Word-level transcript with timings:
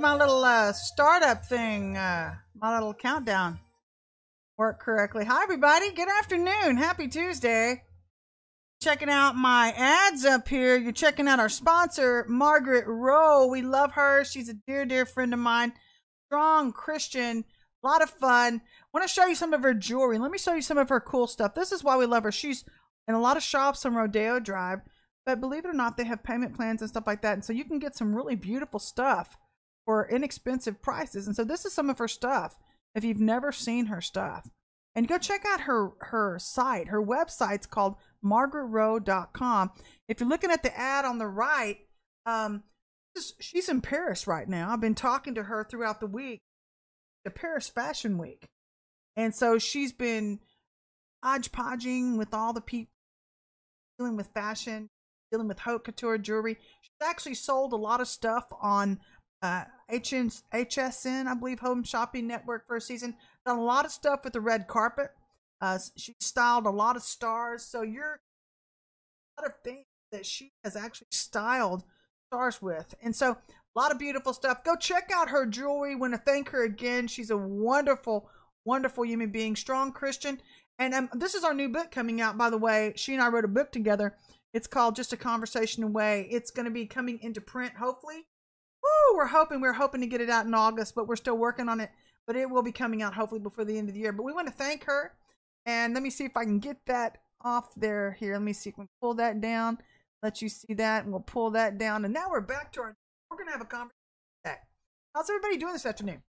my 0.00 0.14
little 0.14 0.44
uh, 0.44 0.72
startup 0.72 1.44
thing, 1.44 1.96
uh, 1.96 2.34
my 2.54 2.74
little 2.74 2.94
countdown, 2.94 3.58
worked 4.56 4.80
correctly. 4.80 5.24
Hi, 5.24 5.42
everybody. 5.42 5.90
Good 5.90 6.08
afternoon. 6.08 6.76
Happy 6.76 7.08
Tuesday. 7.08 7.82
Checking 8.80 9.08
out 9.08 9.34
my 9.34 9.74
ads 9.76 10.24
up 10.24 10.46
here. 10.46 10.76
You're 10.76 10.92
checking 10.92 11.26
out 11.26 11.40
our 11.40 11.48
sponsor, 11.48 12.24
Margaret 12.28 12.84
Rowe. 12.86 13.48
We 13.48 13.62
love 13.62 13.92
her. 13.92 14.24
She's 14.24 14.48
a 14.48 14.54
dear, 14.68 14.86
dear 14.86 15.04
friend 15.04 15.34
of 15.34 15.40
mine. 15.40 15.72
Strong 16.26 16.74
Christian. 16.74 17.44
A 17.82 17.86
lot 17.86 18.02
of 18.02 18.10
fun. 18.10 18.60
want 18.94 19.06
to 19.06 19.12
show 19.12 19.26
you 19.26 19.34
some 19.34 19.52
of 19.52 19.64
her 19.64 19.74
jewelry. 19.74 20.18
Let 20.18 20.30
me 20.30 20.38
show 20.38 20.54
you 20.54 20.62
some 20.62 20.78
of 20.78 20.90
her 20.90 21.00
cool 21.00 21.26
stuff. 21.26 21.56
This 21.56 21.72
is 21.72 21.82
why 21.82 21.96
we 21.96 22.06
love 22.06 22.22
her. 22.22 22.32
She's 22.32 22.64
in 23.08 23.14
a 23.16 23.20
lot 23.20 23.36
of 23.36 23.42
shops 23.42 23.84
on 23.84 23.96
Rodeo 23.96 24.38
Drive. 24.38 24.78
But 25.26 25.40
believe 25.40 25.64
it 25.64 25.68
or 25.68 25.74
not, 25.74 25.96
they 25.96 26.04
have 26.04 26.22
payment 26.22 26.54
plans 26.54 26.82
and 26.82 26.88
stuff 26.88 27.06
like 27.06 27.22
that. 27.22 27.34
And 27.34 27.44
so 27.44 27.52
you 27.52 27.64
can 27.64 27.80
get 27.80 27.96
some 27.96 28.14
really 28.14 28.36
beautiful 28.36 28.78
stuff 28.78 29.36
for 29.88 30.06
inexpensive 30.06 30.82
prices. 30.82 31.26
And 31.26 31.34
so 31.34 31.44
this 31.44 31.64
is 31.64 31.72
some 31.72 31.88
of 31.88 31.96
her 31.96 32.08
stuff. 32.08 32.58
If 32.94 33.04
you've 33.04 33.22
never 33.22 33.52
seen 33.52 33.86
her 33.86 34.02
stuff, 34.02 34.46
and 34.94 35.08
go 35.08 35.16
check 35.16 35.46
out 35.46 35.62
her 35.62 35.92
her 36.00 36.38
site. 36.38 36.88
Her 36.88 37.02
website's 37.02 37.66
called 37.66 37.94
margaretrowe.com. 38.22 39.70
If 40.06 40.20
you're 40.20 40.28
looking 40.28 40.50
at 40.50 40.62
the 40.62 40.78
ad 40.78 41.06
on 41.06 41.16
the 41.16 41.26
right, 41.26 41.78
um, 42.26 42.64
she's 43.40 43.70
in 43.70 43.80
Paris 43.80 44.26
right 44.26 44.46
now. 44.46 44.70
I've 44.70 44.80
been 44.80 44.94
talking 44.94 45.36
to 45.36 45.44
her 45.44 45.64
throughout 45.64 46.00
the 46.00 46.06
week, 46.06 46.42
the 47.24 47.30
Paris 47.30 47.68
Fashion 47.68 48.18
Week, 48.18 48.44
and 49.16 49.34
so 49.34 49.58
she's 49.58 49.92
been 49.92 50.40
hodgepodging 51.24 52.18
with 52.18 52.34
all 52.34 52.52
the 52.52 52.60
people 52.60 52.92
dealing 53.98 54.16
with 54.16 54.28
fashion, 54.34 54.90
dealing 55.32 55.48
with 55.48 55.60
haute 55.60 55.84
couture 55.84 56.18
jewelry. 56.18 56.58
She's 56.82 57.08
actually 57.08 57.34
sold 57.36 57.72
a 57.72 57.76
lot 57.76 58.02
of 58.02 58.08
stuff 58.08 58.44
on 58.60 59.00
uh, 59.42 59.64
HSN, 59.90 61.26
I 61.26 61.34
believe, 61.34 61.60
Home 61.60 61.82
Shopping 61.84 62.26
Network 62.26 62.66
for 62.66 62.76
a 62.76 62.80
season. 62.80 63.14
Done 63.46 63.58
a 63.58 63.64
lot 63.64 63.84
of 63.84 63.92
stuff 63.92 64.20
with 64.24 64.32
the 64.32 64.40
red 64.40 64.66
carpet. 64.66 65.10
Uh, 65.60 65.78
she 65.96 66.14
styled 66.20 66.66
a 66.66 66.70
lot 66.70 66.96
of 66.96 67.02
stars. 67.02 67.64
So 67.64 67.82
you're 67.82 68.20
a 69.38 69.42
lot 69.42 69.50
of 69.50 69.54
things 69.64 69.86
that 70.12 70.26
she 70.26 70.52
has 70.64 70.76
actually 70.76 71.08
styled 71.10 71.84
stars 72.28 72.60
with. 72.60 72.94
And 73.02 73.14
so 73.14 73.32
a 73.32 73.78
lot 73.78 73.92
of 73.92 73.98
beautiful 73.98 74.32
stuff. 74.32 74.64
Go 74.64 74.76
check 74.76 75.10
out 75.14 75.30
her 75.30 75.46
jewelry. 75.46 75.94
Want 75.94 76.14
to 76.14 76.18
thank 76.18 76.50
her 76.50 76.64
again. 76.64 77.06
She's 77.06 77.30
a 77.30 77.36
wonderful, 77.36 78.28
wonderful 78.64 79.04
human 79.04 79.30
being, 79.30 79.56
strong 79.56 79.92
Christian. 79.92 80.40
And 80.78 80.94
um, 80.94 81.08
this 81.14 81.34
is 81.34 81.44
our 81.44 81.54
new 81.54 81.68
book 81.68 81.90
coming 81.90 82.20
out, 82.20 82.38
by 82.38 82.50
the 82.50 82.58
way. 82.58 82.92
She 82.96 83.14
and 83.14 83.22
I 83.22 83.28
wrote 83.28 83.44
a 83.44 83.48
book 83.48 83.72
together 83.72 84.14
it's 84.54 84.66
called 84.66 84.96
Just 84.96 85.12
a 85.12 85.16
Conversation 85.16 85.82
Away. 85.82 86.26
It's 86.30 86.50
going 86.50 86.64
to 86.64 86.70
be 86.70 86.86
coming 86.86 87.18
into 87.22 87.40
print, 87.40 87.74
hopefully. 87.74 88.26
Woo, 88.82 89.16
we're 89.16 89.26
hoping 89.26 89.60
we're 89.60 89.72
hoping 89.72 90.00
to 90.00 90.06
get 90.06 90.20
it 90.20 90.30
out 90.30 90.46
in 90.46 90.54
August, 90.54 90.94
but 90.94 91.06
we're 91.06 91.16
still 91.16 91.36
working 91.36 91.68
on 91.68 91.80
it. 91.80 91.90
But 92.26 92.36
it 92.36 92.48
will 92.48 92.62
be 92.62 92.72
coming 92.72 93.02
out 93.02 93.14
hopefully 93.14 93.40
before 93.40 93.64
the 93.64 93.78
end 93.78 93.88
of 93.88 93.94
the 93.94 94.00
year. 94.00 94.12
But 94.12 94.24
we 94.24 94.32
want 94.32 94.48
to 94.48 94.52
thank 94.52 94.84
her. 94.84 95.12
And 95.66 95.94
let 95.94 96.02
me 96.02 96.10
see 96.10 96.24
if 96.24 96.36
I 96.36 96.44
can 96.44 96.58
get 96.58 96.78
that 96.86 97.18
off 97.42 97.74
there 97.74 98.16
here. 98.18 98.34
Let 98.34 98.42
me 98.42 98.52
see 98.52 98.70
if 98.70 98.78
we 98.78 98.84
can 98.84 98.88
pull 99.00 99.14
that 99.14 99.40
down. 99.40 99.78
Let 100.22 100.42
you 100.42 100.48
see 100.48 100.74
that. 100.74 101.04
And 101.04 101.12
we'll 101.12 101.20
pull 101.20 101.50
that 101.50 101.78
down. 101.78 102.04
And 102.04 102.12
now 102.12 102.28
we're 102.30 102.40
back 102.40 102.72
to 102.72 102.80
our 102.80 102.96
we're 103.30 103.38
gonna 103.38 103.52
have 103.52 103.60
a 103.60 103.64
conversation. 103.64 103.92
How's 105.14 105.28
everybody 105.30 105.56
doing 105.56 105.72
this 105.72 105.84
afternoon? 105.84 106.22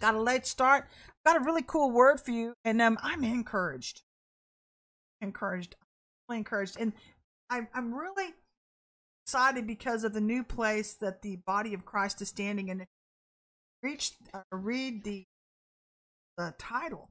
Got 0.00 0.14
a 0.14 0.20
late 0.20 0.44
start. 0.44 0.88
Got 1.24 1.36
a 1.36 1.40
really 1.40 1.62
cool 1.62 1.90
word 1.90 2.20
for 2.20 2.32
you, 2.32 2.54
and 2.64 2.82
um, 2.82 2.98
I'm 3.00 3.22
encouraged. 3.22 4.02
Encouraged. 5.20 5.76
I'm 6.28 6.38
encouraged. 6.38 6.76
And 6.80 6.92
I, 7.48 7.68
I'm 7.72 7.94
really 7.94 8.34
excited 9.32 9.66
because 9.66 10.04
of 10.04 10.12
the 10.12 10.20
new 10.20 10.44
place 10.44 10.92
that 10.92 11.22
the 11.22 11.36
body 11.46 11.72
of 11.72 11.86
Christ 11.86 12.20
is 12.20 12.28
standing 12.28 12.68
in. 12.68 12.84
Reach, 13.82 14.12
uh, 14.34 14.42
read 14.52 15.04
the 15.04 15.24
the 16.36 16.52
title. 16.58 17.08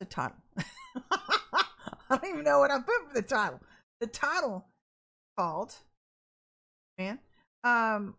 The 0.00 0.06
title. 0.06 0.36
I 1.12 1.62
don't 2.10 2.24
even 2.24 2.42
know 2.42 2.58
what 2.58 2.72
I 2.72 2.78
put 2.78 3.08
for 3.08 3.14
the 3.14 3.22
title. 3.22 3.60
The 4.00 4.08
title 4.08 4.66
called 5.38 5.72
man. 6.98 7.20
Um, 7.62 8.16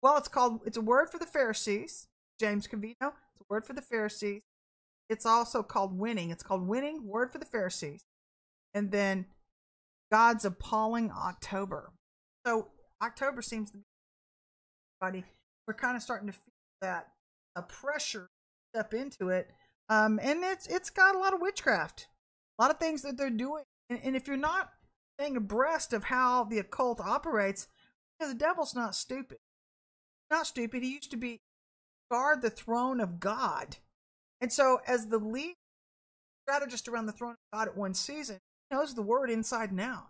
well, 0.00 0.16
it's 0.18 0.28
called. 0.28 0.60
It's 0.66 0.76
a 0.76 0.80
word 0.80 1.10
for 1.10 1.18
the 1.18 1.26
Pharisees. 1.26 2.06
James 2.38 2.68
Cavino. 2.68 2.94
It's 3.00 3.40
a 3.40 3.46
word 3.50 3.66
for 3.66 3.72
the 3.72 3.82
Pharisees. 3.82 4.42
It's 5.10 5.26
also 5.26 5.64
called 5.64 5.98
winning. 5.98 6.30
It's 6.30 6.44
called 6.44 6.64
winning. 6.68 7.04
Word 7.08 7.32
for 7.32 7.38
the 7.38 7.44
Pharisees. 7.44 8.02
And 8.72 8.92
then 8.92 9.26
God's 10.10 10.44
appalling 10.44 11.10
October. 11.10 11.92
So 12.46 12.68
October 13.02 13.42
seems 13.42 13.70
to 13.70 13.78
be 13.78 13.84
buddy. 15.00 15.24
We're 15.66 15.74
kind 15.74 15.96
of 15.96 16.02
starting 16.02 16.28
to 16.28 16.32
feel 16.32 16.52
that 16.80 17.08
a 17.56 17.62
pressure 17.62 18.28
step 18.72 18.94
into 18.94 19.28
it. 19.28 19.50
Um, 19.88 20.18
and 20.22 20.42
it's 20.44 20.66
it's 20.66 20.90
got 20.90 21.14
a 21.14 21.18
lot 21.18 21.34
of 21.34 21.40
witchcraft, 21.40 22.08
a 22.58 22.62
lot 22.62 22.70
of 22.70 22.78
things 22.78 23.02
that 23.02 23.16
they're 23.16 23.30
doing. 23.30 23.64
And, 23.90 24.00
and 24.02 24.16
if 24.16 24.26
you're 24.26 24.36
not 24.36 24.70
staying 25.18 25.36
abreast 25.36 25.92
of 25.92 26.04
how 26.04 26.44
the 26.44 26.58
occult 26.58 27.00
operates, 27.00 27.68
you 28.20 28.26
know, 28.26 28.32
the 28.32 28.38
devil's 28.38 28.74
not 28.74 28.94
stupid. 28.94 29.38
Not 30.30 30.46
stupid. 30.46 30.82
He 30.82 30.94
used 30.94 31.10
to 31.10 31.16
be 31.16 31.40
guard 32.10 32.42
the 32.42 32.50
throne 32.50 33.00
of 33.00 33.20
God. 33.20 33.76
And 34.40 34.52
so 34.52 34.80
as 34.86 35.06
the 35.06 35.18
lead 35.18 35.54
strategist 36.46 36.88
around 36.88 37.06
the 37.06 37.12
throne 37.12 37.32
of 37.32 37.58
God 37.58 37.68
at 37.68 37.76
one 37.76 37.94
season, 37.94 38.38
knows 38.70 38.94
the 38.94 39.02
word 39.02 39.30
inside 39.30 39.70
and 39.70 39.80
out. 39.80 40.08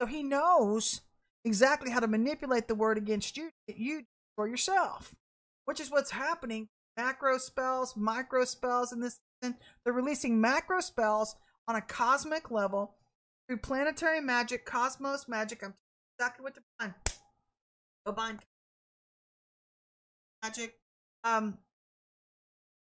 So 0.00 0.06
he 0.06 0.22
knows 0.22 1.02
exactly 1.44 1.90
how 1.90 2.00
to 2.00 2.06
manipulate 2.06 2.68
the 2.68 2.74
word 2.74 2.98
against 2.98 3.36
you, 3.36 3.50
you 3.66 4.04
for 4.36 4.48
yourself, 4.48 5.14
which 5.64 5.80
is 5.80 5.90
what's 5.90 6.10
happening. 6.10 6.68
Macro 6.96 7.38
spells, 7.38 7.96
micro 7.96 8.44
spells, 8.44 8.92
and 8.92 9.02
this 9.02 9.20
they're 9.42 9.92
releasing 9.94 10.40
macro 10.40 10.80
spells 10.80 11.34
on 11.66 11.76
a 11.76 11.80
cosmic 11.80 12.50
level 12.50 12.94
through 13.46 13.56
planetary 13.58 14.20
magic, 14.20 14.66
cosmos 14.66 15.28
magic. 15.28 15.64
I'm 15.64 15.74
exactly 16.18 16.42
what 16.42 16.54
to 16.54 16.60
bind. 16.78 16.94
Go 18.04 18.12
bind 18.12 18.40
magic. 20.42 20.74
Um, 21.24 21.58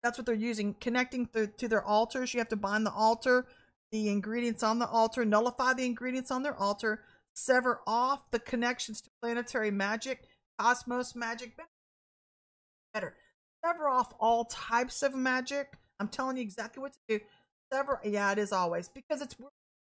that's 0.03 0.19
what 0.19 0.27
they're 0.27 0.35
using. 0.35 0.75
Connecting 0.81 1.29
to 1.33 1.69
their 1.69 1.83
altars, 1.83 2.35
you 2.35 2.41
have 2.41 2.49
to 2.51 2.57
bind 2.57 2.85
the 2.85 2.93
altar 2.93 3.47
the 3.95 4.09
ingredients 4.09 4.65
on 4.65 4.81
the 4.81 4.89
altar, 4.89 5.25
nullify 5.25 5.73
the 5.73 5.87
ingredients 5.87 6.33
on 6.33 6.43
their 6.43 6.57
altar, 6.57 7.05
sever 7.33 7.81
off 7.87 8.29
the 8.33 8.41
connections 8.41 9.01
to 9.01 9.09
planetary 9.23 9.71
magic, 9.71 10.25
cosmos 10.59 11.15
magic, 11.15 11.53
better. 12.93 13.15
Sever 13.65 13.89
off 13.89 14.13
all 14.19 14.47
types 14.47 15.05
of 15.05 15.15
magic. 15.15 15.75
I'm 16.01 16.09
telling 16.09 16.37
you 16.37 16.43
exactly 16.43 16.81
what 16.81 16.93
to 16.95 16.99
do. 17.09 17.21
Sever, 17.73 18.01
yeah, 18.03 18.33
it 18.33 18.39
is 18.39 18.51
always 18.51 18.89
because 18.89 19.23
it's 19.23 19.37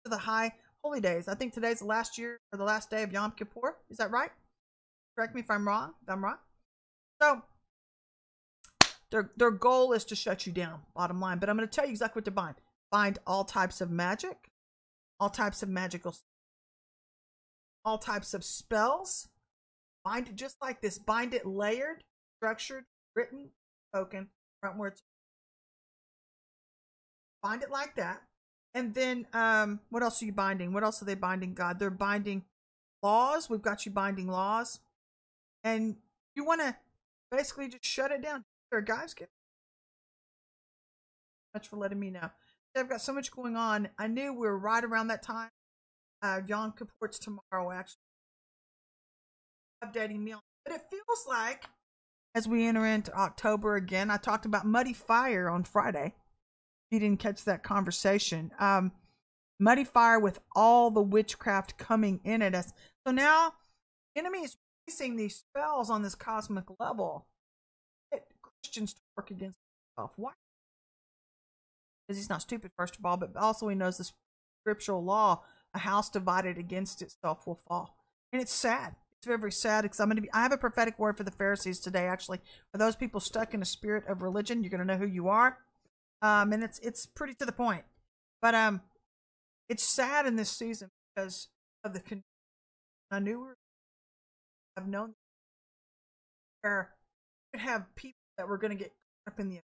the 0.05 0.17
high 0.17 0.55
holy 0.83 1.01
days. 1.01 1.29
I 1.29 1.37
think 1.37 1.55
today's 1.55 1.79
the 1.79 1.87
last 1.87 2.19
year 2.19 2.41
or 2.53 2.59
the 2.59 2.65
last 2.65 2.91
day 2.91 3.05
of 3.05 3.13
Yom 3.13 3.31
Kippur. 3.37 3.77
Is 3.91 3.99
that 3.99 4.11
right? 4.11 4.31
Correct 5.17 5.37
me 5.37 5.43
if 5.43 5.51
I'm 5.53 5.69
wrong. 5.69 5.93
If 6.03 6.11
I'm 6.11 6.25
wrong. 6.25 6.39
So 7.23 7.43
their 9.13 9.31
their 9.37 9.53
goal 9.53 9.93
is 9.93 10.05
to 10.06 10.17
shut 10.17 10.49
you 10.49 10.53
down. 10.53 10.81
Bottom 10.97 11.21
line. 11.21 11.39
But 11.39 11.49
I'm 11.49 11.56
going 11.56 11.69
to 11.69 11.73
tell 11.73 11.85
you 11.85 11.93
exactly 11.93 12.19
what 12.19 12.25
to 12.25 12.33
bind 12.33 12.56
bind 12.91 13.19
all 13.27 13.45
types 13.45 13.81
of 13.81 13.91
magic, 13.91 14.51
all 15.19 15.31
types 15.31 15.63
of 15.63 15.69
magical, 15.69 16.15
all 17.85 17.99
types 17.99 18.35
of 18.35 18.45
spells. 18.45 19.29
Bind 20.05 20.29
it 20.29 20.37
just 20.37 20.57
like 20.63 20.81
this. 20.81 20.99
Bind 20.99 21.35
it 21.35 21.47
layered, 21.47 22.03
structured, 22.39 22.85
written, 23.15 23.51
spoken, 23.93 24.29
frontwards. 24.65 25.03
Bind 27.43 27.63
it 27.63 27.71
like 27.71 27.97
that. 27.97 28.23
And 28.75 28.95
then 28.95 29.27
um, 29.33 29.81
what 29.91 30.03
else 30.03 30.23
are 30.23 30.27
you 30.27 30.33
binding? 30.33 30.73
What 30.73 30.85
else 30.85 31.03
are 31.03 31.07
they 31.07 31.15
binding, 31.15 31.55
God? 31.55 31.79
They're 31.79 31.91
binding 31.91 32.45
laws. 33.03 33.51
We've 33.51 33.63
got 33.63 33.85
you 33.85 33.93
binding 33.93 34.29
laws. 34.29 34.81
And 35.65 35.97
you 36.35 36.45
want 36.45 36.61
to 36.61 36.77
basically 37.31 37.69
just 37.69 37.85
shut 37.85 38.13
it 38.13 38.23
down. 38.23 38.45
There, 38.71 38.81
guys, 38.81 39.15
get 39.15 39.29
much 41.53 41.69
for 41.69 41.77
letting 41.77 41.99
me 41.99 42.11
know. 42.11 42.31
I've 42.76 42.88
got 42.88 43.00
so 43.00 43.12
much 43.12 43.31
going 43.31 43.56
on. 43.56 43.88
I 43.99 44.06
knew 44.06 44.32
we 44.32 44.40
were 44.40 44.58
right 44.58 44.84
around 44.84 45.08
that 45.08 45.22
time. 45.22 45.50
Uh, 46.22 46.40
Yom 46.46 46.72
Kippur's 46.72 47.19
tomorrow, 47.19 47.70
actually. 47.72 47.96
Updating 49.84 50.20
me 50.20 50.32
on, 50.32 50.40
but 50.64 50.75
it 50.75 50.82
feels 50.90 51.25
like 51.28 51.64
as 52.34 52.46
we 52.46 52.67
enter 52.67 52.87
into 52.87 53.12
October 53.17 53.76
again. 53.76 54.11
I 54.11 54.17
talked 54.17 54.44
about 54.44 54.67
Muddy 54.67 54.93
Fire 54.93 55.49
on 55.49 55.64
Friday. 55.64 56.14
If 56.90 56.93
You 56.93 57.00
didn't 57.00 57.20
catch 57.20 57.44
that 57.44 57.62
conversation. 57.62 58.50
Um, 58.58 58.93
Muddy 59.58 59.84
Fire 59.84 60.20
with 60.20 60.38
all 60.55 60.90
the 60.90 61.02
witchcraft 61.02 61.78
coming 61.78 62.20
in 62.25 62.43
at 62.43 62.55
us. 62.55 62.72
So 63.06 63.12
now, 63.12 63.55
enemy 64.17 64.40
is 64.40 64.56
releasing 64.87 65.17
these 65.17 65.37
spells 65.37 65.90
on 65.90 66.02
this 66.02 66.14
cosmic 66.14 66.64
level. 66.78 67.26
Christians 68.62 68.94
to 68.94 69.00
work 69.17 69.31
against 69.31 69.58
themselves. 69.96 70.14
Why 70.17 70.32
because 72.11 72.19
he's 72.19 72.29
not 72.29 72.43
stupid, 72.43 72.73
first 72.77 72.99
of 72.99 73.07
all, 73.07 73.17
but 73.17 73.37
also 73.37 73.69
he 73.69 73.77
knows 73.77 73.97
the 73.97 74.11
scriptural 74.65 75.05
law 75.05 75.45
a 75.73 75.79
house 75.79 76.11
divided 76.11 76.59
against 76.59 77.03
itself 77.03 77.47
will 77.47 77.61
fall. 77.69 77.97
And 78.33 78.43
it's 78.43 78.53
sad. 78.53 78.97
It's 79.19 79.29
very, 79.29 79.53
sad 79.53 79.83
because 79.83 80.01
I'm 80.01 80.09
going 80.09 80.17
to 80.17 80.23
be. 80.23 80.33
I 80.33 80.43
have 80.43 80.51
a 80.51 80.59
prophetic 80.59 80.99
word 80.99 81.17
for 81.17 81.23
the 81.23 81.31
Pharisees 81.31 81.79
today. 81.79 82.07
Actually, 82.07 82.41
for 82.73 82.79
those 82.79 82.97
people 82.97 83.21
stuck 83.21 83.55
in 83.55 83.62
a 83.62 83.67
spirit 83.67 84.09
of 84.09 84.23
religion, 84.23 84.65
you're 84.65 84.71
going 84.71 84.81
to 84.81 84.87
know 84.87 84.97
who 84.97 85.07
you 85.07 85.29
are, 85.29 85.59
um, 86.21 86.53
and 86.53 86.65
it's 86.65 86.81
it's 86.81 87.07
pretty 87.07 87.35
to 87.35 87.47
the 87.47 87.53
point. 87.53 87.85
But 88.43 88.56
um, 88.56 88.81
it's 89.69 89.85
sad 89.85 90.27
in 90.27 90.35
this 90.35 90.51
season 90.51 90.91
because 91.15 91.47
of 91.85 91.93
the. 91.93 92.03
I 93.13 93.21
knew 93.21 93.41
we 93.41 93.47
I've 94.77 94.89
known 94.89 95.15
where 96.63 96.91
you 97.55 97.61
have 97.61 97.95
people 97.95 98.19
that 98.37 98.49
were 98.49 98.59
going 98.59 98.77
to 98.77 98.83
get 98.83 98.93
up 99.29 99.39
in 99.39 99.51
the. 99.51 99.61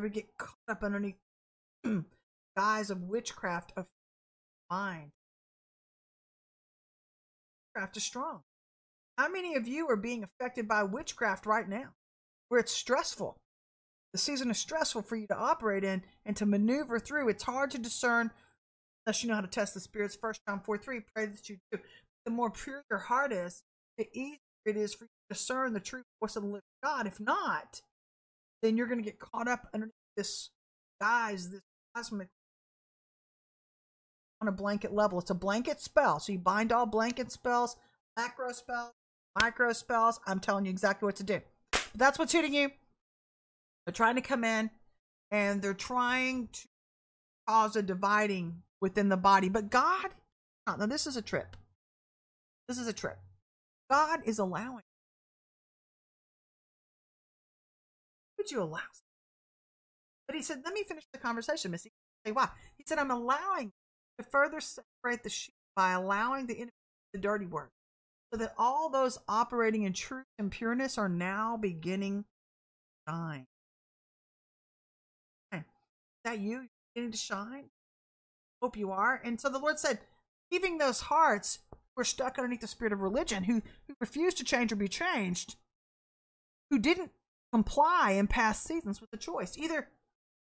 Would 0.00 0.12
get 0.12 0.36
caught 0.38 0.54
up 0.68 0.82
underneath 0.82 1.16
guise 2.56 2.90
of 2.90 3.02
witchcraft 3.02 3.72
of 3.76 3.86
mind 4.70 5.10
witchcraft 7.78 7.96
is 7.96 8.04
strong. 8.04 8.40
How 9.16 9.28
many 9.28 9.56
of 9.56 9.66
you 9.66 9.88
are 9.88 9.96
being 9.96 10.24
affected 10.24 10.68
by 10.68 10.82
witchcraft 10.82 11.46
right 11.46 11.68
now, 11.68 11.90
where 12.48 12.60
it's 12.60 12.72
stressful? 12.72 13.36
The 14.12 14.18
season 14.18 14.50
is 14.50 14.58
stressful 14.58 15.02
for 15.02 15.16
you 15.16 15.26
to 15.26 15.36
operate 15.36 15.84
in 15.84 16.02
and 16.24 16.36
to 16.36 16.46
maneuver 16.46 16.98
through. 16.98 17.28
It's 17.28 17.42
hard 17.44 17.70
to 17.72 17.78
discern 17.78 18.30
unless 19.06 19.22
you 19.22 19.28
know 19.28 19.34
how 19.34 19.42
to 19.42 19.46
test 19.46 19.74
the 19.74 19.80
spirits. 19.80 20.16
First 20.20 20.40
John 20.48 20.60
4 20.60 20.78
3, 20.78 21.00
pray 21.14 21.26
that 21.26 21.48
you 21.48 21.58
do. 21.70 21.78
The 22.24 22.30
more 22.30 22.50
pure 22.50 22.84
your 22.90 23.00
heart 23.00 23.32
is, 23.32 23.62
the 23.96 24.08
easier 24.12 24.38
it 24.64 24.76
is 24.76 24.94
for 24.94 25.04
you 25.04 25.08
to 25.08 25.34
discern 25.34 25.72
the 25.72 25.80
true 25.80 26.02
voice 26.20 26.36
of 26.36 26.42
the 26.42 26.48
living 26.48 26.62
God. 26.82 27.06
If 27.06 27.20
not, 27.20 27.80
then 28.62 28.76
you're 28.76 28.86
going 28.86 28.98
to 28.98 29.04
get 29.04 29.18
caught 29.18 29.48
up 29.48 29.68
underneath 29.72 29.94
this 30.16 30.50
guise, 31.00 31.50
this 31.50 31.60
cosmic 31.94 32.28
on 34.40 34.48
a 34.48 34.52
blanket 34.52 34.92
level. 34.92 35.18
It's 35.18 35.30
a 35.30 35.34
blanket 35.34 35.80
spell. 35.80 36.20
So 36.20 36.32
you 36.32 36.38
bind 36.38 36.72
all 36.72 36.86
blanket 36.86 37.32
spells, 37.32 37.76
macro 38.16 38.52
spells, 38.52 38.92
micro 39.40 39.72
spells. 39.72 40.20
I'm 40.26 40.40
telling 40.40 40.64
you 40.64 40.70
exactly 40.70 41.06
what 41.06 41.16
to 41.16 41.24
do. 41.24 41.40
But 41.72 41.90
that's 41.94 42.18
what's 42.18 42.32
hitting 42.32 42.54
you. 42.54 42.70
They're 43.84 43.92
trying 43.92 44.16
to 44.16 44.20
come 44.20 44.44
in 44.44 44.70
and 45.30 45.62
they're 45.62 45.74
trying 45.74 46.48
to 46.52 46.68
cause 47.48 47.76
a 47.76 47.82
dividing 47.82 48.62
within 48.80 49.08
the 49.08 49.16
body. 49.16 49.48
But 49.48 49.70
God, 49.70 50.10
now 50.66 50.76
this 50.86 51.06
is 51.06 51.16
a 51.16 51.22
trip. 51.22 51.56
This 52.68 52.78
is 52.78 52.86
a 52.86 52.92
trip. 52.92 53.18
God 53.90 54.20
is 54.26 54.38
allowing. 54.38 54.82
Would 58.38 58.50
you 58.50 58.62
allow? 58.62 58.80
But 60.26 60.36
he 60.36 60.42
said, 60.42 60.62
let 60.64 60.74
me 60.74 60.84
finish 60.84 61.04
the 61.12 61.18
conversation, 61.18 61.70
Missy. 61.70 61.90
Say 62.24 62.32
why. 62.32 62.48
He 62.76 62.84
said, 62.86 62.98
I'm 62.98 63.10
allowing 63.10 63.72
to 64.18 64.26
further 64.30 64.60
separate 64.60 65.22
the 65.22 65.30
sheep 65.30 65.54
by 65.76 65.92
allowing 65.92 66.46
the 66.46 66.56
enemy 66.56 66.72
the 67.12 67.18
dirty 67.18 67.46
work, 67.46 67.70
so 68.32 68.38
that 68.38 68.54
all 68.58 68.90
those 68.90 69.18
operating 69.28 69.84
in 69.84 69.92
truth 69.94 70.26
and 70.38 70.50
pureness 70.50 70.98
are 70.98 71.08
now 71.08 71.56
beginning 71.56 72.24
to 73.06 73.12
shine. 73.12 73.46
Okay. 75.52 75.62
Is 75.62 75.64
that 76.24 76.38
you 76.38 76.50
you 76.50 76.68
beginning 76.94 77.12
to 77.12 77.18
shine? 77.18 77.64
Hope 78.60 78.76
you 78.76 78.90
are. 78.90 79.20
And 79.24 79.40
so 79.40 79.48
the 79.48 79.58
Lord 79.58 79.78
said, 79.78 80.00
leaving 80.50 80.78
those 80.78 81.00
hearts 81.02 81.60
who 81.70 82.02
are 82.02 82.04
stuck 82.04 82.38
underneath 82.38 82.60
the 82.60 82.66
spirit 82.66 82.92
of 82.92 83.00
religion, 83.00 83.44
who, 83.44 83.62
who 83.86 83.94
refused 84.00 84.36
to 84.38 84.44
change 84.44 84.72
or 84.72 84.76
be 84.76 84.88
changed, 84.88 85.56
who 86.70 86.78
didn't 86.78 87.12
comply 87.52 88.12
in 88.12 88.26
past 88.26 88.64
seasons 88.64 89.00
with 89.00 89.10
the 89.10 89.16
choice. 89.16 89.56
Either 89.56 89.88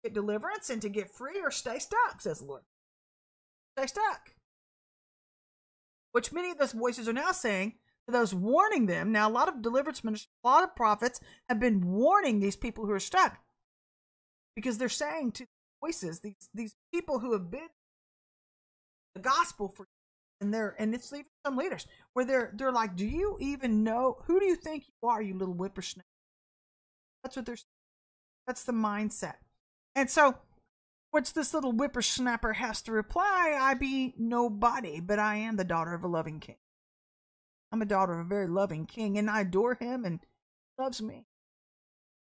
get 0.04 0.14
deliverance 0.14 0.70
and 0.70 0.82
to 0.82 0.90
get 0.90 1.12
free 1.12 1.40
or 1.42 1.52
stay 1.52 1.80
stuck, 1.80 2.22
says 2.22 2.40
the 2.40 2.46
Lord 2.46 2.64
stay 3.78 3.88
stuck. 3.88 4.34
Which 6.12 6.32
many 6.32 6.50
of 6.52 6.58
those 6.58 6.72
voices 6.72 7.08
are 7.08 7.14
now 7.14 7.32
saying 7.32 7.76
to 8.08 8.12
those 8.12 8.34
warning 8.34 8.88
them. 8.88 9.12
Now, 9.12 9.30
a 9.30 9.32
lot 9.32 9.50
of 9.50 9.62
deliverance 9.62 10.04
ministers, 10.04 10.30
a 10.44 10.48
lot 10.48 10.64
of 10.64 10.76
prophets 10.76 11.20
have 11.50 11.60
been 11.60 11.86
warning 11.86 12.40
these 12.40 12.56
people 12.56 12.86
who 12.86 12.92
are 12.92 13.00
stuck 13.00 13.38
because 14.56 14.78
they're 14.78 14.90
saying 14.90 15.34
to 15.34 15.46
voices, 15.82 16.22
these 16.22 16.50
these 16.54 16.76
people 16.94 17.20
who 17.20 17.34
have 17.34 17.52
been 17.52 17.70
the 19.14 19.22
gospel 19.22 19.70
for 19.70 19.86
and 20.42 20.54
they're 20.54 20.76
and 20.80 20.94
it's 20.94 21.12
even 21.12 21.26
some 21.46 21.58
leaders 21.58 21.88
where 22.14 22.26
they're 22.26 22.52
they're 22.56 22.72
like, 22.72 22.96
do 22.96 23.06
you 23.06 23.38
even 23.40 23.84
know 23.84 24.18
who 24.26 24.40
do 24.40 24.46
you 24.46 24.56
think 24.56 24.86
you 24.88 25.10
are, 25.10 25.22
you 25.22 25.36
little 25.36 25.56
whippersnapper? 25.56 26.06
That's 27.28 27.36
what 27.36 27.46
they're. 27.46 27.58
That's 28.48 28.64
the 28.64 28.72
mindset, 28.72 29.36
and 29.96 30.10
so 30.10 30.38
what's 31.12 31.34
this 31.34 31.54
little 31.54 31.74
whippersnapper 31.74 32.54
has 32.54 32.82
to 32.84 32.94
reply, 32.94 33.58
I 33.60 33.74
be 33.74 34.14
nobody, 34.18 35.02
but 35.02 35.20
I 35.20 35.36
am 35.36 35.58
the 35.58 35.66
daughter 35.66 35.94
of 35.94 36.06
a 36.06 36.08
loving 36.08 36.40
king. 36.40 36.56
I'm 37.70 37.82
a 37.82 37.86
daughter 37.86 38.14
of 38.14 38.26
a 38.26 38.30
very 38.30 38.48
loving 38.48 38.86
king, 38.86 39.18
and 39.18 39.30
I 39.30 39.42
adore 39.42 39.76
him 39.76 40.06
and 40.06 40.22
loves 40.80 41.02
me. 41.02 41.26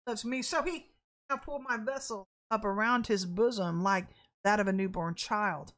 Loves 0.08 0.24
me. 0.24 0.42
So 0.42 0.64
he 0.64 0.86
I 1.30 1.36
pulled 1.36 1.64
my 1.68 1.76
vessel 1.76 2.30
up 2.50 2.64
around 2.64 3.08
his 3.08 3.26
bosom 3.26 3.84
like 3.84 4.08
that 4.46 4.62
of 4.62 4.68
a 4.68 4.72
newborn 4.72 5.16
child. 5.16 5.74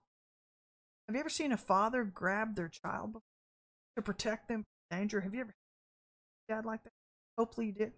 Have 1.07 1.15
you 1.15 1.21
ever 1.21 1.29
seen 1.29 1.51
a 1.51 1.57
father 1.57 2.03
grab 2.03 2.55
their 2.55 2.69
child 2.69 3.17
to 3.95 4.03
protect 4.03 4.47
them 4.47 4.63
from 4.91 4.99
danger? 4.99 5.21
Have 5.21 5.33
you 5.33 5.41
ever 5.41 5.55
dad 6.47 6.67
like 6.67 6.83
that? 6.83 6.93
Hopefully 7.35 7.65
you 7.65 7.71
did 7.71 7.93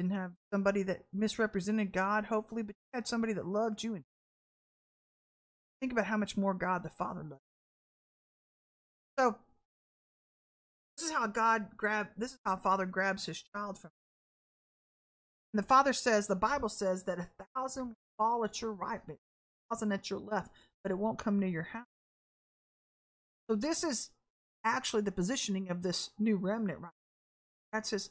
didn't 0.00 0.16
have 0.16 0.32
somebody 0.50 0.82
that 0.84 1.02
misrepresented 1.12 1.92
God, 1.92 2.24
hopefully, 2.24 2.62
but 2.62 2.74
you 2.74 2.98
had 2.98 3.06
somebody 3.06 3.34
that 3.34 3.46
loved 3.46 3.82
you. 3.82 3.94
And 3.94 4.04
think 5.80 5.92
about 5.92 6.06
how 6.06 6.16
much 6.16 6.38
more 6.38 6.54
God 6.54 6.82
the 6.82 6.88
Father 6.88 7.20
loved. 7.20 7.42
So 9.18 9.36
this 10.96 11.06
is 11.06 11.12
how 11.12 11.26
God 11.26 11.76
grab. 11.76 12.08
This 12.16 12.32
is 12.32 12.38
how 12.46 12.56
Father 12.56 12.86
grabs 12.86 13.26
his 13.26 13.44
child 13.54 13.78
from. 13.78 13.90
And 15.52 15.62
the 15.62 15.66
Father 15.66 15.92
says, 15.92 16.26
the 16.26 16.36
Bible 16.36 16.70
says 16.70 17.04
that 17.04 17.18
a 17.18 17.28
thousand 17.54 17.88
will 17.88 17.94
fall 18.16 18.44
at 18.44 18.62
your 18.62 18.72
right, 18.72 19.00
but 19.06 19.16
a 19.16 19.74
thousand 19.74 19.92
at 19.92 20.08
your 20.08 20.20
left, 20.20 20.50
but 20.82 20.90
it 20.90 20.98
won't 20.98 21.18
come 21.18 21.38
near 21.38 21.50
your 21.50 21.64
house. 21.64 21.84
So 23.50 23.56
this 23.56 23.84
is 23.84 24.10
actually 24.64 25.02
the 25.02 25.12
positioning 25.12 25.68
of 25.68 25.82
this 25.82 26.10
new 26.18 26.36
remnant, 26.36 26.80
right? 26.80 26.92
That's 27.72 27.90
his 27.90 28.10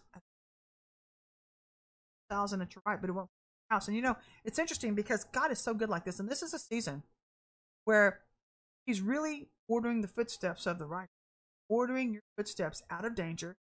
thousand 2.29 2.61
at 2.61 2.75
your 2.75 2.81
right, 2.85 2.99
but 2.99 3.09
it 3.09 3.13
won't 3.13 3.29
house. 3.69 3.87
And 3.87 3.95
you 3.95 4.01
know, 4.01 4.17
it's 4.43 4.59
interesting 4.59 4.95
because 4.95 5.25
God 5.25 5.51
is 5.51 5.59
so 5.59 5.73
good 5.73 5.89
like 5.89 6.05
this, 6.05 6.19
and 6.19 6.29
this 6.29 6.41
is 6.41 6.53
a 6.53 6.59
season 6.59 7.03
where 7.85 8.19
He's 8.85 9.01
really 9.01 9.49
ordering 9.67 10.01
the 10.01 10.07
footsteps 10.07 10.65
of 10.65 10.79
the 10.79 10.87
right, 10.87 11.09
ordering 11.67 12.13
your 12.13 12.23
footsteps 12.35 12.81
out 12.89 13.05
of 13.05 13.13
danger. 13.13 13.55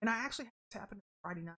And 0.00 0.08
I 0.08 0.18
actually 0.18 0.44
had 0.44 0.52
this 0.70 0.80
happen 0.80 1.02
Friday 1.22 1.40
night. 1.40 1.56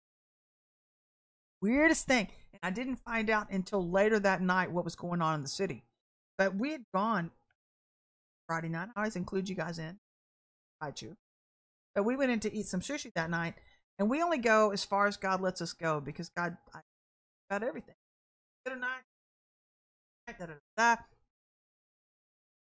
Weirdest 1.61 2.07
thing, 2.07 2.29
and 2.53 2.61
I 2.63 2.71
didn't 2.71 2.97
find 2.97 3.29
out 3.29 3.51
until 3.51 3.87
later 3.87 4.19
that 4.21 4.41
night 4.41 4.73
what 4.73 4.85
was 4.85 4.97
going 4.97 5.21
on 5.21 5.35
in 5.35 5.43
the 5.43 5.49
city. 5.49 5.85
But 6.39 6.57
we 6.57 6.73
had 6.73 6.85
gone 6.95 7.31
Friday 8.47 8.71
night. 8.71 8.89
I 8.97 9.01
always 9.01 9.17
include 9.17 9.51
you 9.51 9.55
guys 9.55 9.79
in, 9.79 9.99
invite 10.81 11.03
you. 11.03 11.17
But 11.95 12.05
we 12.05 12.17
went 12.17 12.31
in 12.31 12.41
to 12.41 12.55
eat 12.55 12.67
some 12.67 12.81
sushi 12.81 13.13
that 13.15 13.29
night, 13.29 13.55
and 14.01 14.09
we 14.09 14.23
only 14.23 14.39
go 14.39 14.71
as 14.71 14.83
far 14.83 15.07
as 15.07 15.19
God 15.19 15.43
lets 15.43 15.61
us 15.61 15.75
go 15.75 16.01
because 16.01 16.31
God 16.31 16.57
got 17.51 17.63
everything. 17.63 17.95
Good 18.67 18.81
night. 18.81 19.03
Da, 20.27 20.47
da, 20.47 20.55
da, 20.77 20.97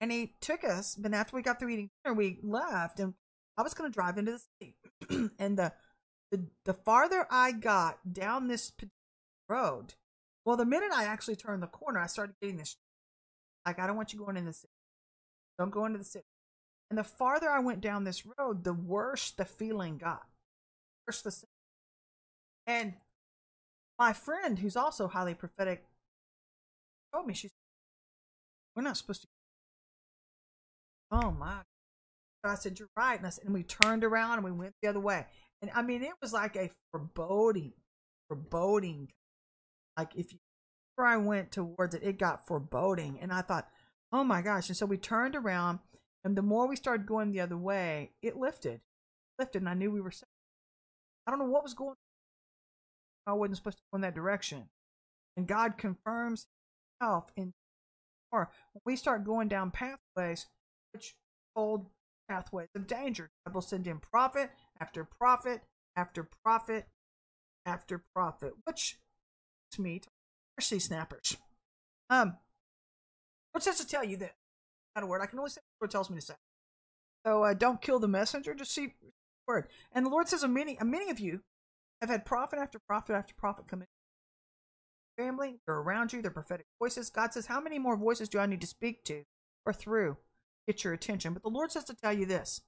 and 0.01 0.11
he 0.11 0.35
took 0.41 0.65
us, 0.65 0.97
but 0.97 1.15
after 1.15 1.37
we 1.37 1.43
got 1.43 1.61
through 1.61 1.69
eating 1.69 1.91
dinner, 2.05 2.17
we 2.17 2.39
left, 2.43 2.99
and 2.99 3.15
I 3.57 3.63
was 3.63 3.75
going 3.75 3.89
to 3.89 3.95
drive 3.95 4.19
into 4.19 4.33
the 4.33 4.43
city. 4.59 5.31
and 5.39 5.59
the, 5.59 5.73
the 6.33 6.47
the 6.65 6.73
farther 6.75 7.27
I 7.31 7.53
got 7.53 8.13
down 8.13 8.49
this 8.49 8.73
road, 9.49 9.95
well, 10.45 10.57
the 10.57 10.65
minute 10.65 10.91
I 10.93 11.05
actually 11.05 11.37
turned 11.37 11.63
the 11.63 11.69
corner, 11.69 12.01
I 12.01 12.07
started 12.07 12.35
getting 12.41 12.57
this 12.57 12.77
like, 13.67 13.79
I 13.79 13.87
don't 13.87 13.97
want 13.97 14.13
you 14.13 14.19
going 14.19 14.39
in 14.39 14.47
the 14.47 14.53
city. 14.55 14.73
Don't 15.59 15.71
go 15.71 15.85
into 15.85 15.99
the 15.99 16.05
city. 16.05 16.25
And 16.89 16.99
the 16.99 17.05
farther 17.05 17.51
I 17.51 17.61
went 17.61 17.83
down 17.83 18.03
this 18.03 18.25
road, 18.39 18.65
the 18.65 18.73
worse 18.73 19.31
the 19.33 19.45
feeling 19.45 19.99
got 19.99 20.23
same. 21.09 21.49
And 22.67 22.95
my 23.99 24.13
friend, 24.13 24.59
who's 24.59 24.77
also 24.77 25.09
highly 25.09 25.35
prophetic, 25.35 25.85
told 27.13 27.27
me 27.27 27.35
she's 27.35 27.51
we're 28.75 28.83
not 28.83 28.97
supposed 28.97 29.23
to. 29.23 29.29
Oh 31.11 31.31
my! 31.33 31.63
So 32.45 32.51
I 32.51 32.55
said 32.55 32.79
you're 32.79 32.89
right, 32.97 33.19
and 33.19 33.27
I 33.27 33.31
said, 33.31 33.45
and 33.45 33.53
we 33.53 33.63
turned 33.63 34.05
around 34.05 34.39
and 34.39 34.45
we 34.45 34.53
went 34.53 34.75
the 34.81 34.89
other 34.89 35.01
way. 35.01 35.27
And 35.61 35.71
I 35.75 35.83
mean, 35.83 36.03
it 36.03 36.15
was 36.23 36.33
like 36.33 36.57
a 36.57 36.71
foreboding, 36.91 37.73
foreboding. 38.29 39.11
Like 39.99 40.13
if 40.17 40.33
you, 40.33 40.39
I 40.99 41.17
went 41.17 41.51
towards 41.51 41.95
it, 41.95 42.03
it 42.03 42.19
got 42.19 42.47
foreboding, 42.47 43.19
and 43.21 43.33
I 43.33 43.43
thought, 43.43 43.69
oh 44.13 44.25
my 44.25 44.41
gosh! 44.41 44.69
And 44.69 44.77
so 44.77 44.87
we 44.87 44.97
turned 44.97 45.37
around, 45.37 45.81
and 46.25 46.37
the 46.37 46.43
more 46.43 46.69
we 46.69 46.77
started 46.77 47.07
going 47.07 47.33
the 47.33 47.41
other 47.41 47.59
way, 47.59 48.13
it 48.23 48.37
lifted, 48.37 48.81
lifted, 49.39 49.63
and 49.63 49.69
I 49.69 49.75
knew 49.75 49.91
we 49.91 50.01
were 50.01 50.11
safe. 50.11 50.30
I 51.31 51.33
don't 51.33 51.47
know 51.47 51.53
what 51.53 51.63
was 51.63 51.75
going 51.75 51.91
on. 51.91 51.97
I 53.25 53.33
wasn't 53.35 53.59
supposed 53.59 53.79
to 53.79 53.85
go 53.93 53.97
in 53.97 54.03
that 54.03 54.17
direction. 54.17 54.69
And 55.37 55.47
God 55.47 55.79
confirms 55.79 56.49
himself 56.99 57.31
in 57.37 57.53
more. 58.33 58.51
When 58.73 58.83
we 58.85 58.97
start 58.97 59.25
going 59.25 59.47
down 59.47 59.71
pathways 59.71 60.47
which 60.93 61.15
hold 61.55 61.87
pathways 62.29 62.67
of 62.75 62.89
danger. 62.89 63.31
God 63.47 63.55
will 63.55 63.63
send 63.63 63.87
in 63.87 64.01
prophet 64.01 64.51
after 64.81 65.05
prophet 65.05 65.63
after 65.95 66.29
prophet 66.45 66.87
after 67.65 68.03
prophet, 68.13 68.55
which 68.65 68.99
to 69.71 69.83
me 69.83 70.01
mercy 70.59 70.81
snappers. 70.81 71.37
Um, 72.09 72.39
what 73.53 73.63
says 73.63 73.79
to 73.79 73.87
tell 73.87 74.03
you 74.03 74.17
that? 74.17 74.35
Not 74.97 75.05
a 75.05 75.07
word. 75.07 75.21
I 75.23 75.27
can 75.27 75.39
only 75.39 75.53
say 75.53 75.61
what 75.79 75.87
it 75.87 75.93
tells 75.93 76.11
me 76.11 76.17
to 76.17 76.23
say. 76.23 76.35
So 77.25 77.45
uh, 77.45 77.55
don't 77.55 77.81
kill 77.81 78.01
the 78.01 78.09
messenger. 78.09 78.53
Just 78.53 78.73
see 78.73 78.95
word. 79.51 79.67
And 79.93 80.07
the 80.07 80.11
Lord 80.11 80.29
says, 80.29 80.43
a 80.43 80.49
many, 80.49 80.79
many 80.83 81.11
of 81.11 81.19
you 81.19 81.41
have 82.01 82.11
had 82.11 82.25
prophet 82.25 82.59
after 82.59 82.79
prophet 82.79 83.15
after 83.15 83.35
prophet 83.37 83.67
come 83.69 83.83
in. 83.83 83.89
Family, 85.19 85.59
they're 85.67 85.77
around 85.77 86.13
you. 86.13 86.23
They're 86.23 86.31
prophetic 86.31 86.67
voices. 86.81 87.11
God 87.11 87.33
says, 87.33 87.47
how 87.47 87.61
many 87.61 87.79
more 87.79 87.97
voices 87.97 88.29
do 88.29 88.39
I 88.39 88.47
need 88.47 88.61
to 88.61 88.67
speak 88.67 89.05
to 89.05 89.25
or 89.67 89.73
through 89.73 90.17
get 90.67 90.85
your 90.85 90.93
attention? 90.93 91.35
But 91.35 91.43
the 91.43 91.51
Lord 91.51 91.73
says 91.73 91.85
to 91.85 91.95
tell 91.95 92.13
you 92.13 92.27
this: 92.27 92.63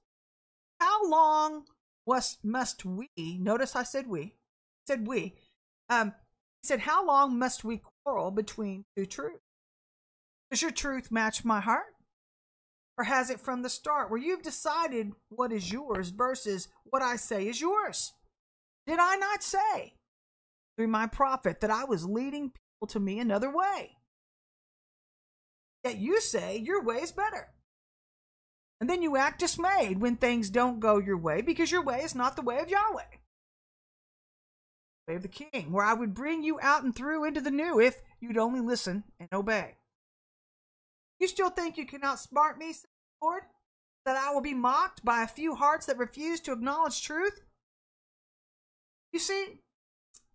How 0.79 1.09
long 1.09 1.63
was 2.05 2.37
must 2.43 2.85
we? 2.85 3.09
Notice 3.17 3.75
I 3.75 3.83
said 3.83 4.07
we. 4.07 4.35
Said 4.85 5.07
we. 5.07 5.35
Um, 5.89 6.13
he 6.61 6.67
said, 6.67 6.81
How 6.81 7.05
long 7.05 7.39
must 7.39 7.63
we 7.63 7.81
quarrel 8.03 8.29
between 8.29 8.85
two 8.95 9.05
truths? 9.05 9.39
Does 10.51 10.61
your 10.61 10.71
truth 10.71 11.11
match 11.11 11.43
my 11.43 11.61
heart? 11.61 11.95
Or 12.97 13.03
has 13.03 13.29
it 13.29 13.39
from 13.39 13.61
the 13.61 13.69
start 13.69 14.09
where 14.09 14.19
you've 14.19 14.43
decided 14.43 15.13
what 15.29 15.51
is 15.51 15.71
yours 15.71 16.09
versus 16.09 16.67
what 16.83 17.01
I 17.01 17.15
say 17.15 17.47
is 17.47 17.59
yours? 17.59 18.13
Did 18.85 18.99
I 18.99 19.15
not 19.15 19.41
say 19.41 19.95
through 20.77 20.89
my 20.89 21.07
prophet 21.07 21.61
that 21.61 21.71
I 21.71 21.85
was 21.85 22.05
leading 22.05 22.51
people 22.51 22.87
to 22.89 22.99
me 22.99 23.19
another 23.19 23.49
way? 23.49 23.97
Yet 25.83 25.97
you 25.97 26.21
say 26.21 26.57
your 26.57 26.83
way 26.83 26.97
is 26.97 27.11
better. 27.11 27.49
And 28.79 28.89
then 28.89 29.01
you 29.01 29.17
act 29.17 29.39
dismayed 29.39 29.99
when 29.99 30.17
things 30.17 30.49
don't 30.49 30.79
go 30.79 30.97
your 30.99 31.17
way 31.17 31.41
because 31.41 31.71
your 31.71 31.83
way 31.83 32.01
is 32.01 32.15
not 32.15 32.35
the 32.35 32.41
way 32.41 32.59
of 32.59 32.69
Yahweh 32.69 33.03
way 35.07 35.15
of 35.15 35.21
the 35.21 35.27
king, 35.27 35.71
where 35.71 35.85
I 35.85 35.93
would 35.93 36.13
bring 36.13 36.43
you 36.43 36.59
out 36.61 36.83
and 36.83 36.95
through 36.95 37.25
into 37.25 37.41
the 37.41 37.51
new 37.51 37.79
if 37.79 38.01
you'd 38.19 38.37
only 38.37 38.61
listen 38.61 39.03
and 39.19 39.29
obey. 39.33 39.75
You 41.23 41.29
still 41.29 41.49
think 41.49 41.77
you 41.77 41.85
can 41.85 42.01
outsmart 42.01 42.57
me, 42.57 42.75
Lord? 43.21 43.43
That 44.05 44.17
I 44.17 44.33
will 44.33 44.41
be 44.41 44.53
mocked 44.53 45.05
by 45.05 45.23
a 45.23 45.27
few 45.27 45.55
hearts 45.55 45.85
that 45.85 45.97
refuse 45.97 46.41
to 46.41 46.51
acknowledge 46.51 47.01
truth? 47.01 47.39
You 49.13 49.19
see, 49.19 49.61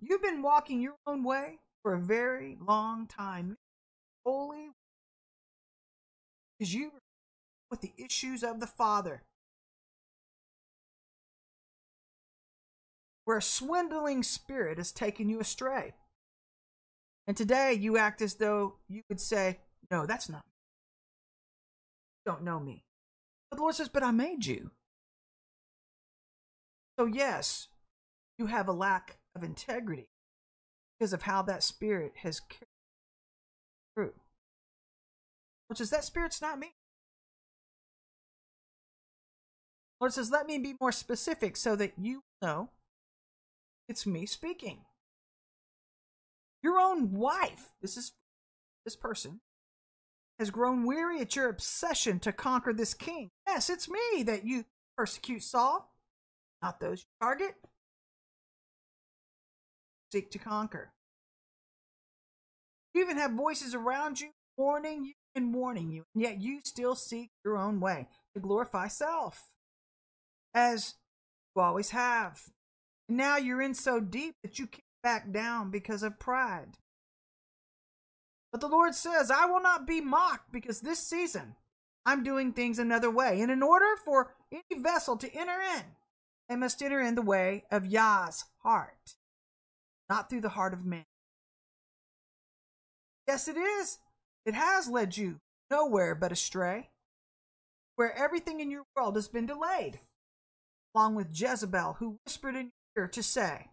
you've 0.01 0.23
been 0.23 0.41
walking 0.41 0.81
your 0.81 0.95
own 1.07 1.25
way 1.25 1.59
for 1.83 1.93
a 1.93 2.01
very 2.01 2.57
long 2.67 3.07
time. 3.07 3.59
Holy, 4.25 4.71
because 6.59 6.73
you 6.73 6.93
with 7.71 7.83
the 7.83 7.93
issues 7.99 8.43
of 8.43 8.59
the 8.59 8.67
Father. 8.67 9.25
where 13.27 13.37
a 13.37 13.43
swindling 13.43 14.23
spirit 14.23 14.79
has 14.79 14.91
taken 14.91 15.29
you 15.29 15.39
astray. 15.39 15.93
And 17.27 17.37
today 17.37 17.75
you 17.75 17.99
act 17.99 18.23
as 18.23 18.37
though 18.37 18.77
you 18.89 19.03
would 19.11 19.21
say, 19.21 19.59
No, 19.91 20.07
that's 20.07 20.31
not 20.31 20.47
don't 22.29 22.45
know 22.45 22.61
me. 22.61 22.85
But 23.51 23.57
the 23.57 23.63
Lord 23.63 23.75
says, 23.75 23.89
But 23.89 24.03
I 24.03 24.11
made 24.11 24.45
you. 24.45 24.71
So, 26.99 27.07
yes, 27.07 27.69
you 28.39 28.47
have 28.47 28.69
a 28.69 28.73
lack 28.73 29.19
of 29.35 29.43
integrity 29.43 30.11
because 30.99 31.15
of 31.15 31.23
how 31.23 31.41
that 31.43 31.63
spirit 31.63 32.13
has 32.23 32.41
carried 32.41 32.69
through. 33.95 34.13
Which 35.69 35.81
is 35.81 35.89
that 35.91 36.05
spirit's 36.05 36.43
not 36.43 36.59
me. 36.59 36.75
Lord 39.99 40.13
says, 40.13 40.31
Let 40.31 40.47
me 40.47 40.59
be 40.59 40.75
more 40.79 40.93
specific 40.93 41.57
so 41.57 41.77
that 41.77 41.95
you 41.97 42.25
know 42.43 42.69
it's 43.89 44.07
me 44.07 44.27
speaking. 44.27 44.81
Your 46.63 46.79
own 46.79 47.13
wife, 47.13 47.71
this 47.81 47.97
is 47.97 48.13
this 48.85 48.97
person, 48.97 49.41
has 50.39 50.51
grown 50.51 50.85
weary 50.85 51.21
at 51.21 51.35
your 51.35 51.49
obsession 51.49 52.21
to 52.21 52.33
conquer 52.33 52.73
this 52.73 52.95
king. 52.95 53.31
Yes, 53.47 53.69
it's 53.71 53.89
me 53.89 54.23
that 54.25 54.45
you 54.45 54.65
persecute 54.97 55.43
Saul, 55.43 55.93
not 56.63 56.81
those 56.81 57.01
you 57.01 57.27
target. 57.27 57.55
Seek 60.13 60.31
to 60.31 60.39
conquer. 60.39 60.93
You 62.95 63.03
even 63.03 63.19
have 63.19 63.33
voices 63.33 63.75
around 63.75 64.21
you 64.21 64.29
warning 64.57 65.05
you 65.05 65.13
and 65.35 65.55
warning 65.55 65.91
you, 65.91 66.05
and 66.15 66.23
yet 66.23 66.41
you 66.41 66.61
still 66.65 66.95
seek 66.95 67.31
your 67.45 67.57
own 67.57 67.79
way 67.81 68.09
to 68.35 68.41
glorify 68.41 68.89
self, 68.89 69.53
as 70.55 70.95
you 71.55 71.63
always 71.63 71.91
have. 71.91 72.43
And 73.09 73.19
Now 73.19 73.37
you're 73.37 73.63
in 73.63 73.75
so 73.75 74.01
deep 74.01 74.35
that 74.43 74.59
you 74.59 74.67
can't 74.67 74.83
back 75.03 75.31
down 75.31 75.71
because 75.71 76.03
of 76.03 76.19
pride. 76.19 76.77
But 78.51 78.61
the 78.61 78.69
Lord 78.69 78.95
says, 78.95 79.31
I 79.31 79.47
will 79.47 79.61
not 79.61 79.87
be 79.87 80.01
mocked 80.01 80.53
because 80.53 80.81
this 80.81 81.07
season 81.07 81.57
I'm 82.07 82.25
doing 82.25 82.53
things 82.53 82.79
another 82.79 83.11
way. 83.11 83.41
And 83.41 83.51
in 83.51 83.63
order 83.63 83.97
for 84.05 84.35
any 84.51 84.83
vessel 84.83 85.17
to 85.19 85.35
enter 85.35 85.61
in, 85.77 85.83
they 86.49 86.57
must 86.57 86.83
enter 86.83 87.01
in 87.01 87.15
the 87.15 87.23
way 87.23 87.65
of 87.71 87.85
Yah's 87.85 88.45
heart, 88.63 89.17
not 90.09 90.31
through 90.31 90.41
the 90.41 90.49
heart 90.49 90.73
of 90.73 90.87
man. 90.87 91.05
Yes, 93.27 93.49
it 93.49 93.59
is. 93.59 93.99
It 94.47 94.55
has 94.55 94.89
led 94.89 95.19
you 95.19 95.41
nowhere 95.71 96.15
but 96.15 96.33
astray, 96.33 96.89
where 97.97 98.17
everything 98.17 98.61
in 98.61 98.71
your 98.71 98.85
world 98.97 99.17
has 99.17 99.29
been 99.29 99.45
delayed, 99.45 100.01
along 100.95 101.15
with 101.15 101.39
Jezebel, 101.39 101.97
who 101.99 102.19
whispered 102.25 102.57
in 102.57 102.71
your 102.97 103.05
ear 103.05 103.09
to 103.09 103.23
say, 103.23 103.67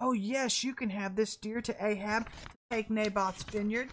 Oh, 0.00 0.12
yes, 0.12 0.62
you 0.62 0.74
can 0.74 0.90
have 0.90 1.16
this 1.16 1.36
dear 1.36 1.60
to 1.62 1.84
Ahab 1.84 2.26
to 2.26 2.32
take 2.70 2.90
Naboth's 2.90 3.42
vineyard. 3.44 3.88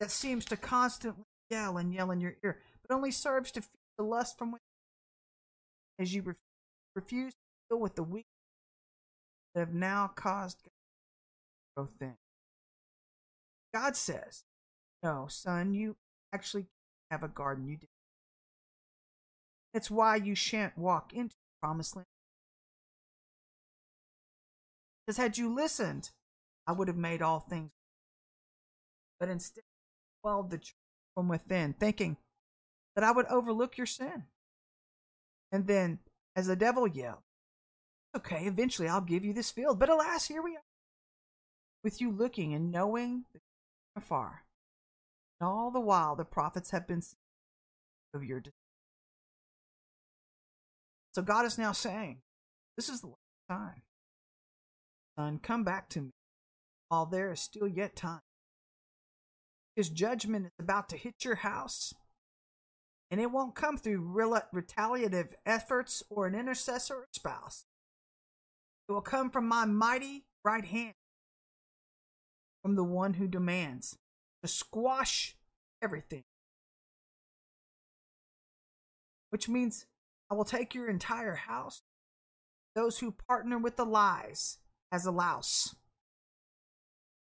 That 0.00 0.10
seems 0.10 0.44
to 0.46 0.56
constantly 0.56 1.24
yell 1.50 1.76
and 1.76 1.92
yell 1.92 2.10
in 2.10 2.20
your 2.20 2.36
ear, 2.42 2.58
but 2.86 2.94
only 2.94 3.10
serves 3.10 3.50
to 3.52 3.60
feed 3.60 3.78
the 3.98 4.04
lust 4.04 4.38
from 4.38 4.52
within. 4.52 4.64
As 5.98 6.14
you 6.14 6.34
refuse 6.94 7.32
to 7.32 7.38
deal 7.70 7.80
with 7.80 7.94
the 7.94 8.02
weak 8.02 8.26
that 9.54 9.60
have 9.60 9.74
now 9.74 10.10
caused 10.14 10.58
God 10.64 10.70
to 10.70 11.74
grow 11.76 11.86
thin. 11.86 12.16
God 13.74 13.96
says, 13.96 14.44
No, 15.02 15.26
son, 15.28 15.74
you 15.74 15.96
actually 16.32 16.66
have 17.10 17.22
a 17.22 17.28
garden. 17.28 17.68
You 17.68 17.76
did. 17.76 17.88
That's 19.74 19.90
why 19.90 20.16
you 20.16 20.34
shan't 20.34 20.76
walk 20.76 21.12
into 21.12 21.34
the 21.34 21.66
promised 21.66 21.94
land. 21.94 22.06
Because 25.10 25.24
had 25.24 25.38
you 25.38 25.52
listened, 25.52 26.10
I 26.68 26.72
would 26.72 26.86
have 26.86 26.96
made 26.96 27.20
all 27.20 27.40
things. 27.40 27.72
But 29.18 29.28
instead, 29.28 29.64
quelled 30.22 30.50
the 30.50 30.58
truth 30.58 30.76
from 31.16 31.26
within, 31.26 31.72
thinking 31.72 32.16
that 32.94 33.02
I 33.02 33.10
would 33.10 33.26
overlook 33.26 33.76
your 33.76 33.88
sin. 33.88 34.26
And 35.50 35.66
then, 35.66 35.98
as 36.36 36.46
the 36.46 36.54
devil 36.54 36.86
yelled, 36.86 37.24
Okay, 38.16 38.44
eventually 38.44 38.86
I'll 38.86 39.00
give 39.00 39.24
you 39.24 39.32
this 39.32 39.50
field. 39.50 39.80
But 39.80 39.88
alas, 39.88 40.28
here 40.28 40.42
we 40.42 40.54
are, 40.54 40.62
with 41.82 42.00
you 42.00 42.12
looking 42.12 42.54
and 42.54 42.70
knowing 42.70 43.24
afar. 43.96 44.44
And 45.40 45.48
all 45.48 45.72
the 45.72 45.80
while, 45.80 46.14
the 46.14 46.24
prophets 46.24 46.70
have 46.70 46.86
been 46.86 47.02
of 48.14 48.22
your. 48.22 48.44
So 51.14 51.22
God 51.22 51.46
is 51.46 51.58
now 51.58 51.72
saying, 51.72 52.18
This 52.76 52.88
is 52.88 53.00
the 53.00 53.08
last 53.08 53.48
time 53.48 53.82
son, 55.20 55.38
come 55.38 55.64
back 55.64 55.88
to 55.90 56.00
me 56.00 56.10
while 56.88 57.06
there 57.06 57.32
is 57.32 57.40
still 57.40 57.68
yet 57.68 57.94
time. 57.94 58.20
His 59.76 59.88
judgment 59.88 60.46
is 60.46 60.52
about 60.58 60.88
to 60.88 60.96
hit 60.96 61.24
your 61.24 61.36
house, 61.36 61.94
and 63.10 63.20
it 63.20 63.30
won't 63.30 63.54
come 63.54 63.76
through 63.76 64.12
retaliative 64.52 65.34
efforts 65.46 66.02
or 66.10 66.26
an 66.26 66.34
intercessor 66.34 66.94
or 66.94 67.06
spouse. 67.12 67.64
It 68.88 68.92
will 68.92 69.00
come 69.00 69.30
from 69.30 69.46
my 69.46 69.64
mighty 69.64 70.24
right 70.44 70.64
hand, 70.64 70.94
from 72.62 72.74
the 72.74 72.84
one 72.84 73.14
who 73.14 73.28
demands 73.28 73.96
to 74.42 74.48
squash 74.48 75.36
everything. 75.80 76.24
Which 79.30 79.48
means 79.48 79.86
I 80.30 80.34
will 80.34 80.44
take 80.44 80.74
your 80.74 80.88
entire 80.88 81.36
house, 81.36 81.82
those 82.74 82.98
who 82.98 83.14
partner 83.28 83.58
with 83.58 83.76
the 83.76 83.84
lies, 83.84 84.58
as 84.92 85.06
a 85.06 85.10
louse. 85.10 85.74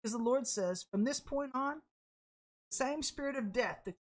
Because 0.01 0.13
the 0.13 0.23
Lord 0.23 0.45
says, 0.47 0.85
from 0.91 1.03
this 1.03 1.19
point 1.19 1.51
on, 1.53 1.81
the 2.69 2.77
same 2.77 3.01
spirit 3.01 3.35
of 3.35 3.51
death 3.51 3.81
that 3.85 3.95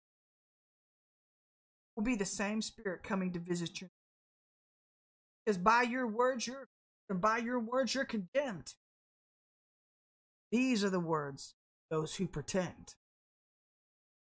will 1.97 2.03
be 2.03 2.17
the 2.17 2.25
same 2.25 2.63
spirit 2.63 3.03
coming 3.03 3.33
to 3.33 3.39
visit 3.39 3.81
you. 3.81 3.89
Because 5.45 5.59
by 5.59 5.83
your 5.83 6.07
words 6.07 6.47
you're 6.47 6.69
and 7.09 7.21
by 7.21 7.39
your 7.39 7.61
words 7.61 7.95
you're 7.95 8.05
condemned. 8.05 8.75
These 10.51 10.83
are 10.85 10.91
the 10.91 11.01
words 11.01 11.55
those 11.91 12.15
who 12.17 12.27
pretend. 12.27 12.95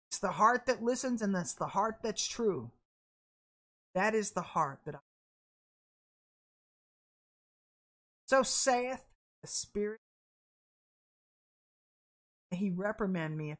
It's 0.09 0.19
the 0.19 0.31
heart 0.31 0.65
that 0.65 0.83
listens 0.83 1.21
and 1.21 1.33
that's 1.33 1.53
the 1.53 1.67
heart 1.67 1.97
that's 2.03 2.27
true. 2.27 2.71
That 3.93 4.15
is 4.15 4.31
the 4.31 4.41
heart 4.41 4.79
that 4.85 4.95
I. 4.95 4.99
So 8.25 8.43
saith 8.43 9.03
Spirit. 9.47 9.99
He 12.51 12.69
reprimand 12.69 13.37
me. 13.37 13.55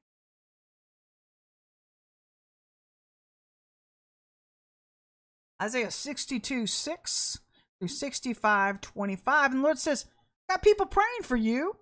Isaiah 5.62 5.92
62 5.92 6.66
6 6.68 7.40
through 7.80 7.88
65 7.88 8.82
25. 8.82 9.52
And 9.52 9.60
the 9.60 9.64
Lord 9.64 9.80
says, 9.80 10.06
Got 10.50 10.64
people 10.64 10.86
praying 10.86 11.24
for 11.24 11.36
you. 11.36 11.78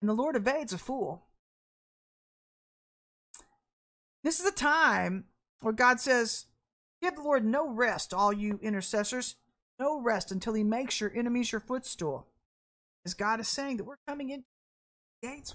And 0.00 0.08
the 0.08 0.14
Lord 0.14 0.36
evades 0.36 0.72
a 0.72 0.78
fool. 0.78 1.26
This 4.22 4.40
is 4.40 4.46
a 4.46 4.52
time 4.52 5.24
where 5.60 5.72
God 5.72 6.00
says, 6.00 6.46
Give 7.02 7.14
the 7.14 7.22
Lord 7.22 7.44
no 7.44 7.68
rest, 7.68 8.14
all 8.14 8.32
you 8.32 8.58
intercessors, 8.62 9.36
no 9.78 10.00
rest 10.00 10.30
until 10.32 10.54
he 10.54 10.64
makes 10.64 11.00
your 11.00 11.12
enemies 11.14 11.52
your 11.52 11.60
footstool. 11.60 12.26
As 13.04 13.14
God 13.14 13.40
is 13.40 13.48
saying 13.48 13.76
that 13.78 13.84
we're 13.84 13.96
coming 14.08 14.30
into 14.30 14.46
gates, 15.22 15.54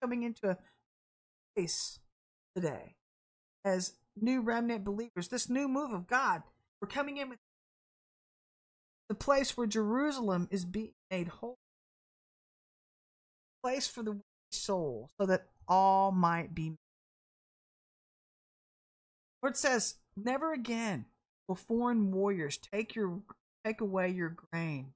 coming 0.00 0.22
into 0.22 0.50
a 0.50 0.58
place 1.54 2.00
today 2.56 2.96
as 3.64 3.92
new 4.20 4.40
remnant 4.40 4.84
believers, 4.84 5.28
this 5.28 5.48
new 5.48 5.68
move 5.68 5.92
of 5.92 6.06
God. 6.06 6.42
We're 6.80 6.88
coming 6.88 7.18
in 7.18 7.28
with 7.28 7.38
the 9.08 9.14
place 9.14 9.56
where 9.56 9.66
Jerusalem 9.66 10.48
is 10.50 10.64
being 10.64 10.94
made 11.10 11.28
whole, 11.28 11.58
place 13.62 13.86
for 13.86 14.02
the 14.02 14.18
soul, 14.50 15.10
so 15.20 15.26
that 15.26 15.46
all 15.68 16.10
might 16.10 16.54
be 16.54 16.72
Lord 19.42 19.56
says, 19.56 19.96
Never 20.16 20.52
again 20.52 21.06
will 21.48 21.56
foreign 21.56 22.12
warriors 22.12 22.58
take 22.58 22.94
your 22.94 23.20
take 23.64 23.80
away 23.80 24.10
your 24.10 24.36
grain. 24.50 24.92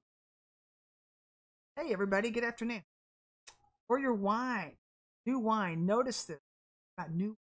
Hey 1.75 1.93
everybody, 1.93 2.31
good 2.31 2.43
afternoon. 2.43 2.83
Or 3.89 3.99
your 3.99 4.13
wine. 4.13 4.73
New 5.25 5.39
wine. 5.39 5.85
Notice 5.85 6.23
this. 6.25 6.39
Got 6.97 7.13
new 7.13 7.37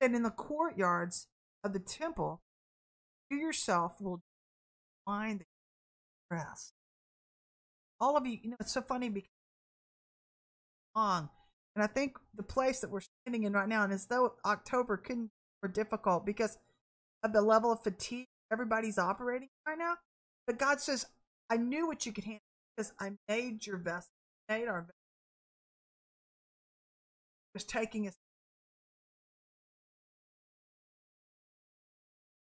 and 0.00 0.14
in 0.14 0.22
the 0.22 0.30
courtyards 0.30 1.26
of 1.64 1.72
the 1.72 1.78
temple, 1.78 2.40
you 3.30 3.38
yourself 3.38 4.00
will 4.00 4.22
find 5.04 5.40
the 5.40 6.36
rest. 6.36 6.72
All 8.00 8.16
of 8.16 8.26
you, 8.26 8.38
you 8.42 8.50
know, 8.50 8.56
it's 8.60 8.72
so 8.72 8.82
funny 8.82 9.08
because 9.08 9.30
long 10.94 11.28
and 11.74 11.82
I 11.82 11.86
think 11.86 12.16
the 12.34 12.42
place 12.42 12.80
that 12.80 12.90
we're 12.90 13.00
standing 13.00 13.44
in 13.44 13.52
right 13.52 13.68
now, 13.68 13.84
and 13.84 13.92
as 13.92 14.06
though 14.06 14.34
October 14.44 14.96
couldn't 14.96 15.30
more 15.62 15.70
difficult 15.70 16.24
because 16.24 16.58
of 17.22 17.32
the 17.32 17.42
level 17.42 17.72
of 17.72 17.82
fatigue 17.82 18.26
everybody's 18.52 18.98
operating 18.98 19.48
right 19.66 19.78
now. 19.78 19.94
But 20.46 20.58
God 20.58 20.80
says, 20.80 21.06
I 21.50 21.56
knew 21.56 21.86
what 21.86 22.06
you 22.06 22.12
could 22.12 22.24
handle 22.24 22.40
because 22.76 22.92
I 23.00 23.12
made 23.28 23.66
your 23.66 23.76
vessel, 23.76 24.10
made 24.48 24.68
our 24.68 24.82
vessel. 24.82 24.94
was 27.54 27.64
taking 27.64 28.06
us. 28.06 28.14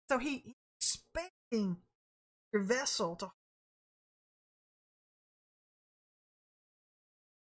So 0.09 0.17
he, 0.17 0.43
he's 0.45 0.53
expecting 0.79 1.77
your 2.53 2.63
vessel 2.63 3.15
to 3.17 3.31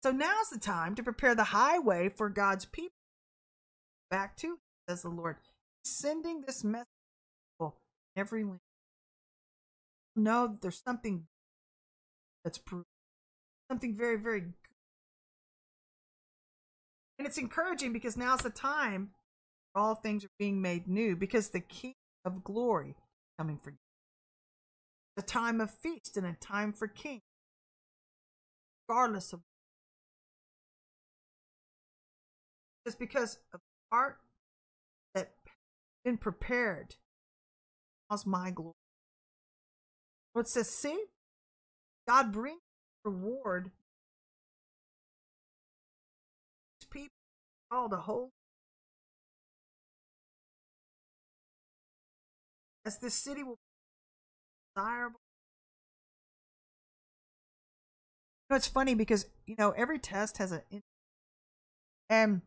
So 0.02 0.10
now's 0.10 0.50
the 0.52 0.58
time 0.58 0.94
to 0.96 1.02
prepare 1.02 1.34
the 1.34 1.44
highway 1.44 2.10
for 2.10 2.28
God's 2.28 2.66
people. 2.66 2.92
Back 4.10 4.36
to, 4.36 4.58
says 4.88 5.02
the 5.02 5.08
Lord, 5.08 5.36
sending 5.84 6.42
this 6.42 6.64
message 6.64 6.86
to 7.60 7.72
every 8.16 8.44
land. 8.44 8.60
Know 10.16 10.46
that 10.46 10.60
there's 10.60 10.82
something 10.86 11.26
that's 12.44 12.58
proven, 12.58 12.84
something 13.70 13.94
very, 13.94 14.16
very 14.16 14.40
good. 14.40 14.54
And 17.18 17.26
it's 17.26 17.38
encouraging 17.38 17.92
because 17.92 18.16
now's 18.16 18.40
the 18.40 18.50
time 18.50 19.10
all 19.74 19.94
things 19.94 20.24
are 20.24 20.30
being 20.38 20.60
made 20.60 20.86
new 20.86 21.16
because 21.16 21.48
the 21.48 21.60
King 21.60 21.94
of 22.24 22.44
glory 22.44 22.90
is 22.90 22.96
coming 23.38 23.58
for 23.62 23.70
you. 23.70 23.76
A 25.16 25.22
time 25.22 25.60
of 25.60 25.70
feast 25.70 26.16
and 26.16 26.26
a 26.26 26.32
time 26.40 26.72
for 26.72 26.88
king, 26.88 27.20
regardless 28.88 29.32
of 29.32 29.40
just 32.84 32.98
because 32.98 33.38
of 33.52 33.60
art 33.92 34.18
that 34.18 34.23
been 36.04 36.18
prepared 36.18 36.96
cause 38.10 38.26
my 38.26 38.50
glory. 38.50 38.74
What 40.34 40.48
says, 40.48 40.68
see, 40.68 41.04
God 42.06 42.32
brings 42.32 42.60
reward 43.04 43.70
These 46.80 46.88
people 46.90 47.14
called 47.70 47.92
a 47.92 47.98
whole 47.98 48.30
as 52.84 52.98
this 52.98 53.14
city 53.14 53.42
will 53.42 53.54
be 53.54 53.60
desirable. 54.76 55.20
You 58.48 58.54
know, 58.54 58.56
it's 58.56 58.66
funny 58.66 58.94
because 58.94 59.26
you 59.46 59.56
know 59.58 59.70
every 59.70 59.98
test 59.98 60.38
has 60.38 60.52
a 60.52 60.62
and 62.10 62.42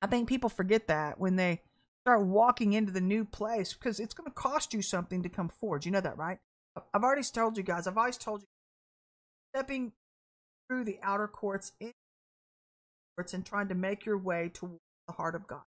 I 0.00 0.06
think 0.06 0.28
people 0.28 0.48
forget 0.48 0.86
that 0.88 1.18
when 1.18 1.36
they 1.36 1.62
start 2.04 2.26
walking 2.26 2.74
into 2.74 2.92
the 2.92 3.00
new 3.00 3.24
place 3.24 3.72
because 3.72 3.98
it's 3.98 4.12
going 4.12 4.28
to 4.28 4.34
cost 4.34 4.74
you 4.74 4.82
something 4.82 5.22
to 5.22 5.28
come 5.28 5.48
forward. 5.48 5.86
You 5.86 5.92
know 5.92 6.02
that, 6.02 6.18
right? 6.18 6.38
I've 6.92 7.02
already 7.02 7.22
told 7.22 7.56
you 7.56 7.62
guys, 7.62 7.86
I've 7.86 7.96
always 7.96 8.18
told 8.18 8.42
you 8.42 8.46
stepping 9.54 9.92
through 10.68 10.84
the 10.84 10.98
outer 11.02 11.28
courts 11.28 11.72
in 11.80 11.92
courts 13.16 13.32
and 13.32 13.46
trying 13.46 13.68
to 13.68 13.74
make 13.74 14.04
your 14.04 14.18
way 14.18 14.50
towards 14.52 14.80
the 15.06 15.14
heart 15.14 15.34
of 15.34 15.46
God. 15.46 15.62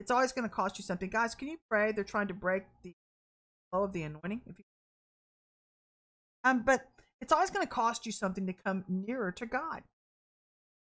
It's 0.00 0.10
always 0.10 0.32
going 0.32 0.48
to 0.48 0.54
cost 0.54 0.78
you 0.78 0.84
something. 0.84 1.10
Guys, 1.10 1.34
can 1.34 1.48
you 1.48 1.58
pray? 1.70 1.92
They're 1.92 2.02
trying 2.02 2.28
to 2.28 2.34
break 2.34 2.64
the 2.82 2.94
flow 3.70 3.84
of 3.84 3.92
the 3.92 4.02
anointing. 4.02 4.40
If 4.46 4.58
you, 4.58 4.64
um, 6.42 6.62
but 6.64 6.88
it's 7.20 7.32
always 7.32 7.50
going 7.50 7.64
to 7.64 7.72
cost 7.72 8.04
you 8.04 8.10
something 8.10 8.46
to 8.46 8.52
come 8.52 8.84
nearer 8.88 9.30
to 9.32 9.46
God. 9.46 9.82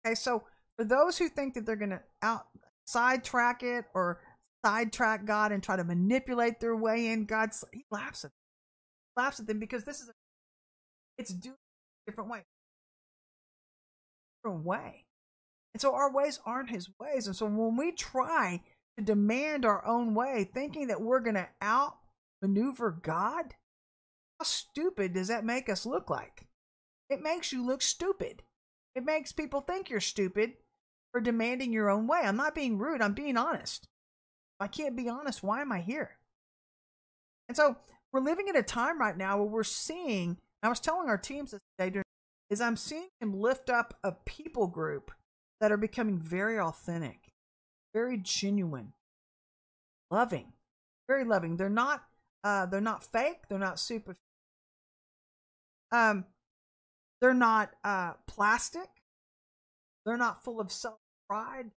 Okay, 0.07 0.15
so 0.15 0.45
for 0.77 0.85
those 0.85 1.19
who 1.19 1.29
think 1.29 1.55
that 1.55 1.67
they're 1.67 1.75
going 1.75 1.91
to 1.91 2.03
out 2.23 2.47
sidetrack 2.87 3.63
it 3.63 3.85
or 3.95 4.21
sidetrack 4.65 5.25
God 5.25 5.53
and 5.53 5.63
try 5.63 5.77
to 5.77 5.85
manipulate 5.85 6.61
their 6.61 6.77
way 6.77 7.09
in, 7.09 7.25
God 7.25 7.51
he 7.73 7.85
laughs 7.91 8.25
at 8.25 8.31
them. 8.31 9.23
laughs 9.25 9.41
at 9.41 9.47
them 9.47 9.59
because 9.59 9.85
this 9.85 10.01
is 10.01 10.09
a, 10.09 10.13
it's 11.19 11.33
doing 11.33 11.55
a 11.55 12.11
different 12.11 12.31
way, 12.31 12.43
different 14.43 14.65
way, 14.65 15.05
and 15.75 15.81
so 15.81 15.95
our 15.95 16.13
ways 16.13 16.41
aren't 16.45 16.71
His 16.71 16.89
ways, 16.99 17.27
and 17.27 17.37
so 17.37 17.47
when 17.47 17.77
we 17.77 17.93
try 17.93 18.63
to 18.99 19.05
demand 19.05 19.65
our 19.65 19.87
own 19.87 20.15
way, 20.15 20.49
thinking 20.53 20.89
that 20.89 21.01
we're 21.01 21.21
to 21.21 21.49
outmaneuver 21.63 22.91
God, 23.03 23.55
how 24.39 24.45
stupid 24.45 25.15
does 25.15 25.29
that 25.29 25.45
make 25.45 25.69
us 25.69 25.87
look 25.87 26.11
like? 26.11 26.47
It 27.09 27.23
makes 27.23 27.53
you 27.53 27.65
look 27.65 27.83
stupid. 27.83 28.43
It 28.95 29.05
makes 29.05 29.33
people 29.33 29.61
think 29.61 29.91
you're 29.91 30.01
stupid 30.01 30.55
for 31.13 31.21
demanding 31.21 31.73
your 31.73 31.91
own 31.91 32.07
way. 32.07 32.21
I'm 32.25 32.37
not 32.37 32.55
being 32.55 32.79
rude, 32.79 33.03
I'm 33.03 33.15
being 33.15 33.37
honest. 33.37 33.87
I 34.61 34.67
can't 34.67 34.97
be 34.97 35.09
honest, 35.09 35.43
why 35.43 35.63
am 35.63 35.73
I 35.73 35.81
here? 35.81 36.17
And 37.49 37.57
so 37.57 37.77
we're 38.13 38.21
living 38.21 38.49
in 38.49 38.57
a 38.57 38.63
time 38.63 39.01
right 39.01 39.17
now 39.17 39.39
where 39.39 39.47
we're 39.47 39.65
seeing, 39.65 40.37
I 40.63 40.69
was 40.69 40.81
telling 40.81 41.09
our 41.09 41.19
teams 41.19 41.53
this 41.53 41.61
day, 41.79 42.03
is 42.51 42.61
I'm 42.61 42.77
seeing 42.77 43.09
him 43.21 43.33
lift 43.33 43.71
up 43.71 43.99
a 44.05 44.13
people 44.13 44.67
group 44.67 45.11
that 45.61 45.73
are 45.73 45.77
becoming 45.77 46.19
very 46.19 46.59
authentic, 46.59 47.33
very 47.95 48.19
genuine, 48.19 48.93
loving, 50.11 50.53
very 51.09 51.25
loving. 51.25 51.57
They're 51.57 51.69
not 51.69 52.05
uh 52.43 52.67
they're 52.67 52.81
not 52.81 53.05
fake, 53.05 53.49
they're 53.49 53.59
not 53.59 53.79
super 53.79 54.17
um 55.93 56.25
they're 57.21 57.35
not 57.35 57.71
uh 57.85 58.13
plastic 58.27 58.89
they're 60.05 60.17
not 60.17 60.43
full 60.43 60.61
of 60.61 60.73
self 60.73 60.99
pride, 61.29 61.71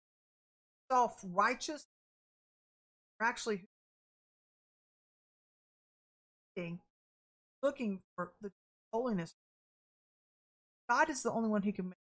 self 0.90 1.21
righteous. 1.23 1.87
Actually 3.23 3.65
looking 7.63 8.01
for 8.17 8.33
the 8.41 8.51
holiness. 8.93 9.35
God 10.91 11.09
is 11.09 11.23
the 11.23 11.31
only 11.31 11.49
one 11.49 11.63
who 11.63 11.73
can 11.73 11.87
make 11.87 11.95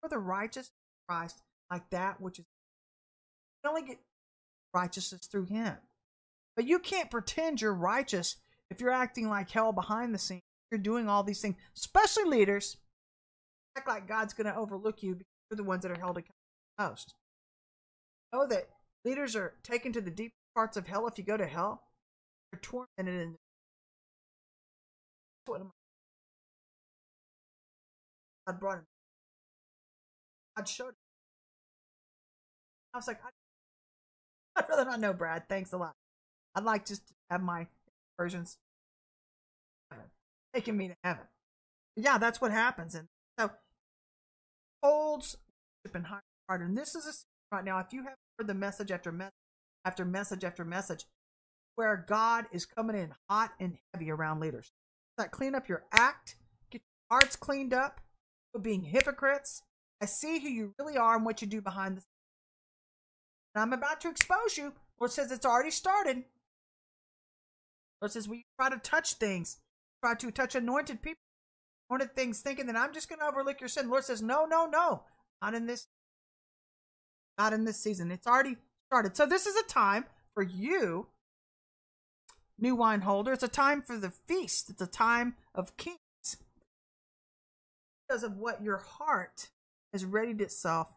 for 0.00 0.08
the 0.08 0.18
righteous 0.18 0.70
Christ 1.08 1.42
like 1.70 1.90
that 1.90 2.20
which 2.20 2.38
is 2.38 2.46
you 3.62 3.70
only 3.70 3.82
get 3.82 3.98
righteousness 4.72 5.26
through 5.30 5.46
him. 5.46 5.74
But 6.56 6.66
you 6.66 6.78
can't 6.78 7.10
pretend 7.10 7.60
you're 7.60 7.74
righteous 7.74 8.36
if 8.70 8.80
you're 8.80 8.90
acting 8.90 9.28
like 9.28 9.50
hell 9.50 9.72
behind 9.72 10.14
the 10.14 10.18
scenes. 10.18 10.42
You're 10.70 10.78
doing 10.78 11.08
all 11.08 11.22
these 11.22 11.40
things, 11.40 11.56
especially 11.76 12.24
leaders 12.24 12.76
act 13.76 13.88
like 13.88 14.08
God's 14.08 14.34
going 14.34 14.46
to 14.46 14.56
overlook 14.56 15.02
you 15.02 15.14
because 15.14 15.26
you're 15.50 15.56
the 15.56 15.64
ones 15.64 15.82
that 15.82 15.92
are 15.92 15.98
held 15.98 16.18
accountable 16.18 16.34
most. 16.78 17.14
Know 18.32 18.46
that 18.48 18.68
Leaders 19.08 19.34
are 19.34 19.54
taken 19.62 19.90
to 19.94 20.02
the 20.02 20.10
deep 20.10 20.32
parts 20.54 20.76
of 20.76 20.86
hell 20.86 21.06
if 21.06 21.16
you 21.16 21.24
go 21.24 21.38
to 21.38 21.46
hell. 21.46 21.82
You're 22.52 22.60
tormented 22.60 23.22
in 23.22 23.36
what 25.46 25.62
am 25.62 25.68
I? 28.46 28.52
God 28.52 28.60
brought 28.60 28.76
him. 28.76 28.86
God 30.54 30.68
showed 30.68 30.88
him. 30.88 30.94
I 32.92 32.98
was 32.98 33.06
like, 33.06 33.18
I'd 34.56 34.68
rather 34.68 34.84
not 34.84 35.00
know, 35.00 35.14
Brad. 35.14 35.48
Thanks 35.48 35.72
a 35.72 35.78
lot. 35.78 35.94
I'd 36.54 36.64
like 36.64 36.84
just 36.84 37.08
to 37.08 37.14
have 37.30 37.40
my 37.40 37.66
versions 38.18 38.58
taking 40.52 40.76
me 40.76 40.88
to 40.88 40.96
heaven. 41.02 41.24
Yeah, 41.96 42.18
that's 42.18 42.42
what 42.42 42.50
happens. 42.50 42.94
And 42.94 43.08
so 43.40 43.52
holds 44.82 45.38
and 45.94 46.08
high 46.08 46.20
heart. 46.46 46.60
And 46.60 46.76
this 46.76 46.94
is 46.94 47.06
a 47.06 47.12
right 47.52 47.64
now. 47.64 47.78
If 47.78 47.92
you 47.92 48.04
have 48.04 48.14
heard 48.38 48.46
the 48.46 48.54
message 48.54 48.90
after 48.90 49.12
message 49.12 49.32
after 49.84 50.04
message 50.04 50.44
after 50.44 50.64
message, 50.64 51.06
where 51.76 52.04
God 52.08 52.46
is 52.52 52.66
coming 52.66 52.96
in 52.96 53.14
hot 53.30 53.52
and 53.60 53.78
heavy 53.94 54.10
around 54.10 54.40
leaders. 54.40 54.72
Like 55.16 55.30
clean 55.30 55.54
up 55.54 55.68
your 55.68 55.84
act, 55.92 56.36
get 56.70 56.82
your 56.82 57.18
hearts 57.18 57.36
cleaned 57.36 57.72
up, 57.72 58.00
for 58.52 58.58
being 58.58 58.82
hypocrites. 58.82 59.62
I 60.02 60.06
see 60.06 60.40
who 60.40 60.48
you 60.48 60.74
really 60.78 60.96
are 60.96 61.16
and 61.16 61.24
what 61.24 61.40
you 61.40 61.48
do 61.48 61.60
behind 61.60 61.96
the 61.96 62.00
scenes. 62.00 62.06
And 63.54 63.62
I'm 63.62 63.72
about 63.72 64.00
to 64.02 64.10
expose 64.10 64.56
you. 64.56 64.72
Lord 65.00 65.12
says 65.12 65.30
it's 65.30 65.46
already 65.46 65.70
started. 65.70 66.24
Lord 68.00 68.12
says 68.12 68.28
we 68.28 68.44
try 68.60 68.70
to 68.70 68.78
touch 68.78 69.14
things, 69.14 69.58
try 70.04 70.14
to 70.14 70.30
touch 70.30 70.54
anointed 70.54 71.02
people, 71.02 71.20
anointed 71.90 72.14
things, 72.14 72.40
thinking 72.40 72.66
that 72.66 72.76
I'm 72.76 72.92
just 72.92 73.08
going 73.08 73.20
to 73.20 73.26
overlook 73.26 73.60
your 73.60 73.68
sin. 73.68 73.88
Lord 73.88 74.04
says, 74.04 74.22
no, 74.22 74.44
no, 74.44 74.66
no, 74.66 75.02
not 75.42 75.54
in 75.54 75.66
this, 75.66 75.86
not 77.38 77.52
in 77.52 77.64
this 77.64 77.78
season. 77.78 78.10
It's 78.10 78.26
already 78.26 78.56
started. 78.90 79.16
So 79.16 79.24
this 79.24 79.46
is 79.46 79.56
a 79.56 79.66
time 79.68 80.04
for 80.34 80.42
you, 80.42 81.06
new 82.58 82.74
wine 82.74 83.02
holder. 83.02 83.32
It's 83.32 83.42
a 83.42 83.48
time 83.48 83.82
for 83.82 83.96
the 83.96 84.10
feast. 84.10 84.68
It's 84.68 84.82
a 84.82 84.86
time 84.86 85.36
of 85.54 85.76
kings 85.76 85.98
because 88.08 88.22
of 88.22 88.36
what 88.36 88.62
your 88.62 88.78
heart 88.78 89.50
has 89.92 90.04
readied 90.04 90.40
itself 90.40 90.96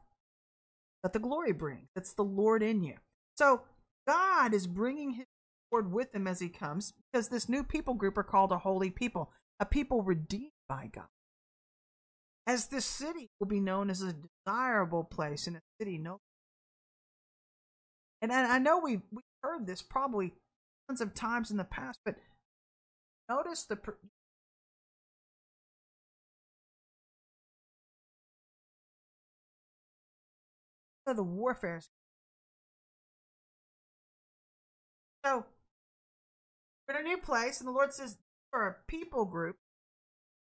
that 1.03 1.13
the 1.13 1.19
glory 1.19 1.51
brings. 1.51 1.87
That's 1.95 2.13
the 2.13 2.23
Lord 2.23 2.63
in 2.63 2.83
you. 2.83 2.95
So 3.37 3.61
God 4.07 4.53
is 4.53 4.67
bringing 4.67 5.11
his 5.11 5.25
Lord 5.71 5.91
with 5.91 6.13
him 6.13 6.27
as 6.27 6.39
he 6.39 6.49
comes 6.49 6.93
because 7.11 7.29
this 7.29 7.49
new 7.49 7.63
people 7.63 7.93
group 7.93 8.17
are 8.17 8.23
called 8.23 8.51
a 8.51 8.57
holy 8.57 8.89
people, 8.89 9.31
a 9.59 9.65
people 9.65 10.03
redeemed 10.03 10.51
by 10.67 10.89
God. 10.93 11.07
As 12.47 12.67
this 12.67 12.85
city 12.85 13.29
will 13.39 13.47
be 13.47 13.59
known 13.59 13.89
as 13.89 14.01
a 14.01 14.15
desirable 14.45 15.03
place 15.03 15.47
in 15.47 15.55
a 15.55 15.61
city 15.79 15.97
no 15.97 16.19
and 18.21 18.31
I 18.31 18.59
know 18.59 18.79
we've, 18.79 19.01
we've 19.11 19.23
heard 19.41 19.65
this 19.65 19.81
probably 19.81 20.33
tons 20.87 21.01
of 21.01 21.13
times 21.13 21.49
in 21.49 21.57
the 21.57 21.63
past, 21.63 21.99
but 22.05 22.15
notice 23.29 23.63
the 23.63 23.77
the 31.13 31.23
warfare. 31.23 31.81
So 35.25 35.45
we're 36.87 36.99
in 36.99 37.05
a 37.05 37.09
new 37.09 37.17
place, 37.17 37.59
and 37.59 37.67
the 37.67 37.73
Lord 37.73 37.93
says 37.93 38.17
for 38.51 38.67
a 38.67 38.75
people 38.87 39.25
group 39.25 39.57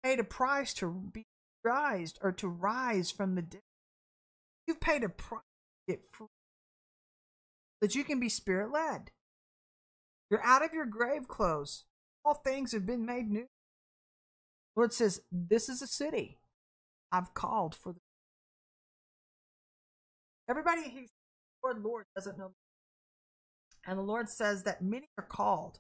paid 0.04 0.20
a 0.20 0.24
price 0.24 0.74
to 0.76 1.10
be 1.12 1.26
raised 1.63 2.20
or 2.22 2.32
to 2.34 2.48
rise 2.48 3.12
from 3.12 3.36
the 3.36 3.42
dead. 3.42 3.62
You've 4.68 4.80
paid 4.80 5.04
a 5.04 5.10
price 5.10 5.42
to 5.88 5.94
get 5.94 6.04
free. 6.12 6.28
That 7.82 7.96
you 7.96 8.04
can 8.04 8.20
be 8.20 8.30
spirit 8.30 8.72
led. 8.72 9.12
You're 10.30 10.44
out 10.44 10.63
of 10.63 10.74
your 10.74 10.86
grave 10.86 11.28
clothes. 11.28 11.86
All 12.26 12.36
things 12.36 12.72
have 12.74 12.86
been 12.86 13.06
made 13.06 13.30
new. 13.30 13.48
Lord 14.76 14.94
says, 14.94 15.22
This 15.32 15.70
is 15.70 15.82
a 15.82 15.88
city 15.88 16.38
I've 17.12 17.34
called 17.34 17.76
for 17.76 17.94
the 17.94 18.00
Everybody 20.50 20.89
he's 20.89 21.10
Lord, 21.63 21.84
Lord 21.84 22.06
doesn't 22.15 22.38
know. 22.38 22.52
And 23.86 24.00
the 24.00 24.04
Lord 24.04 24.30
says 24.30 24.63
that 24.63 24.82
many 24.82 25.08
are 25.18 25.26
called, 25.26 25.80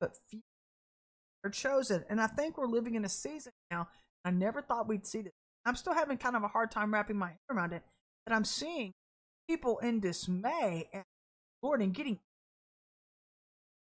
but 0.00 0.16
few 0.28 0.40
are 1.44 1.50
chosen. 1.50 2.04
And 2.08 2.20
I 2.20 2.26
think 2.26 2.56
we're 2.56 2.66
living 2.66 2.94
in 2.94 3.04
a 3.04 3.08
season 3.08 3.52
now. 3.70 3.88
I 4.24 4.30
never 4.30 4.62
thought 4.62 4.88
we'd 4.88 5.06
see 5.06 5.22
this. 5.22 5.32
I'm 5.66 5.76
still 5.76 5.94
having 5.94 6.18
kind 6.18 6.36
of 6.36 6.42
a 6.42 6.48
hard 6.48 6.70
time 6.70 6.92
wrapping 6.92 7.16
my 7.16 7.28
head 7.28 7.38
around 7.50 7.72
it. 7.72 7.82
That 8.26 8.34
I'm 8.34 8.44
seeing 8.44 8.92
people 9.48 9.78
in 9.78 10.00
dismay 10.00 10.88
and 10.92 11.04
Lord 11.64 11.80
and 11.80 11.94
getting 11.94 12.18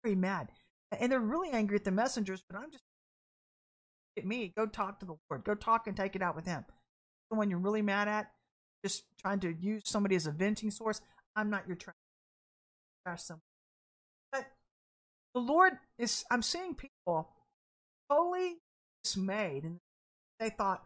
very 0.03 0.17
mad. 0.17 0.51
And 0.99 1.13
they're 1.13 1.21
really 1.21 1.51
angry 1.51 1.77
at 1.77 1.85
the 1.85 1.93
messengers, 1.93 2.43
but 2.49 2.59
I'm 2.59 2.71
just 2.71 2.83
at 4.19 4.27
me. 4.27 4.53
Go 4.57 4.67
talk 4.67 4.99
to 5.01 5.07
the 5.07 5.17
Lord. 5.31 5.45
Go 5.45 5.55
talk 5.55 5.87
and 5.87 5.97
take 5.97 6.17
it 6.17 6.23
out 6.23 6.35
with 6.35 6.47
him. 6.47 6.65
The 7.31 7.37
one 7.37 7.49
you're 7.49 7.61
really 7.61 7.83
mad 7.83 8.09
at, 8.09 8.33
just 8.85 9.05
trying 9.21 9.39
to 9.41 9.55
use 9.61 9.83
somebody 9.85 10.17
as 10.17 10.27
a 10.27 10.33
venting 10.33 10.73
source. 10.73 11.01
I'm 11.37 11.49
not 11.49 11.69
your 11.69 11.77
trash. 11.77 11.95
Trash 13.07 13.23
someone. 13.23 13.43
But 14.33 14.47
the 15.35 15.41
Lord 15.41 15.75
is, 15.97 16.25
I'm 16.29 16.43
seeing 16.43 16.75
people 16.75 17.29
totally 18.11 18.57
dismayed. 19.05 19.63
And 19.63 19.79
they 20.41 20.51
thought, 20.51 20.83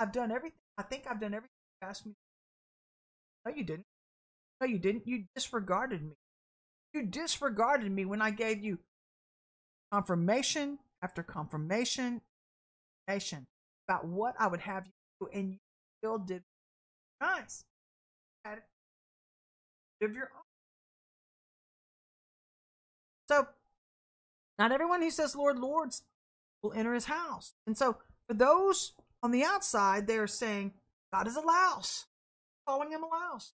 I've 0.00 0.10
done 0.10 0.32
everything. 0.32 0.58
I 0.76 0.82
think 0.82 1.04
I've 1.08 1.20
done 1.20 1.34
everything 1.34 1.50
you 1.80 1.88
asked 1.88 2.06
me. 2.06 2.14
No, 3.46 3.52
you 3.54 3.62
didn't. 3.62 3.86
No, 4.60 4.66
you 4.66 4.78
didn't. 4.78 5.06
You 5.06 5.24
disregarded 5.34 6.02
me. 6.02 6.14
You 6.94 7.06
disregarded 7.06 7.90
me 7.92 8.04
when 8.04 8.22
I 8.22 8.30
gave 8.30 8.62
you 8.62 8.78
confirmation 9.92 10.78
after 11.02 11.22
confirmation, 11.22 12.22
confirmation 13.06 13.46
about 13.88 14.06
what 14.06 14.34
I 14.38 14.46
would 14.48 14.60
have 14.60 14.86
you 14.86 14.92
do, 15.20 15.38
and 15.38 15.52
you 15.52 15.58
still 16.00 16.18
did 16.18 16.42
Nice. 17.20 17.64
Of 20.00 20.14
your 20.14 20.30
own. 20.34 20.42
So, 23.28 23.48
not 24.58 24.70
everyone 24.70 25.02
who 25.02 25.10
says 25.10 25.34
Lord, 25.34 25.58
Lords 25.58 26.04
will 26.62 26.72
enter 26.72 26.94
his 26.94 27.06
house. 27.06 27.54
And 27.66 27.76
so, 27.76 27.96
for 28.28 28.34
those 28.34 28.92
on 29.22 29.32
the 29.32 29.42
outside, 29.42 30.06
they're 30.06 30.28
saying 30.28 30.72
God 31.12 31.26
is 31.26 31.34
a 31.34 31.40
louse, 31.40 32.06
calling 32.66 32.92
him 32.92 33.02
a 33.02 33.08
louse. 33.08 33.52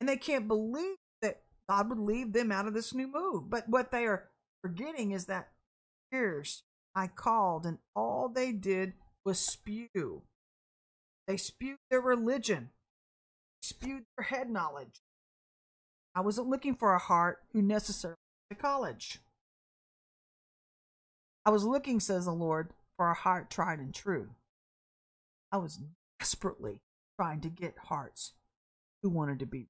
And 0.00 0.08
they 0.08 0.16
can't 0.16 0.48
believe 0.48 0.96
that 1.22 1.42
God 1.68 1.88
would 1.88 1.98
leave 1.98 2.32
them 2.32 2.52
out 2.52 2.66
of 2.66 2.74
this 2.74 2.94
new 2.94 3.08
move. 3.08 3.48
But 3.48 3.68
what 3.68 3.90
they 3.90 4.04
are 4.06 4.28
forgetting 4.62 5.12
is 5.12 5.26
that 5.26 5.48
here's 6.10 6.62
I 6.94 7.08
called, 7.08 7.66
and 7.66 7.78
all 7.94 8.28
they 8.28 8.52
did 8.52 8.94
was 9.24 9.38
spew 9.38 10.22
they 11.26 11.36
spewed 11.36 11.78
their 11.90 12.00
religion, 12.00 12.70
spewed 13.60 14.04
their 14.16 14.24
head 14.24 14.48
knowledge. 14.48 15.02
I 16.14 16.20
wasn't 16.20 16.48
looking 16.48 16.76
for 16.76 16.94
a 16.94 16.98
heart 16.98 17.40
who 17.52 17.62
necessarily 17.62 18.16
went 18.50 18.58
to 18.58 18.62
college. 18.62 19.18
I 21.44 21.50
was 21.50 21.64
looking, 21.64 22.00
says 22.00 22.24
the 22.24 22.32
Lord, 22.32 22.70
for 22.96 23.10
a 23.10 23.14
heart 23.14 23.50
tried 23.50 23.78
and 23.78 23.94
true. 23.94 24.30
I 25.52 25.58
was 25.58 25.80
desperately 26.18 26.80
trying 27.20 27.40
to 27.40 27.48
get 27.48 27.74
hearts 27.84 28.32
who 29.02 29.10
wanted 29.10 29.40
to 29.40 29.46
be. 29.46 29.68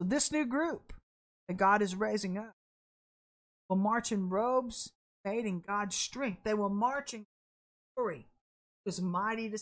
This 0.00 0.32
new 0.32 0.46
group 0.46 0.94
that 1.46 1.58
God 1.58 1.82
is 1.82 1.94
raising 1.94 2.38
up 2.38 2.54
will 3.68 3.76
march 3.76 4.10
in 4.10 4.30
robes 4.30 4.90
made 5.24 5.44
in 5.44 5.60
God's 5.60 5.94
strength. 5.94 6.40
They 6.42 6.54
will 6.54 6.70
march 6.70 7.12
in 7.12 7.26
glory 7.94 8.26
was 8.86 9.00
mighty. 9.00 9.52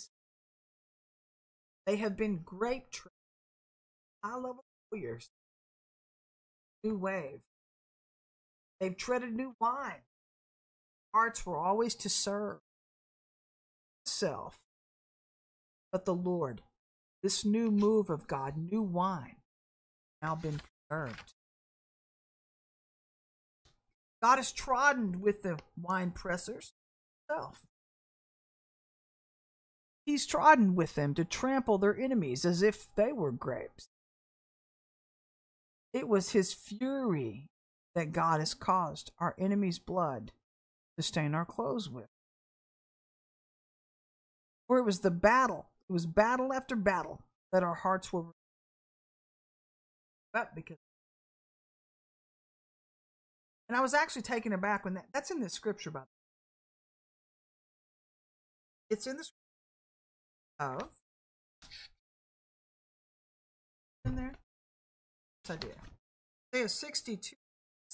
They 1.87 1.96
have 1.96 2.16
been 2.16 2.38
grape 2.44 2.90
trees, 2.90 3.12
high 4.24 4.37
level 4.37 4.64
warriors, 4.90 5.29
new 6.85 6.96
wave. 6.96 7.40
They've 8.81 8.96
treaded 8.96 9.35
new 9.35 9.55
wine. 9.61 10.03
Hearts 11.12 11.44
were 11.44 11.59
always 11.59 11.94
to 11.96 12.09
serve 12.09 12.59
self, 14.07 14.59
but 15.90 16.05
the 16.05 16.14
Lord. 16.14 16.62
This 17.22 17.44
new 17.44 17.72
move 17.72 18.11
of 18.11 18.29
God, 18.29 18.57
new 18.57 18.81
wine, 18.81 19.38
now 20.22 20.35
been 20.35 20.61
preserved. 20.88 21.35
God 24.22 24.37
has 24.37 24.52
trodden 24.52 25.20
with 25.20 25.42
the 25.42 25.59
wine 25.81 26.11
pressers 26.11 26.72
himself. 27.28 27.62
He's 30.04 30.26
trodden 30.26 30.74
with 30.74 30.94
them 30.94 31.14
to 31.14 31.24
trample 31.24 31.78
their 31.78 31.96
enemies 31.96 32.44
as 32.44 32.62
if 32.62 32.88
they 32.94 33.12
were 33.12 33.31
grapes. 33.31 33.88
It 35.92 36.09
was 36.09 36.31
his 36.31 36.52
fury 36.52 37.50
that 37.94 38.12
God 38.12 38.40
has 38.40 38.54
caused 38.54 39.12
our 39.18 39.35
enemies' 39.38 39.78
blood 39.78 40.33
to 40.96 41.02
stain 41.02 41.35
our 41.35 41.44
clothes 41.44 41.88
with. 41.88 42.09
For 44.66 44.78
it 44.78 44.85
was 44.85 45.00
the 45.00 45.11
battle, 45.11 45.66
it 45.88 45.92
was 45.92 46.07
battle 46.07 46.52
after 46.52 46.76
battle 46.76 47.22
that 47.52 47.62
our 47.62 47.74
hearts 47.74 48.12
were. 48.12 48.26
Up 50.34 50.54
because 50.54 50.76
and 53.68 53.76
I 53.76 53.80
was 53.80 53.94
actually 53.94 54.22
taken 54.22 54.52
aback 54.52 54.84
when 54.84 54.94
that 54.94 55.06
that's 55.12 55.30
in 55.30 55.40
the 55.40 55.48
scripture 55.48 55.90
by 55.90 56.00
the 56.00 56.04
way. 56.04 56.08
It's 58.90 59.06
in 59.06 59.16
the 59.16 59.28
of 60.60 60.88
in 64.04 64.16
there. 64.16 64.34
Yes, 65.44 65.56
I 65.56 65.56
did. 65.56 65.74
Isaiah 66.54 66.68
62 66.68 67.36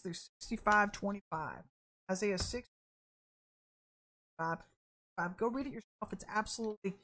through 0.02 0.14
65, 0.40 0.92
25. 0.92 1.50
Isaiah 2.10 2.38
65, 2.38 4.58
5. 5.16 5.36
Go 5.36 5.48
read 5.48 5.66
it 5.66 5.72
yourself. 5.72 6.12
It's 6.12 6.24
absolutely 6.32 6.94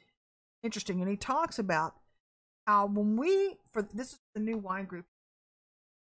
interesting. 0.63 1.01
And 1.01 1.11
he 1.11 1.17
talks 1.17 1.59
about 1.59 1.95
how 2.67 2.87
when 2.87 3.17
we, 3.17 3.57
for 3.73 3.83
this 3.83 4.13
is 4.13 4.19
the 4.35 4.41
new 4.41 4.59
wine 4.59 4.85
group, 4.85 5.07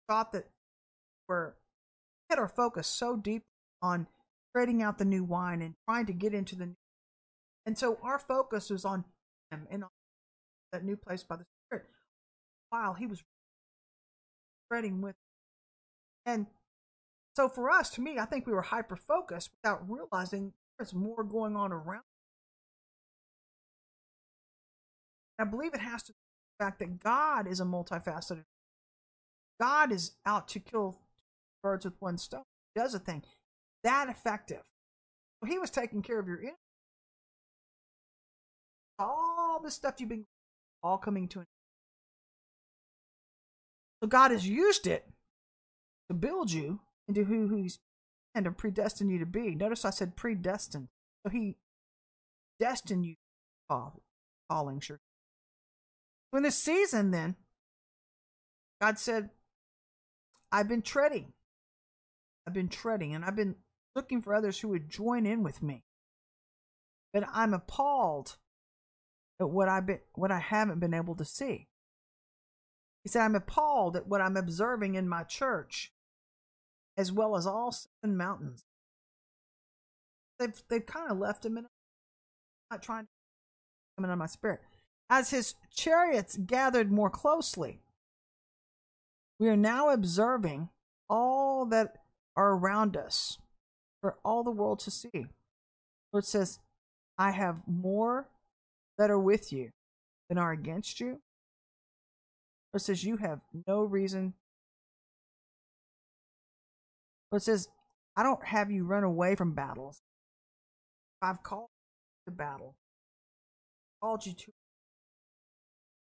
thought 0.08 0.32
that 0.32 0.48
we're 1.28 1.52
had 2.30 2.38
our 2.38 2.48
focus 2.48 2.86
so 2.86 3.16
deep 3.16 3.44
on 3.82 4.06
trading 4.54 4.82
out 4.82 4.98
the 4.98 5.04
new 5.04 5.24
wine 5.24 5.62
and 5.62 5.74
trying 5.86 6.06
to 6.06 6.12
get 6.12 6.34
into 6.34 6.56
the 6.56 6.66
new. 6.66 6.76
And 7.66 7.78
so 7.78 7.98
our 8.02 8.18
focus 8.18 8.70
was 8.70 8.84
on 8.84 9.04
him 9.50 9.66
and 9.70 9.84
on 9.84 9.90
that 10.72 10.84
new 10.84 10.96
place 10.96 11.22
by 11.22 11.36
the 11.36 11.44
Spirit 11.66 11.86
while 12.70 12.94
he 12.94 13.06
was 13.06 13.22
spreading 14.66 15.00
with. 15.00 15.14
And 16.26 16.46
so 17.36 17.48
for 17.48 17.70
us, 17.70 17.90
to 17.90 18.00
me, 18.00 18.18
I 18.18 18.24
think 18.24 18.46
we 18.46 18.52
were 18.52 18.62
hyper 18.62 18.96
focused 18.96 19.50
without 19.62 19.88
realizing 19.88 20.52
there's 20.78 20.94
more 20.94 21.22
going 21.22 21.56
on 21.56 21.72
around. 21.72 22.02
I 25.38 25.44
believe 25.44 25.74
it 25.74 25.80
has 25.80 26.02
to 26.04 26.12
do 26.12 26.16
with 26.16 26.58
the 26.58 26.64
fact 26.64 26.78
that 26.78 27.00
God 27.00 27.48
is 27.48 27.60
a 27.60 27.64
multifaceted. 27.64 28.44
God 29.60 29.92
is 29.92 30.12
out 30.26 30.48
to 30.48 30.60
kill 30.60 30.98
birds 31.62 31.84
with 31.84 31.94
one 32.00 32.18
stone. 32.18 32.42
He 32.74 32.80
does 32.80 32.94
a 32.94 32.98
thing 32.98 33.22
that 33.82 34.08
effective. 34.08 34.62
So 35.40 35.48
he 35.48 35.58
was 35.58 35.70
taking 35.70 36.02
care 36.02 36.18
of 36.18 36.26
your 36.26 36.38
enemy. 36.38 36.54
All 38.98 39.60
this 39.62 39.74
stuff 39.74 39.96
you've 39.98 40.08
been 40.08 40.26
all 40.82 40.98
coming 40.98 41.28
to 41.28 41.40
an 41.40 41.46
so 44.04 44.08
God 44.08 44.32
has 44.32 44.46
used 44.46 44.86
it 44.86 45.06
to 46.10 46.14
build 46.14 46.52
you 46.52 46.80
into 47.08 47.24
who 47.24 47.48
He's 47.48 47.78
and 48.34 48.44
to 48.44 48.50
predestine 48.50 49.08
you 49.08 49.18
to 49.18 49.24
be. 49.24 49.54
Notice 49.54 49.86
I 49.86 49.90
said 49.90 50.14
predestined. 50.14 50.88
So 51.24 51.30
He 51.30 51.56
destined 52.60 53.06
you 53.06 53.14
call, 53.70 54.02
calling, 54.50 54.80
sure. 54.80 55.00
So 56.30 56.36
in 56.36 56.42
this 56.42 56.58
season, 56.58 57.12
then, 57.12 57.36
God 58.78 58.98
said, 58.98 59.30
I've 60.54 60.68
been 60.68 60.82
treading. 60.82 61.32
I've 62.46 62.54
been 62.54 62.68
treading, 62.68 63.12
and 63.12 63.24
I've 63.24 63.34
been 63.34 63.56
looking 63.96 64.22
for 64.22 64.32
others 64.32 64.60
who 64.60 64.68
would 64.68 64.88
join 64.88 65.26
in 65.26 65.42
with 65.42 65.64
me. 65.64 65.82
But 67.12 67.24
I'm 67.32 67.52
appalled 67.52 68.36
at 69.40 69.50
what 69.50 69.68
I've 69.68 69.84
been, 69.84 69.98
what 70.14 70.30
I 70.30 70.38
haven't 70.38 70.78
been 70.78 70.94
able 70.94 71.16
to 71.16 71.24
see. 71.24 71.66
He 73.02 73.08
said, 73.08 73.22
I'm 73.22 73.34
appalled 73.34 73.96
at 73.96 74.06
what 74.06 74.20
I'm 74.20 74.36
observing 74.36 74.94
in 74.94 75.08
my 75.08 75.24
church, 75.24 75.92
as 76.96 77.10
well 77.10 77.34
as 77.34 77.48
all 77.48 77.72
seven 77.72 78.16
mountains. 78.16 78.64
They've, 80.38 80.62
they've 80.68 80.86
kind 80.86 81.10
of 81.10 81.18
left 81.18 81.44
him 81.44 81.58
in, 81.58 81.66
not 82.70 82.80
trying 82.80 83.04
to 83.04 83.08
come 83.96 84.04
into 84.04 84.16
my 84.16 84.26
spirit. 84.26 84.60
As 85.10 85.30
his 85.30 85.56
chariots 85.74 86.36
gathered 86.36 86.92
more 86.92 87.10
closely, 87.10 87.80
we 89.44 89.50
are 89.50 89.56
now 89.58 89.90
observing 89.90 90.70
all 91.06 91.66
that 91.66 91.98
are 92.34 92.52
around 92.52 92.96
us 92.96 93.36
for 94.00 94.16
all 94.24 94.42
the 94.42 94.50
world 94.50 94.78
to 94.78 94.90
see. 94.90 95.26
Lord 96.14 96.24
says, 96.24 96.60
I 97.18 97.30
have 97.32 97.62
more 97.66 98.30
that 98.96 99.10
are 99.10 99.18
with 99.18 99.52
you 99.52 99.68
than 100.30 100.38
are 100.38 100.50
against 100.50 100.98
you. 100.98 101.20
Lord 102.72 102.80
says, 102.80 103.04
You 103.04 103.18
have 103.18 103.40
no 103.66 103.82
reason. 103.82 104.32
Lord 107.30 107.42
says, 107.42 107.68
I 108.16 108.22
don't 108.22 108.42
have 108.46 108.70
you 108.70 108.86
run 108.86 109.04
away 109.04 109.34
from 109.34 109.52
battles. 109.52 110.00
I've 111.20 111.42
called 111.42 111.68
you 112.26 112.32
to 112.32 112.36
battle, 112.36 112.76
called 114.00 114.24
you 114.24 114.32
to. 114.32 114.52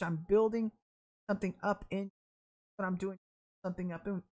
I'm 0.02 0.26
building 0.28 0.72
something 1.30 1.54
up 1.62 1.86
in, 1.92 2.10
but 2.80 2.86
I'm 2.86 2.96
doing 2.96 3.20
something 3.68 3.92
up 3.92 4.08
in. 4.08 4.24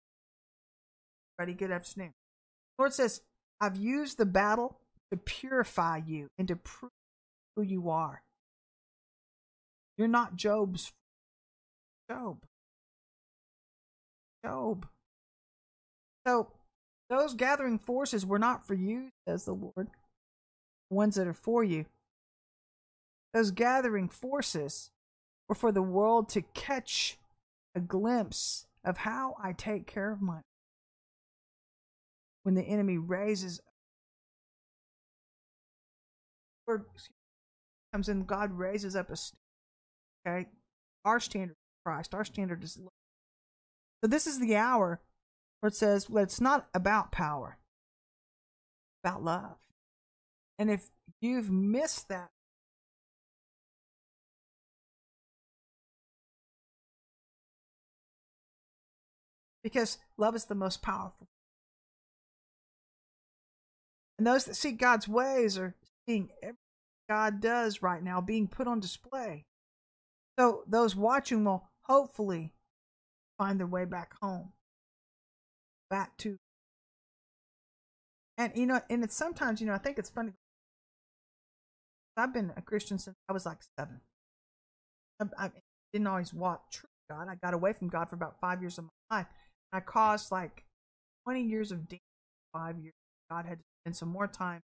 Ready, 1.38 1.54
good 1.54 1.69
afternoon. 1.69 2.13
Lord 2.80 2.93
says, 2.93 3.19
I've 3.60 3.76
used 3.76 4.17
the 4.17 4.26
battle 4.26 4.78
to 5.12 5.17
purify 5.17 6.00
you 6.08 6.30
and 6.38 6.48
to 6.48 6.56
prove 6.56 6.93
who 7.54 7.62
you 7.62 7.89
are. 7.89 8.24
You're 9.98 10.08
not 10.08 10.38
Job's 10.38 10.93
Job. 12.10 12.45
Job. 14.45 14.86
So 16.26 16.52
those 17.10 17.34
gathering 17.34 17.78
forces 17.78 18.26
were 18.26 18.39
not 18.39 18.65
for 18.65 18.74
you, 18.74 19.10
says 19.28 19.43
the 19.43 19.54
Lord. 19.54 19.89
The 20.89 20.95
ones 20.95 21.15
that 21.15 21.28
are 21.28 21.34
for 21.34 21.62
you. 21.62 21.88
Those 23.34 23.52
gathering 23.52 24.08
forces 24.08 24.91
were 25.50 25.56
for 25.56 25.74
the 25.74 25.82
world 25.82 26.30
to 26.30 26.41
catch 26.54 27.17
a 27.76 27.82
glimpse 27.82 28.65
of 28.86 28.98
how 28.98 29.36
I 29.43 29.52
take 29.52 29.88
care 29.88 30.12
of 30.12 30.21
my 30.21 30.39
when 32.43 32.56
the 32.56 32.63
enemy 32.63 32.98
raises 32.98 33.60
word 36.67 36.86
comes 37.91 38.08
in 38.10 38.24
God 38.24 38.52
raises 38.52 38.95
up 38.95 39.10
a 39.10 39.17
okay 40.28 40.48
our 41.04 41.19
standard 41.19 41.56
Christ. 41.86 42.15
Our 42.15 42.26
standard 42.26 42.63
is 42.63 42.78
low. 42.78 42.91
So 44.04 44.08
this 44.08 44.28
is 44.28 44.39
the 44.39 44.56
hour 44.56 45.02
where 45.60 45.67
it 45.67 45.76
says, 45.76 46.10
well, 46.10 46.24
it's 46.24 46.41
not 46.41 46.67
about 46.74 47.12
power, 47.12 47.58
about 49.04 49.24
love. 49.24 49.58
And 50.58 50.71
if 50.71 50.89
you've 51.21 51.52
missed 51.52 52.10
that, 52.10 52.30
because 59.65 59.97
love 60.15 60.36
is 60.36 60.45
the 60.45 60.54
most 60.54 60.84
powerful. 60.84 61.28
And 64.19 64.28
those 64.28 64.45
that 64.45 64.54
see 64.56 64.71
God's 64.71 65.08
ways 65.08 65.58
are 65.58 65.73
seeing 66.08 66.30
everything 66.43 66.60
God 67.10 67.41
does 67.41 67.82
right 67.82 68.04
now 68.04 68.21
being 68.21 68.47
put 68.47 68.67
on 68.67 68.80
display. 68.80 69.45
So 70.38 70.65
those 70.67 70.95
watching 70.95 71.43
will 71.43 71.63
hopefully 71.82 72.54
find 73.39 73.60
their 73.60 73.65
way 73.65 73.86
back 73.86 74.13
home, 74.21 74.54
back 75.89 76.15
to. 76.19 76.38
And 78.38 78.51
you 78.56 78.67
know, 78.67 78.82
and 78.88 79.04
it's 79.04 79.17
sometimes 79.17 79.62
you 79.62 79.65
know 79.65 79.73
I 79.73 79.80
think 79.80 79.97
it's 79.97 80.12
funny. 80.12 80.34
I've 82.15 82.34
been 82.36 82.51
a 82.56 82.62
Christian 82.62 82.99
since 82.99 83.17
I 83.28 83.34
was 83.34 83.47
like 83.47 83.63
seven. 83.80 84.01
I, 85.19 85.45
I 85.45 85.51
didn't 85.91 86.06
always 86.06 86.36
walk 86.36 86.69
true 86.71 86.88
to 87.10 87.15
God. 87.15 87.28
I 87.30 87.36
got 87.36 87.56
away 87.56 87.73
from 87.73 87.88
God 87.88 88.10
for 88.10 88.15
about 88.15 88.39
five 88.39 88.62
years 88.62 88.78
of 88.78 88.86
my 89.10 89.17
life. 89.17 89.28
I 89.75 89.81
caused 89.81 90.31
like 90.31 90.63
twenty 91.23 91.43
years 91.43 91.71
of 91.71 91.88
demons. 91.88 92.01
Five 92.53 92.79
years, 92.79 92.93
God 93.29 93.45
had 93.45 93.59
to 93.59 93.65
spend 93.83 93.95
some 93.97 94.09
more 94.09 94.27
time 94.27 94.61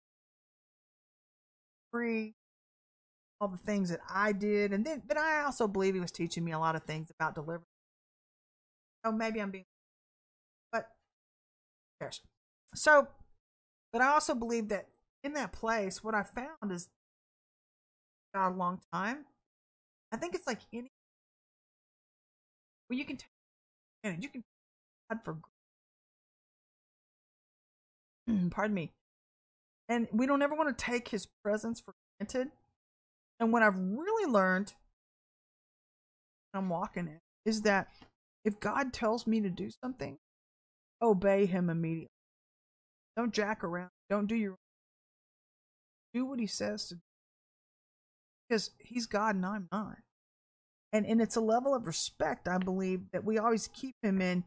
free 1.91 2.34
all 3.41 3.47
the 3.47 3.58
things 3.58 3.89
that 3.89 4.00
I 4.10 4.32
did, 4.32 4.71
and 4.71 4.86
then 4.86 5.02
but 5.08 5.17
I 5.17 5.43
also 5.43 5.67
believe 5.67 5.95
he 5.95 6.00
was 6.00 6.12
teaching 6.12 6.45
me 6.45 6.52
a 6.52 6.60
lot 6.60 6.76
of 6.76 6.84
things 6.84 7.10
about 7.10 7.36
deliverance. 7.36 7.65
Oh, 9.04 9.12
maybe 9.12 9.41
I'm 9.41 9.50
being, 9.50 9.65
but 10.71 10.89
cares. 12.00 12.21
So, 12.76 13.08
but 13.91 14.02
I 14.02 14.10
also 14.10 14.36
believe 14.36 14.69
that 14.69 14.88
in 15.24 15.34
that 15.34 15.52
place, 15.52 16.04
what 16.04 16.13
I 16.13 16.24
found 16.24 16.71
is 16.71 16.88
about 18.34 18.54
a 18.54 18.56
long 18.56 18.80
time. 18.93 19.26
I 20.12 20.17
think 20.17 20.36
it's 20.36 20.47
like 20.47 20.60
any 20.71 20.91
well, 22.89 23.00
you 23.00 23.06
can 23.06 23.17
and 24.04 24.21
you 24.21 24.30
can 24.30 24.41
God 24.41 24.51
for 25.24 25.38
mm, 28.30 28.52
pardon 28.52 28.74
me, 28.74 28.91
and 29.89 30.08
we 30.12 30.26
don't 30.26 30.41
ever 30.41 30.56
want 30.56 30.76
to 30.78 30.86
take 30.86 31.10
His 31.10 31.28
presence 31.43 31.80
for 31.80 31.93
granted. 32.19 32.52
And 33.39 33.52
what 33.52 33.63
I've 33.63 33.78
really 33.78 34.32
learned, 34.32 34.74
I'm 36.54 36.69
walking 36.69 37.08
it, 37.08 37.19
is 37.45 37.62
that 37.62 37.88
if 38.45 38.60
God 38.60 38.93
tells 38.93 39.26
me 39.26 39.41
to 39.41 39.50
do 39.50 39.69
something, 39.84 40.17
obey 41.02 41.45
Him 41.45 41.69
immediately. 41.69 42.10
Don't 43.17 43.34
jack 43.34 43.63
around. 43.63 43.89
Don't 44.10 44.28
do 44.28 44.36
your 44.36 44.56
do 46.13 46.26
what 46.26 46.39
He 46.39 46.47
says 46.47 46.88
to 46.88 46.95
do. 46.95 47.02
Because 48.47 48.71
He's 48.80 49.06
God 49.08 49.36
and 49.36 49.45
I'm 49.45 49.67
not. 49.71 49.97
And 50.93 51.06
and 51.06 51.21
it's 51.21 51.36
a 51.36 51.41
level 51.41 51.74
of 51.74 51.88
respect, 51.88 52.47
I 52.47 52.58
believe, 52.58 53.02
that 53.13 53.24
we 53.24 53.38
always 53.38 53.67
keep 53.67 53.95
him 54.04 54.21
in 54.21 54.43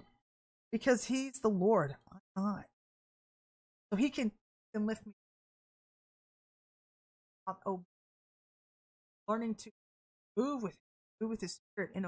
because 0.74 1.04
he's 1.04 1.38
the 1.38 1.48
Lord. 1.48 1.94
I'm 2.12 2.18
not. 2.36 2.64
So 3.92 3.96
he 3.96 4.10
can, 4.10 4.32
can 4.74 4.88
lift 4.88 5.06
me 5.06 5.12
up. 7.46 7.60
Oh, 7.64 7.84
learning 9.28 9.54
to 9.54 9.70
move 10.36 10.64
with 10.64 10.74
move 11.20 11.30
with 11.30 11.40
his 11.40 11.60
spirit 11.70 11.92
and 11.94 12.06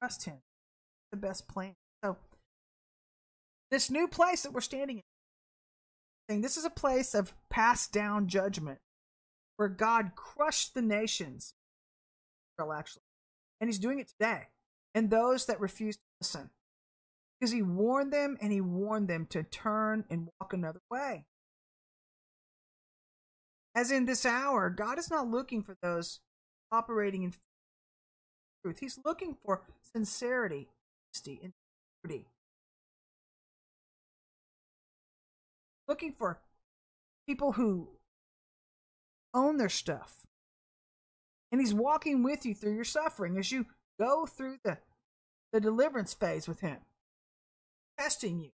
trust 0.00 0.26
him. 0.26 0.36
The 1.10 1.16
best 1.16 1.48
plan. 1.48 1.74
So 2.04 2.18
this 3.72 3.90
new 3.90 4.06
place 4.06 4.42
that 4.42 4.52
we're 4.52 4.60
standing 4.60 5.02
in, 6.28 6.42
this 6.42 6.56
is 6.56 6.64
a 6.64 6.70
place 6.70 7.16
of 7.16 7.34
passed 7.50 7.92
down 7.92 8.28
judgment 8.28 8.78
where 9.56 9.68
God 9.68 10.12
crushed 10.14 10.74
the 10.74 10.82
nations. 10.82 11.54
Actually, 12.60 13.02
and 13.60 13.68
he's 13.68 13.80
doing 13.80 13.98
it 13.98 14.06
today. 14.06 14.42
And 14.94 15.10
those 15.10 15.46
that 15.46 15.60
refuse 15.60 15.96
to 15.96 16.02
listen. 16.20 16.50
Because 17.40 17.52
he 17.52 17.62
warned 17.62 18.12
them 18.12 18.36
and 18.42 18.52
he 18.52 18.60
warned 18.60 19.08
them 19.08 19.26
to 19.30 19.42
turn 19.42 20.04
and 20.10 20.28
walk 20.38 20.52
another 20.52 20.82
way. 20.90 21.24
As 23.74 23.90
in 23.90 24.04
this 24.04 24.26
hour, 24.26 24.68
God 24.68 24.98
is 24.98 25.10
not 25.10 25.28
looking 25.28 25.62
for 25.62 25.76
those 25.82 26.20
operating 26.70 27.22
in 27.22 27.32
truth. 28.62 28.78
He's 28.80 28.98
looking 29.04 29.36
for 29.42 29.62
sincerity, 29.94 30.68
honesty, 31.08 31.52
integrity. 32.02 32.26
Looking 35.88 36.12
for 36.12 36.40
people 37.26 37.52
who 37.52 37.88
own 39.32 39.56
their 39.56 39.68
stuff. 39.68 40.26
And 41.52 41.60
he's 41.60 41.74
walking 41.74 42.22
with 42.22 42.44
you 42.44 42.54
through 42.54 42.74
your 42.74 42.84
suffering 42.84 43.38
as 43.38 43.50
you 43.50 43.66
go 43.98 44.26
through 44.26 44.58
the, 44.64 44.78
the 45.52 45.60
deliverance 45.60 46.14
phase 46.14 46.46
with 46.48 46.60
him, 46.60 46.78
testing 48.00 48.40
you. 48.40 48.50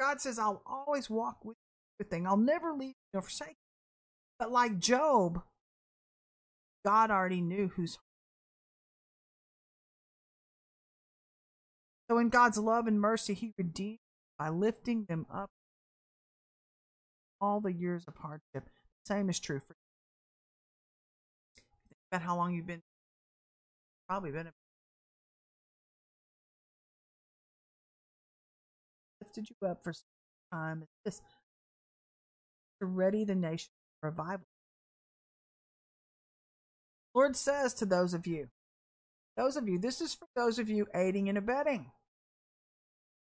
God 0.00 0.20
says, 0.20 0.38
I'll 0.38 0.62
always 0.66 1.08
walk 1.08 1.44
with 1.44 1.56
you. 1.56 2.04
Thing. 2.04 2.26
I'll 2.26 2.36
never 2.36 2.72
leave 2.72 2.88
you 2.88 2.94
nor 3.14 3.22
forsake 3.22 3.48
you. 3.48 3.54
But 4.38 4.52
like 4.52 4.78
Job, 4.78 5.42
God 6.84 7.10
already 7.10 7.40
knew 7.40 7.68
whose 7.68 7.98
So 12.10 12.18
in 12.18 12.28
God's 12.28 12.58
love 12.58 12.86
and 12.86 13.00
mercy, 13.00 13.34
he 13.34 13.52
redeemed 13.58 13.98
by 14.38 14.48
lifting 14.48 15.06
them 15.08 15.26
up 15.32 15.50
all 17.40 17.60
the 17.60 17.72
years 17.72 18.04
of 18.06 18.14
hardship. 18.16 18.68
Same 19.06 19.28
is 19.28 19.40
true 19.40 19.58
for 19.58 19.74
you. 19.74 21.62
Think 21.88 21.98
about 22.12 22.22
how 22.22 22.36
long 22.36 22.54
you've 22.54 22.66
been 22.66 22.82
probably 24.08 24.30
been 24.30 24.46
you 29.36 29.68
up 29.68 29.82
for 29.82 29.92
some 29.92 30.04
time. 30.52 30.82
It's 30.82 31.16
just 31.16 31.22
to 32.80 32.86
ready 32.86 33.24
the 33.24 33.34
nation 33.34 33.70
for 34.00 34.10
revival. 34.10 34.46
Lord 37.14 37.36
says 37.36 37.72
to 37.74 37.86
those 37.86 38.12
of 38.14 38.26
you, 38.26 38.48
those 39.36 39.56
of 39.56 39.68
you, 39.68 39.78
this 39.78 40.00
is 40.00 40.14
for 40.14 40.26
those 40.34 40.58
of 40.58 40.68
you 40.68 40.86
aiding 40.94 41.28
and 41.28 41.38
abetting 41.38 41.90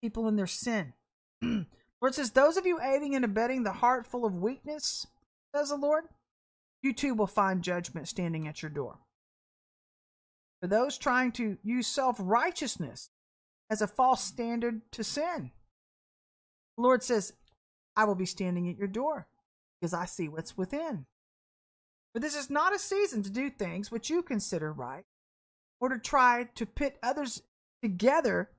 people 0.01 0.29
in 0.29 0.37
their 0.37 0.47
sin. 0.47 0.93
Lord 1.43 2.15
says, 2.15 2.31
Those 2.31 2.57
of 2.57 2.67
you 2.67 2.81
aiding 2.81 3.15
and 3.15 3.25
abetting 3.25 3.63
the 3.63 3.73
heart 3.73 4.07
full 4.07 4.25
of 4.25 4.37
weakness, 4.37 5.07
says 5.55 5.71
the 5.71 5.77
Lord, 5.77 6.05
you 6.83 6.93
too 6.93 7.15
will 7.15 7.27
find 7.27 7.63
judgment 7.63 8.09
standing 8.09 8.47
at 8.47 8.63
your 8.63 8.71
door. 8.71 8.99
For 10.61 10.69
those 10.69 10.99
trying 10.99 11.33
to 11.33 11.59
use 11.63 11.87
self 11.87 12.17
righteousness 12.19 13.11
as 13.71 13.83
a 13.83 13.87
false 13.87 14.23
standard 14.23 14.83
to 14.93 15.05
sin, 15.05 15.51
Lord 16.79 17.03
says, 17.03 17.33
I 17.97 18.05
will 18.05 18.15
be 18.15 18.27
standing 18.27 18.69
at 18.69 18.79
your 18.79 18.89
door 18.89 19.27
because 19.81 19.95
I 19.95 20.05
see 20.05 20.29
what's 20.29 20.57
within. 20.57 21.07
For 22.13 22.21
this 22.21 22.37
is 22.37 22.51
not 22.51 22.75
a 22.75 22.79
season 22.79 23.23
to 23.23 23.31
do 23.31 23.51
things 23.51 23.91
which 23.91 24.11
you 24.11 24.23
consider 24.23 24.73
right, 24.73 25.05
or 25.81 25.89
to 25.91 25.99
try 25.99 26.49
to 26.55 26.67
pit 26.67 26.99
others 27.03 27.43
together 27.83 28.51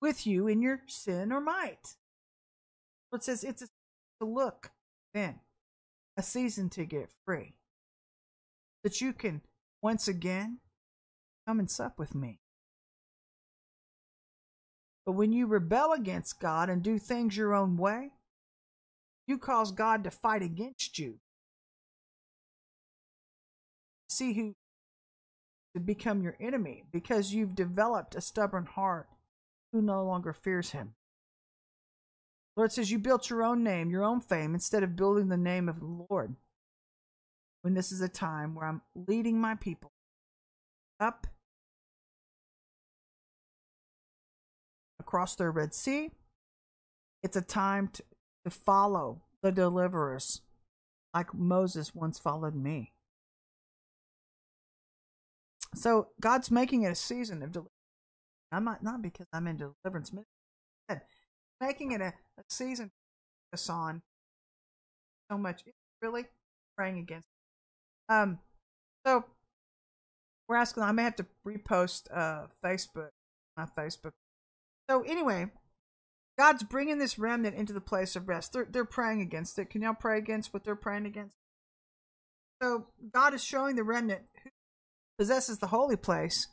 with 0.00 0.26
you 0.26 0.48
in 0.48 0.62
your 0.62 0.82
sin 0.86 1.32
or 1.32 1.40
might. 1.40 1.96
It 3.12 3.22
says 3.22 3.44
it's 3.44 3.62
a 3.62 4.24
look 4.24 4.70
then, 5.12 5.40
a 6.16 6.22
season 6.22 6.70
to 6.70 6.86
get 6.86 7.10
free, 7.26 7.54
that 8.84 9.00
you 9.00 9.12
can 9.12 9.42
once 9.82 10.08
again 10.08 10.58
come 11.46 11.58
and 11.58 11.70
sup 11.70 11.98
with 11.98 12.14
me. 12.14 12.41
But 15.04 15.12
when 15.12 15.32
you 15.32 15.46
rebel 15.46 15.92
against 15.92 16.40
God 16.40 16.70
and 16.70 16.82
do 16.82 16.98
things 16.98 17.36
your 17.36 17.54
own 17.54 17.76
way, 17.76 18.10
you 19.26 19.38
cause 19.38 19.72
God 19.72 20.04
to 20.04 20.10
fight 20.10 20.42
against 20.42 20.98
you 20.98 21.18
see 24.12 24.34
who 24.34 24.54
to 25.74 25.80
become 25.80 26.22
your 26.22 26.36
enemy 26.38 26.84
because 26.92 27.32
you've 27.32 27.54
developed 27.54 28.14
a 28.14 28.20
stubborn 28.20 28.66
heart 28.66 29.08
who 29.72 29.80
no 29.80 30.04
longer 30.04 30.32
fears 30.32 30.70
him. 30.70 30.94
Lord 32.56 32.72
says 32.72 32.90
you 32.90 32.98
built 32.98 33.30
your 33.30 33.42
own 33.42 33.64
name, 33.64 33.88
your 33.88 34.04
own 34.04 34.20
fame, 34.20 34.52
instead 34.52 34.82
of 34.82 34.96
building 34.96 35.28
the 35.28 35.38
name 35.38 35.68
of 35.70 35.80
the 35.80 36.04
Lord. 36.10 36.36
When 37.62 37.72
this 37.72 37.90
is 37.90 38.02
a 38.02 38.08
time 38.08 38.54
where 38.54 38.66
I'm 38.66 38.82
leading 38.94 39.40
my 39.40 39.54
people 39.54 39.92
up 41.00 41.26
across 45.12 45.36
the 45.36 45.50
Red 45.50 45.74
Sea, 45.74 46.10
it's 47.22 47.36
a 47.36 47.42
time 47.42 47.88
to, 47.92 48.02
to 48.46 48.50
follow 48.50 49.20
the 49.42 49.52
deliverers 49.52 50.40
like 51.12 51.34
Moses 51.34 51.94
once 51.94 52.18
followed 52.18 52.54
me. 52.54 52.92
So 55.74 56.08
God's 56.18 56.50
making 56.50 56.84
it 56.84 56.92
a 56.92 56.94
season 56.94 57.42
of 57.42 57.52
deliverance. 57.52 57.74
I'm 58.50 58.64
not 58.64 58.82
not 58.82 59.02
because 59.02 59.26
I'm 59.34 59.46
in 59.46 59.58
deliverance 59.58 60.12
ministry. 60.12 61.06
Making 61.60 61.92
it 61.92 62.00
a, 62.00 62.14
a 62.38 62.42
season 62.48 62.86
to 62.86 62.92
focus 63.50 63.68
on 63.68 64.02
so 65.30 65.36
much. 65.36 65.62
Really 66.00 66.24
praying 66.76 66.98
against. 66.98 67.28
Um, 68.08 68.38
so 69.06 69.24
we're 70.48 70.56
asking. 70.56 70.82
I 70.82 70.92
may 70.92 71.02
have 71.04 71.16
to 71.16 71.26
repost 71.46 72.04
uh 72.12 72.46
Facebook, 72.64 73.10
my 73.56 73.66
Facebook. 73.66 74.12
So 74.92 75.00
anyway, 75.04 75.46
God's 76.38 76.64
bringing 76.64 76.98
this 76.98 77.18
remnant 77.18 77.56
into 77.56 77.72
the 77.72 77.80
place 77.80 78.14
of 78.14 78.28
rest. 78.28 78.52
They're 78.52 78.68
they're 78.70 78.84
praying 78.84 79.22
against 79.22 79.58
it. 79.58 79.70
Can 79.70 79.80
y'all 79.80 79.94
pray 79.94 80.18
against 80.18 80.52
what 80.52 80.64
they're 80.64 80.76
praying 80.76 81.06
against? 81.06 81.34
So 82.60 82.88
God 83.10 83.32
is 83.32 83.42
showing 83.42 83.76
the 83.76 83.84
remnant 83.84 84.20
who 84.44 84.50
possesses 85.18 85.60
the 85.60 85.68
holy 85.68 85.96
place, 85.96 86.48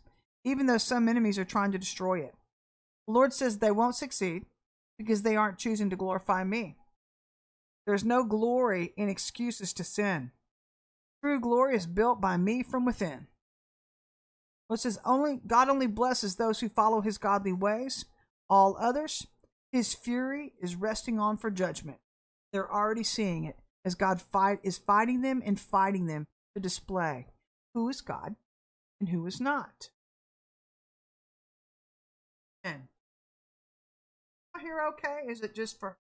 even 0.46 0.68
though 0.68 0.78
some 0.78 1.10
enemies 1.10 1.38
are 1.38 1.44
trying 1.44 1.74
to 1.74 1.78
destroy 1.78 2.20
it. 2.20 2.34
The 3.08 3.14
Lord 3.14 3.34
says 3.34 3.58
they 3.58 3.72
won't 3.72 3.96
succeed 3.96 4.46
because 4.98 5.24
they 5.24 5.36
aren't 5.36 5.58
choosing 5.58 5.90
to 5.90 5.98
glorify 5.98 6.46
me. 6.46 6.78
There's 7.86 8.06
no 8.06 8.24
glory 8.24 8.94
in 8.96 9.10
excuses 9.10 9.74
to 9.74 9.84
sin. 9.84 10.32
True 11.22 11.42
glory 11.42 11.76
is 11.76 11.86
built 11.86 12.22
by 12.22 12.38
me 12.38 12.64
from 12.64 12.86
within. 12.86 13.28
It 14.72 14.80
says 14.80 14.98
only 15.04 15.42
God 15.46 15.68
only 15.68 15.88
blesses 15.88 16.38
those 16.38 16.62
who 16.62 16.70
follow 16.70 17.02
his 17.02 17.18
godly 17.18 17.52
ways. 17.52 18.06
All 18.50 18.76
others, 18.80 19.28
his 19.72 19.94
fury 19.94 20.54
is 20.62 20.76
resting 20.76 21.20
on 21.20 21.38
for 21.38 21.52
judgment. 21.52 22.00
They're 22.52 22.72
already 22.72 23.04
seeing 23.04 23.44
it 23.44 23.58
as 23.86 23.96
God 23.96 24.22
fight 24.22 24.60
is 24.64 24.78
fighting 24.78 25.22
them 25.22 25.42
and 25.46 25.60
fighting 25.60 26.08
them 26.08 26.28
to 26.56 26.60
display 26.60 27.28
who 27.74 27.88
is 27.90 28.02
God 28.02 28.36
and 29.00 29.10
who 29.10 29.26
is 29.28 29.40
not. 29.40 29.90
10. 32.64 32.88
I 34.56 34.60
hear 34.60 34.82
okay? 34.90 35.32
Is 35.32 35.42
it 35.42 35.56
just 35.56 35.80
for 35.80 35.98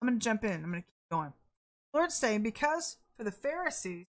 I'm 0.00 0.08
going 0.08 0.20
to 0.20 0.24
jump 0.24 0.44
in. 0.44 0.52
I'm 0.52 0.70
going 0.70 0.82
to 0.82 0.86
keep 0.86 1.10
going. 1.10 1.32
Lord's 1.92 2.14
saying, 2.14 2.42
because 2.42 2.98
for 3.16 3.24
the 3.24 3.32
Pharisees, 3.32 4.06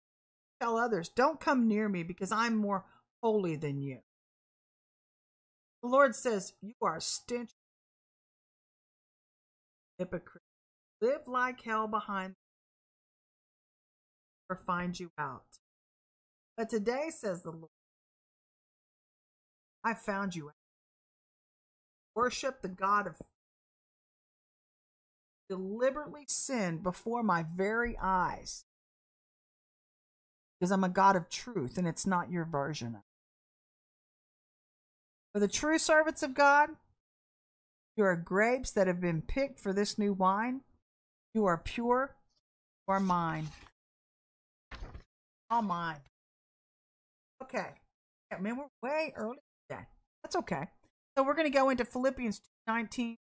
tell 0.60 0.76
others, 0.76 1.08
don't 1.08 1.40
come 1.40 1.68
near 1.68 1.88
me 1.88 2.02
because 2.02 2.32
I'm 2.32 2.56
more 2.56 2.84
holy 3.22 3.56
than 3.56 3.80
you. 3.80 3.98
The 5.82 5.88
Lord 5.88 6.14
says, 6.14 6.52
you 6.62 6.74
are 6.82 6.96
a 6.96 7.00
stench 7.00 7.50
hypocrite 9.98 10.42
live 11.00 11.26
like 11.26 11.62
hell 11.62 11.86
behind 11.86 12.34
or 14.48 14.56
find 14.56 14.98
you 14.98 15.10
out. 15.18 15.44
But 16.56 16.70
today, 16.70 17.10
says 17.10 17.42
the 17.42 17.50
Lord, 17.50 17.70
I 19.84 19.94
found 19.94 20.34
you 20.34 20.48
out. 20.48 20.54
Worship 22.14 22.62
the 22.62 22.68
God 22.68 23.06
of 23.06 23.16
deliberately 25.48 26.24
sinned 26.26 26.82
before 26.82 27.22
my 27.22 27.44
very 27.44 27.96
eyes. 28.00 28.64
Because 30.58 30.72
I'm 30.72 30.84
a 30.84 30.88
God 30.88 31.16
of 31.16 31.28
truth 31.28 31.78
and 31.78 31.86
it's 31.86 32.06
not 32.06 32.30
your 32.30 32.44
version. 32.44 32.98
For 35.32 35.40
the 35.40 35.48
true 35.48 35.78
servants 35.78 36.22
of 36.22 36.34
God, 36.34 36.70
you 37.96 38.04
are 38.04 38.16
grapes 38.16 38.70
that 38.72 38.86
have 38.86 39.00
been 39.00 39.22
picked 39.22 39.58
for 39.60 39.72
this 39.72 39.98
new 39.98 40.12
wine. 40.12 40.60
You 41.34 41.46
are 41.46 41.58
pure. 41.58 42.16
You 42.86 42.94
are 42.94 43.00
mine. 43.00 43.48
All 45.50 45.62
mine. 45.62 46.00
Okay. 47.42 47.66
Yeah, 48.30 48.38
man, 48.38 48.56
we're 48.56 48.88
way 48.88 49.12
early 49.16 49.38
today. 49.68 49.82
That's 50.22 50.36
okay. 50.36 50.68
So 51.16 51.24
we're 51.24 51.34
going 51.34 51.50
to 51.50 51.58
go 51.58 51.70
into 51.70 51.84
Philippians 51.84 52.40
19 52.66 53.16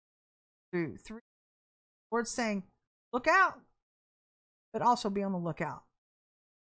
through 0.72 0.96
3. 0.96 1.20
Lord's 2.10 2.30
saying, 2.30 2.64
look 3.12 3.28
out, 3.28 3.60
but 4.72 4.82
also 4.82 5.10
be 5.10 5.22
on 5.22 5.32
the 5.32 5.38
lookout. 5.38 5.83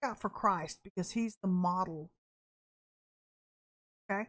Out 0.04 0.20
for 0.20 0.28
Christ 0.28 0.80
because 0.84 1.12
he's 1.12 1.36
the 1.42 1.48
model. 1.48 2.10
Okay? 4.10 4.28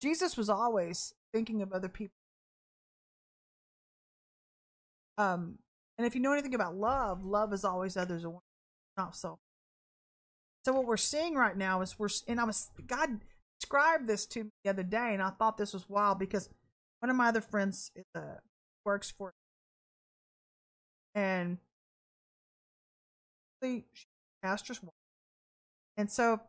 Jesus 0.00 0.36
was 0.36 0.48
always 0.50 1.14
thinking 1.32 1.62
of 1.62 1.72
other 1.72 1.88
people. 1.88 2.14
Um, 5.16 5.58
and 5.96 6.06
if 6.06 6.14
you 6.14 6.20
know 6.20 6.32
anything 6.32 6.54
about 6.54 6.74
love, 6.74 7.24
love 7.24 7.52
is 7.52 7.64
always 7.64 7.96
others, 7.96 8.24
not 8.96 9.16
so. 9.16 9.38
So 10.64 10.72
what 10.72 10.86
we're 10.86 10.96
seeing 10.96 11.34
right 11.34 11.56
now 11.56 11.80
is 11.82 11.98
we're, 11.98 12.08
and 12.28 12.40
I 12.40 12.44
was 12.44 12.70
God 12.86 13.20
described 13.60 14.06
this 14.06 14.26
to 14.26 14.44
me 14.44 14.50
the 14.64 14.70
other 14.70 14.82
day, 14.82 15.12
and 15.12 15.22
I 15.22 15.30
thought 15.30 15.56
this 15.56 15.72
was 15.72 15.88
wild 15.88 16.18
because 16.18 16.48
one 17.00 17.10
of 17.10 17.16
my 17.16 17.28
other 17.28 17.40
friends 17.40 17.90
is, 17.94 18.04
works 18.84 19.12
for, 19.16 19.32
and 21.14 21.58
the 23.60 23.84
pastor's 24.42 24.82
wife, 24.82 24.92
and 25.96 26.10
so 26.10 26.40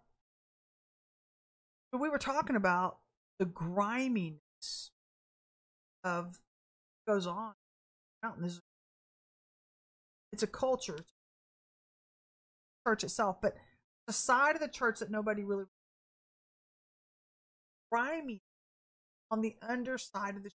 we 1.98 2.10
were 2.10 2.18
talking 2.18 2.56
about 2.56 2.98
the 3.39 3.46
griminess 3.46 4.39
of 6.04 6.39
goes 7.08 7.28
on 7.28 7.54
mountain. 8.24 8.52
It's 10.32 10.44
a 10.44 10.48
culture, 10.48 10.98
church 12.88 13.04
itself, 13.04 13.41
but 13.41 13.56
the 14.08 14.14
side 14.14 14.56
of 14.56 14.62
the 14.62 14.68
church 14.68 15.00
that 15.00 15.12
nobody 15.12 15.44
really 15.44 15.66
grimy 17.91 18.41
on 19.30 19.41
the 19.41 19.56
underside 19.62 20.36
of 20.36 20.44
the 20.44 20.50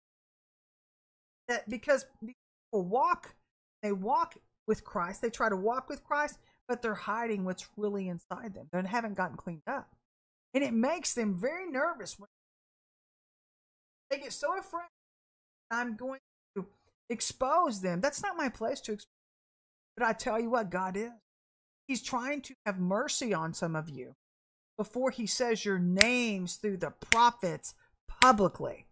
that 1.49 1.68
because 1.68 2.07
people 2.20 2.35
walk 2.72 3.35
they 3.82 3.93
walk 3.93 4.37
with 4.66 4.85
Christ, 4.85 5.20
they 5.20 5.28
try 5.28 5.49
to 5.49 5.57
walk 5.57 5.91
with 5.91 6.03
Christ, 6.05 6.39
but 6.68 6.82
they're 6.82 6.94
hiding 6.94 7.44
what's 7.44 7.66
really 7.76 8.08
inside 8.08 8.54
them. 8.54 8.68
They 8.72 8.82
haven't 8.88 9.16
gotten 9.16 9.36
cleaned 9.36 9.62
up. 9.66 9.88
And 10.54 10.62
it 10.62 10.72
makes 10.72 11.14
them 11.14 11.38
very 11.38 11.70
nervous 11.70 12.18
when 12.18 12.28
they 14.10 14.18
get 14.18 14.32
so 14.32 14.56
afraid 14.58 14.84
I'm 15.70 15.96
going 15.96 16.20
to 16.56 16.66
expose 17.10 17.80
them. 17.80 18.00
That's 18.00 18.22
not 18.22 18.36
my 18.36 18.48
place 18.48 18.80
to 18.82 18.92
expose. 18.92 19.08
But 19.96 20.06
I 20.06 20.12
tell 20.12 20.40
you 20.40 20.50
what, 20.50 20.70
God 20.70 20.96
is. 20.96 21.10
He's 21.86 22.02
trying 22.02 22.40
to 22.42 22.54
have 22.64 22.78
mercy 22.78 23.34
on 23.34 23.52
some 23.52 23.76
of 23.76 23.88
you 23.90 24.14
before 24.78 25.10
he 25.10 25.26
says 25.26 25.64
your 25.64 25.78
names 25.78 26.56
through 26.56 26.78
the 26.78 26.90
prophets 26.90 27.74
publicly. 28.20 28.86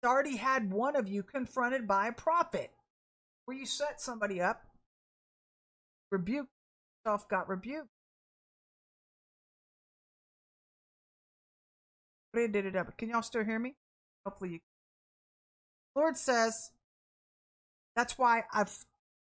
He's 0.00 0.08
already 0.08 0.36
had 0.36 0.72
one 0.72 0.96
of 0.96 1.08
you 1.08 1.22
confronted 1.22 1.86
by 1.86 2.08
a 2.08 2.12
prophet 2.12 2.70
where 3.44 3.56
you 3.56 3.66
set 3.66 4.00
somebody 4.00 4.40
up, 4.40 4.62
rebuke 6.12 6.46
yourself, 7.04 7.28
got 7.28 7.48
rebuked. 7.48 7.88
Can 12.34 13.08
y'all 13.10 13.22
still 13.22 13.44
hear 13.44 13.58
me? 13.58 13.74
Hopefully 14.24 14.50
you. 14.50 14.58
Lord 15.94 16.16
says, 16.16 16.70
that's 17.96 18.16
why 18.16 18.44
I've 18.52 18.84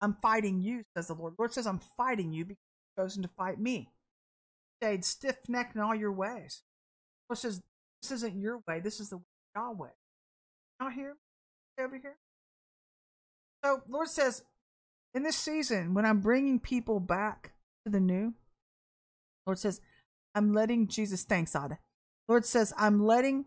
I'm 0.01 0.17
fighting 0.23 0.63
you, 0.63 0.85
says 0.97 1.09
the 1.09 1.15
Lord. 1.15 1.35
Lord 1.39 1.53
says, 1.53 1.67
I'm 1.67 1.81
fighting 1.97 2.33
you 2.33 2.45
because 2.45 2.63
you've 2.97 3.05
chosen 3.05 3.23
to 3.23 3.29
fight 3.37 3.61
me. 3.61 3.91
Stayed 4.81 5.05
stiff 5.05 5.37
necked 5.49 5.75
in 5.75 5.81
all 5.81 5.95
your 5.95 6.13
ways. 6.13 6.63
Lord 7.29 7.39
says, 7.39 7.61
This 8.03 8.13
isn't 8.13 8.41
your 8.41 8.61
way, 8.69 8.81
this 8.81 9.01
is 9.01 9.11
the 9.11 9.19
way 9.19 9.25
Yahweh. 9.57 9.89
Here, 10.95 11.17
stay 11.75 11.85
over 11.85 11.97
here. 11.97 12.17
So, 13.65 13.83
Lord 13.89 14.09
says, 14.09 14.45
in 15.19 15.25
this 15.25 15.37
season, 15.37 15.95
when 15.95 16.07
I'm 16.07 16.21
bringing 16.21 16.59
people 16.59 17.01
back 17.01 17.53
to 17.85 17.93
the 17.93 18.01
new, 18.01 18.35
Lord 19.47 19.59
says, 19.59 19.81
I'm 20.35 20.53
letting 20.53 20.89
Jesus, 20.89 21.25
thanks, 21.25 21.55
Ada. 21.55 21.79
Lord 22.29 22.47
says, 22.47 22.73
I'm 22.79 23.05
letting 23.05 23.45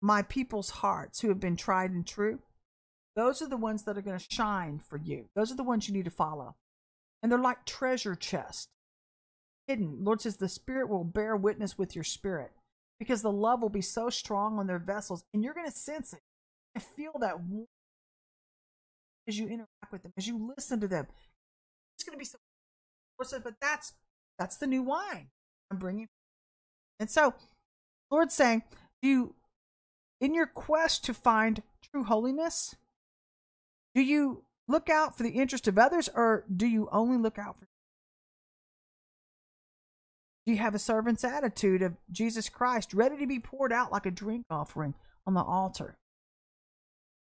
my 0.00 0.22
people's 0.22 0.70
hearts 0.70 1.20
who 1.20 1.28
have 1.28 1.40
been 1.40 1.56
tried 1.56 1.90
and 1.90 2.06
true 2.06 2.40
those 3.16 3.40
are 3.40 3.48
the 3.48 3.56
ones 3.56 3.84
that 3.84 3.96
are 3.96 4.02
going 4.02 4.18
to 4.18 4.26
shine 4.30 4.78
for 4.78 4.98
you. 4.98 5.24
Those 5.34 5.50
are 5.50 5.56
the 5.56 5.64
ones 5.64 5.88
you 5.88 5.94
need 5.94 6.04
to 6.04 6.10
follow. 6.10 6.54
And 7.22 7.32
they're 7.32 7.38
like 7.38 7.64
treasure 7.64 8.14
chests, 8.14 8.68
hidden. 9.66 10.04
Lord 10.04 10.20
says 10.20 10.36
the 10.36 10.50
Spirit 10.50 10.90
will 10.90 11.02
bear 11.02 11.34
witness 11.34 11.78
with 11.78 11.94
your 11.94 12.04
spirit 12.04 12.52
because 13.00 13.22
the 13.22 13.32
love 13.32 13.62
will 13.62 13.70
be 13.70 13.80
so 13.80 14.10
strong 14.10 14.58
on 14.58 14.66
their 14.66 14.78
vessels, 14.78 15.24
and 15.32 15.42
you're 15.42 15.54
going 15.54 15.66
to 15.66 15.72
sense 15.72 16.12
it 16.12 16.20
and 16.74 16.84
feel 16.84 17.12
that 17.20 17.40
as 19.28 19.38
you 19.38 19.46
interact 19.46 19.92
with 19.92 20.02
them, 20.02 20.12
as 20.16 20.26
you 20.26 20.52
listen 20.56 20.80
to 20.80 20.88
them. 20.88 21.06
It's 21.96 22.04
going 22.04 22.14
to 22.14 22.18
be 22.18 22.24
so. 22.24 22.38
But 23.18 23.54
that's 23.60 23.94
that's 24.38 24.56
the 24.58 24.66
new 24.66 24.82
wine 24.82 25.28
I'm 25.70 25.78
bringing. 25.78 26.08
And 27.00 27.10
so, 27.10 27.34
Lord's 28.10 28.34
saying, 28.34 28.62
do 29.02 29.08
you, 29.08 29.34
in 30.20 30.34
your 30.34 30.46
quest 30.46 31.04
to 31.04 31.14
find 31.14 31.62
true 31.90 32.04
holiness, 32.04 32.76
do 33.94 34.02
you 34.02 34.44
look 34.68 34.90
out 34.90 35.16
for 35.16 35.22
the 35.22 35.30
interest 35.30 35.66
of 35.66 35.78
others 35.78 36.10
or 36.14 36.44
do 36.54 36.66
you 36.66 36.88
only 36.92 37.16
look 37.16 37.38
out 37.38 37.58
for 37.58 37.66
do 40.46 40.52
you 40.52 40.58
have 40.58 40.76
a 40.76 40.78
servant's 40.78 41.24
attitude 41.24 41.82
of 41.82 41.96
Jesus 42.12 42.48
Christ 42.48 42.94
ready 42.94 43.16
to 43.18 43.26
be 43.26 43.40
poured 43.40 43.72
out 43.72 43.90
like 43.90 44.06
a 44.06 44.12
drink 44.12 44.46
offering 44.48 44.94
on 45.26 45.34
the 45.34 45.42
altar? 45.42 45.98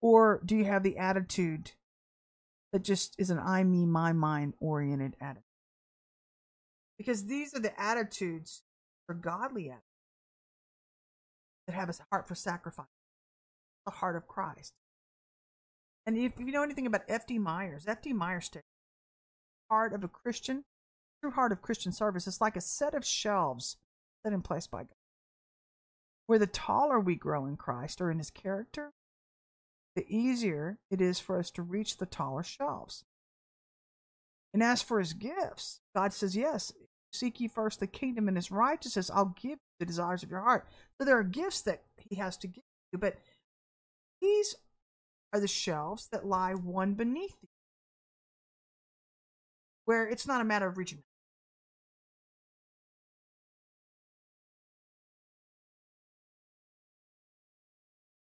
Or 0.01 0.41
do 0.43 0.55
you 0.55 0.65
have 0.65 0.81
the 0.81 0.97
attitude 0.97 1.73
that 2.72 2.84
just 2.84 3.15
is 3.17 3.30
an 3.30 3.39
I, 3.39 3.63
me, 3.63 3.86
my 3.86 4.13
mind 4.13 4.53
oriented 4.59 5.15
attitude? 5.19 5.43
Because 6.97 7.26
these 7.26 7.53
are 7.53 7.59
the 7.59 7.80
attitudes 7.80 8.63
for 9.05 9.15
godly 9.15 9.69
attitudes 9.69 9.86
that 11.67 11.76
have 11.76 11.89
a 11.89 11.93
heart 12.11 12.28
for 12.28 12.36
sacrifice, 12.36 12.86
the 13.86 13.91
heart 13.91 14.15
of 14.15 14.28
Christ. 14.28 14.74
And 16.05 16.17
if 16.17 16.34
you 16.39 16.51
know 16.51 16.63
anything 16.63 16.88
about 16.88 17.03
F.D. 17.07 17.39
Myers, 17.39 17.86
F.D. 17.88 18.13
Myers 18.13 18.45
states, 18.45 18.65
heart 19.69 19.93
of 19.93 20.03
a 20.03 20.07
Christian, 20.07 20.63
true 21.22 21.32
heart 21.32 21.51
of 21.51 21.61
Christian 21.61 21.91
service 21.91 22.28
is 22.28 22.41
like 22.41 22.55
a 22.55 22.61
set 22.61 22.93
of 22.93 23.05
shelves 23.05 23.78
set 24.24 24.34
in 24.34 24.41
place 24.41 24.67
by 24.67 24.80
God. 24.80 24.95
Where 26.28 26.39
the 26.39 26.47
taller 26.47 26.99
we 26.99 27.15
grow 27.15 27.45
in 27.45 27.57
Christ 27.57 28.01
or 28.01 28.11
in 28.11 28.17
his 28.17 28.30
character, 28.30 28.91
the 29.95 30.05
easier 30.07 30.79
it 30.89 31.01
is 31.01 31.19
for 31.19 31.37
us 31.37 31.51
to 31.51 31.61
reach 31.61 31.97
the 31.97 32.05
taller 32.05 32.43
shelves. 32.43 33.03
And 34.53 34.61
as 34.61 34.81
for 34.81 34.99
his 34.99 35.13
gifts, 35.13 35.79
God 35.95 36.13
says, 36.13 36.35
Yes, 36.35 36.73
seek 37.13 37.39
ye 37.39 37.47
first 37.47 37.79
the 37.79 37.87
kingdom 37.87 38.27
and 38.27 38.37
his 38.37 38.51
righteousness, 38.51 39.11
I'll 39.13 39.35
give 39.41 39.51
you 39.51 39.57
the 39.79 39.85
desires 39.85 40.23
of 40.23 40.31
your 40.31 40.41
heart. 40.41 40.67
So 40.97 41.05
there 41.05 41.17
are 41.17 41.23
gifts 41.23 41.61
that 41.61 41.83
he 41.97 42.15
has 42.15 42.37
to 42.37 42.47
give 42.47 42.63
you, 42.91 42.99
but 42.99 43.17
these 44.21 44.55
are 45.33 45.39
the 45.39 45.47
shelves 45.47 46.07
that 46.11 46.25
lie 46.25 46.53
one 46.53 46.93
beneath 46.93 47.35
you, 47.41 47.49
where 49.85 50.07
it's 50.07 50.27
not 50.27 50.41
a 50.41 50.45
matter 50.45 50.67
of 50.67 50.77
reaching. 50.77 51.03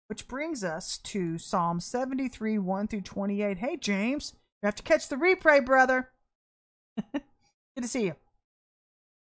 Which 0.09 0.27
brings 0.27 0.63
us 0.63 0.97
to 0.97 1.37
Psalm 1.37 1.79
73, 1.79 2.57
1 2.57 2.87
through 2.87 3.01
28. 3.01 3.59
Hey, 3.59 3.77
James, 3.77 4.33
you 4.61 4.65
have 4.65 4.73
to 4.75 4.83
catch 4.83 5.07
the 5.07 5.15
replay, 5.15 5.63
brother. 5.63 6.09
Good 7.13 7.83
to 7.83 7.87
see 7.87 8.05
you. 8.05 8.15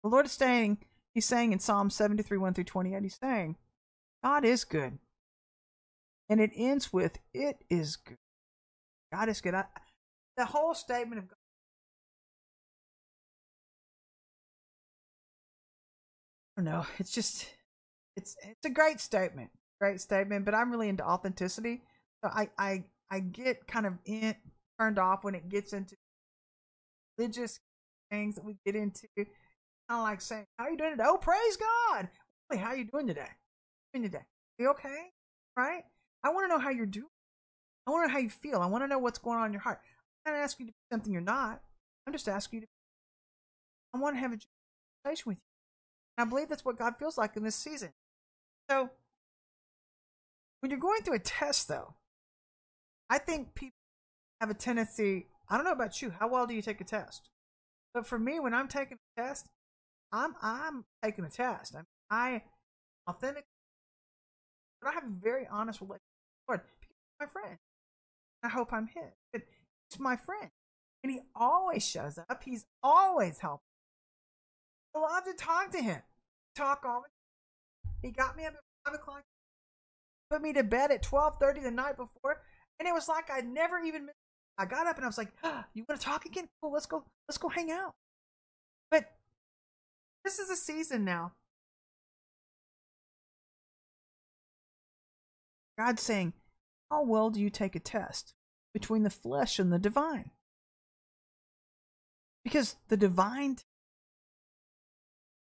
The 0.04 0.10
Lord 0.10 0.26
is 0.26 0.34
saying, 0.34 0.80
He's 1.14 1.26
saying 1.26 1.54
in 1.54 1.60
Psalm 1.60 1.90
73, 1.90 2.38
1 2.38 2.54
through 2.54 2.66
28, 2.66 3.04
He's 3.04 3.18
saying, 3.18 3.56
God 4.22 4.44
is 4.44 4.66
good. 4.66 5.00
And 6.28 6.42
it 6.42 6.52
ends 6.54 6.92
with, 6.92 7.20
It 7.34 7.64
is 7.70 7.96
good. 7.96 8.18
God 9.14 9.30
is 9.30 9.40
good. 9.40 9.56
I, 9.56 9.64
the 10.36 10.46
whole 10.46 10.74
statement 10.76 11.20
of 11.20 11.30
God. 11.30 11.38
I 16.58 16.62
don't 16.62 16.66
know. 16.66 16.86
It's 17.00 17.12
just, 17.12 17.48
it's 18.18 18.36
it's 18.44 18.66
a 18.66 18.70
great 18.70 19.00
statement, 19.00 19.52
great 19.86 20.02
statement. 20.02 20.46
But 20.46 20.56
I'm 20.56 20.72
really 20.72 20.90
into 20.90 21.06
authenticity. 21.06 21.82
So 22.24 22.32
I 22.34 22.50
I 22.58 22.84
I 23.12 23.20
get 23.20 23.68
kind 23.68 23.86
of 23.86 23.94
in, 24.06 24.36
turned 24.80 25.00
off 25.00 25.24
when 25.24 25.36
it 25.36 25.50
gets 25.50 25.74
into 25.74 25.96
religious 27.18 27.60
things 28.12 28.36
that 28.36 28.44
we 28.44 28.58
get 28.66 28.76
into. 28.76 29.08
Kind 29.18 29.28
of 29.90 30.04
like 30.04 30.22
saying, 30.22 30.46
"How 30.58 30.68
you 30.68 30.78
doing 30.78 30.92
today?" 30.92 31.04
Oh, 31.06 31.18
praise 31.18 31.58
God! 31.58 32.10
Hey, 32.52 32.58
how 32.58 32.74
you 32.74 32.86
doing 32.86 33.08
today? 33.08 33.30
You 33.94 34.00
doing 34.00 34.12
today? 34.12 34.26
You 34.58 34.70
okay? 34.72 35.12
Right? 35.58 35.84
I 36.24 36.30
want 36.30 36.46
to 36.46 36.48
know 36.48 36.60
how 36.60 36.72
you're 36.72 36.86
doing. 36.88 37.08
I 37.88 37.92
want 37.92 38.04
to 38.04 38.08
know 38.08 38.14
how 38.14 38.20
you 38.20 38.30
feel. 38.30 38.62
I 38.62 38.66
want 38.66 38.84
to 38.84 38.88
know 38.88 38.98
what's 38.98 39.20
going 39.20 39.38
on 39.38 39.48
in 39.48 39.54
your 39.54 39.62
heart. 39.62 39.80
I'm 40.26 40.34
not 40.34 40.40
asking 40.40 40.68
you 40.68 40.72
to 40.72 40.76
be 40.76 40.96
something 40.96 41.14
you're 41.14 41.22
not. 41.22 41.62
I'm 42.08 42.14
just 42.14 42.28
asking 42.28 42.62
you 42.62 42.66
to. 42.66 42.68
I 43.94 44.00
want 44.00 44.16
to 44.16 44.20
have 44.20 44.34
a 44.34 44.40
conversation 45.04 45.30
with 45.30 45.38
you. 45.38 45.44
And 46.18 46.28
I 46.28 46.30
believe 46.30 46.50
that's 46.50 46.66
what 46.66 46.80
God 46.80 46.98
feels 46.98 47.18
like 47.18 47.38
in 47.38 47.44
this 47.44 47.56
season. 47.56 47.94
So, 48.70 48.90
when 50.66 50.72
you're 50.72 50.80
going 50.80 51.04
through 51.04 51.18
a 51.18 51.20
test, 51.20 51.68
though, 51.68 51.94
I 53.08 53.20
think 53.20 53.54
people 53.54 53.76
have 54.42 54.50
a 54.50 54.56
tendency. 54.56 55.28
I 55.48 55.58
don't 55.58 55.64
know 55.64 55.72
about 55.72 56.02
you. 56.02 56.10
How 56.20 56.28
well 56.28 56.48
do 56.48 56.56
you 56.56 56.64
take 56.64 56.82
a 56.82 56.84
test? 56.84 57.30
But 57.94 58.08
for 58.08 58.18
me, 58.18 58.40
when 58.40 58.56
I'm 58.56 58.68
taking 58.68 58.98
a 59.16 59.22
test, 59.22 59.48
I'm 60.12 60.34
I'm 60.42 60.86
taking 61.04 61.24
a 61.24 61.30
test. 61.30 61.76
I'm 61.76 61.86
I 62.10 62.42
authentic, 63.06 63.44
but 64.82 64.90
I 64.90 64.94
have 64.94 65.04
a 65.04 65.14
very 65.22 65.46
honest 65.52 65.82
relationship 65.82 66.02
with 66.50 66.62
my 67.20 67.28
friend. 67.28 67.58
I 68.42 68.50
hope 68.50 68.74
I'm 68.74 68.88
his. 68.88 69.14
But 69.32 69.44
he's 69.92 70.00
my 70.00 70.16
friend, 70.16 70.50
and 71.04 71.12
he 71.12 71.20
always 71.36 71.88
shows 71.88 72.18
up. 72.18 72.42
He's 72.44 72.66
always 72.82 73.38
helping. 73.38 73.68
I 74.96 75.00
love 75.00 75.26
to 75.26 75.34
talk 75.34 75.70
to 75.74 75.80
him. 75.80 76.02
Talk 76.56 76.82
all 76.88 77.04
the 77.04 77.90
time. 77.92 77.98
He 78.02 78.10
got 78.10 78.36
me 78.36 78.46
up 78.46 78.54
at 78.56 78.62
five 78.84 79.00
o'clock, 79.00 79.22
put 80.30 80.42
me 80.42 80.54
to 80.54 80.64
bed 80.64 80.92
at 80.92 81.04
twelve 81.04 81.38
thirty 81.40 81.62
the 81.62 81.72
night 81.72 81.98
before, 81.98 82.42
and 82.80 82.88
it 82.88 82.94
was 82.94 83.08
like 83.08 83.30
I 83.32 83.42
never 83.42 83.80
even. 83.80 84.10
I 84.58 84.66
got 84.66 84.88
up 84.88 84.96
and 84.96 85.04
I 85.04 85.08
was 85.08 85.18
like, 85.18 85.32
"You 85.74 85.84
want 85.88 86.00
to 86.00 86.06
talk 86.06 86.26
again? 86.26 86.48
Cool, 86.62 86.72
let's 86.72 86.86
go. 86.86 87.04
Let's 87.28 87.38
go 87.38 87.50
hang 87.50 87.72
out." 87.72 87.94
But 88.90 89.12
this 90.24 90.40
is 90.40 90.50
a 90.50 90.56
season 90.56 91.04
now. 91.04 91.34
God's 95.78 96.02
saying, 96.02 96.34
"How 96.90 97.04
well 97.04 97.30
do 97.30 97.42
you 97.42 97.50
take 97.50 97.76
a 97.76 97.80
test 97.80 98.34
between 98.74 99.04
the 99.04 99.10
flesh 99.10 99.60
and 99.60 99.74
the 99.74 99.80
divine?" 99.80 100.32
Because 102.44 102.76
the 102.88 102.98
divine 102.98 103.58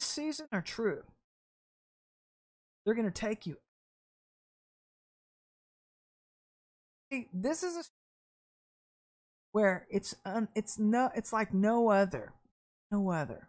season 0.00 0.46
are 0.52 0.62
true. 0.62 1.02
They're 2.84 2.94
going 2.94 3.10
to 3.10 3.10
take 3.10 3.46
you. 3.46 3.56
This 7.32 7.62
is 7.62 7.76
a 7.76 7.82
where 9.52 9.86
it's 9.88 10.16
un, 10.24 10.48
it's 10.56 10.78
no 10.80 11.10
it's 11.14 11.32
like 11.32 11.54
no 11.54 11.88
other, 11.88 12.32
no 12.90 13.10
other. 13.10 13.48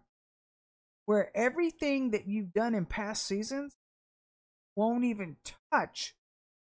Where 1.06 1.36
everything 1.36 2.12
that 2.12 2.28
you've 2.28 2.54
done 2.54 2.76
in 2.76 2.86
past 2.86 3.26
seasons 3.26 3.76
won't 4.76 5.04
even 5.04 5.38
touch. 5.72 6.14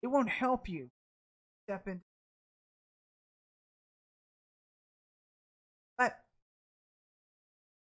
It 0.02 0.08
won't 0.08 0.30
help 0.30 0.68
you 0.68 0.90
step 1.66 1.88
into. 1.88 2.02
But 5.98 6.18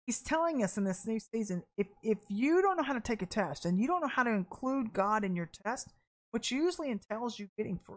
he's 0.05 0.21
telling 0.21 0.63
us 0.63 0.77
in 0.77 0.85
this 0.85 1.07
new 1.07 1.19
season 1.19 1.63
if 1.79 1.87
if 2.03 2.19
you 2.29 2.61
don't 2.61 2.77
know 2.77 2.83
how 2.83 2.93
to 2.93 3.01
take 3.01 3.23
a 3.23 3.27
test 3.27 3.65
and 3.65 3.81
you 3.81 3.87
don't 3.87 4.03
know 4.03 4.09
how 4.09 4.23
to 4.23 4.31
include 4.31 4.93
God 4.93 5.25
in 5.25 5.35
your 5.35 5.49
test, 5.65 5.95
which 6.33 6.51
usually 6.51 6.91
entails 6.91 7.39
you 7.39 7.49
getting 7.57 7.79
free, 7.79 7.97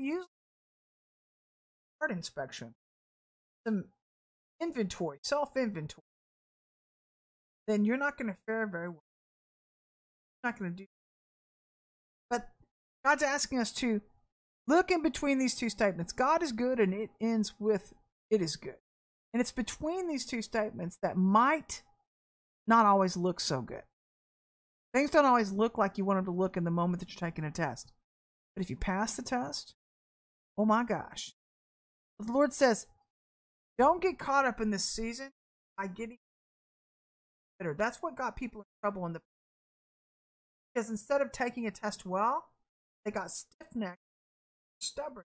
usually 0.00 0.26
heart 2.00 2.10
inspection, 2.10 2.74
some 3.66 3.84
inventory, 4.60 5.18
self 5.22 5.56
inventory, 5.56 6.04
then 7.66 7.84
you're 7.84 7.96
not 7.96 8.16
going 8.16 8.28
to 8.28 8.38
fare 8.46 8.66
very 8.66 8.88
well. 8.88 9.02
You're 10.42 10.50
not 10.50 10.58
going 10.58 10.70
to 10.70 10.76
do. 10.76 10.86
But 12.30 12.48
God's 13.04 13.22
asking 13.22 13.58
us 13.58 13.72
to 13.74 14.00
look 14.66 14.90
in 14.90 15.02
between 15.02 15.38
these 15.38 15.54
two 15.54 15.70
statements. 15.70 16.12
God 16.12 16.42
is 16.42 16.52
good, 16.52 16.80
and 16.80 16.92
it 16.94 17.10
ends 17.20 17.54
with 17.58 17.92
it 18.30 18.42
is 18.42 18.56
good. 18.56 18.76
And 19.32 19.40
it's 19.40 19.52
between 19.52 20.08
these 20.08 20.24
two 20.24 20.42
statements 20.42 20.98
that 21.02 21.16
might 21.16 21.82
not 22.66 22.86
always 22.86 23.16
look 23.16 23.40
so 23.40 23.60
good. 23.60 23.82
Things 24.94 25.10
don't 25.10 25.26
always 25.26 25.52
look 25.52 25.78
like 25.78 25.98
you 25.98 26.04
want 26.04 26.18
them 26.18 26.24
to 26.24 26.38
look 26.38 26.56
in 26.56 26.64
the 26.64 26.70
moment 26.70 27.00
that 27.00 27.10
you're 27.10 27.28
taking 27.28 27.44
a 27.44 27.50
test. 27.50 27.92
But 28.54 28.64
if 28.64 28.70
you 28.70 28.76
pass 28.76 29.14
the 29.14 29.22
test, 29.22 29.74
oh 30.58 30.64
my 30.64 30.84
gosh. 30.84 31.32
The 32.18 32.32
Lord 32.32 32.52
says, 32.52 32.86
don't 33.78 34.00
get 34.00 34.18
caught 34.18 34.46
up 34.46 34.60
in 34.60 34.70
this 34.70 34.84
season 34.84 35.30
by 35.76 35.86
getting 35.86 36.18
bitter. 37.58 37.74
That's 37.74 37.98
what 37.98 38.16
got 38.16 38.36
people 38.36 38.62
in 38.62 38.64
trouble 38.82 39.06
in 39.06 39.12
the 39.12 39.20
because 40.74 40.90
instead 40.90 41.22
of 41.22 41.32
taking 41.32 41.66
a 41.66 41.70
test 41.70 42.04
well, 42.04 42.44
they 43.04 43.10
got 43.10 43.30
stiff 43.30 43.68
necked, 43.74 44.00
stubborn, 44.78 45.24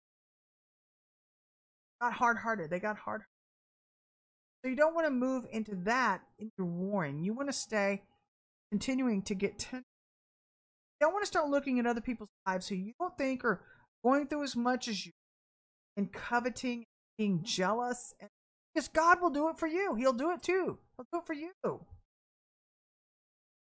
got 2.02 2.14
hard 2.14 2.38
hearted. 2.38 2.70
They 2.70 2.80
got 2.80 2.98
hard. 2.98 3.24
So 4.64 4.70
you 4.70 4.78
don't 4.78 4.96
want 4.96 5.08
to 5.08 5.12
move 5.12 5.46
into 5.52 5.76
that 5.84 6.22
into 6.40 6.64
warring. 6.64 7.20
You 7.20 7.34
want 7.34 7.50
to 7.50 7.54
stay 7.54 8.04
continuing 8.72 9.24
to 9.24 9.36
get 9.36 9.60
tender. 9.60 9.86
You 11.00 11.08
don't 11.08 11.14
want 11.14 11.24
to 11.24 11.28
start 11.28 11.50
looking 11.50 11.80
at 11.80 11.86
other 11.86 12.00
people's 12.00 12.30
lives 12.48 12.70
who 12.70 12.76
you 12.76 12.94
don't 13.00 13.18
think 13.18 13.44
are 13.44 13.62
going 14.06 14.28
through 14.28 14.44
as 14.44 14.56
much 14.56 14.88
as 14.88 15.06
you 15.06 15.12
and 15.98 16.12
coveting, 16.12 16.86
being 17.18 17.44
jealous. 17.44 18.14
And, 18.20 18.30
because 18.74 18.88
God 18.88 19.22
will 19.22 19.30
do 19.30 19.50
it 19.50 19.58
for 19.58 19.68
you. 19.68 19.96
He'll 19.96 20.14
do 20.14 20.32
it 20.32 20.42
too. 20.42 20.78
He'll 20.96 21.08
do 21.12 21.20
it 21.20 21.26
for 21.26 21.34
you. 21.34 21.52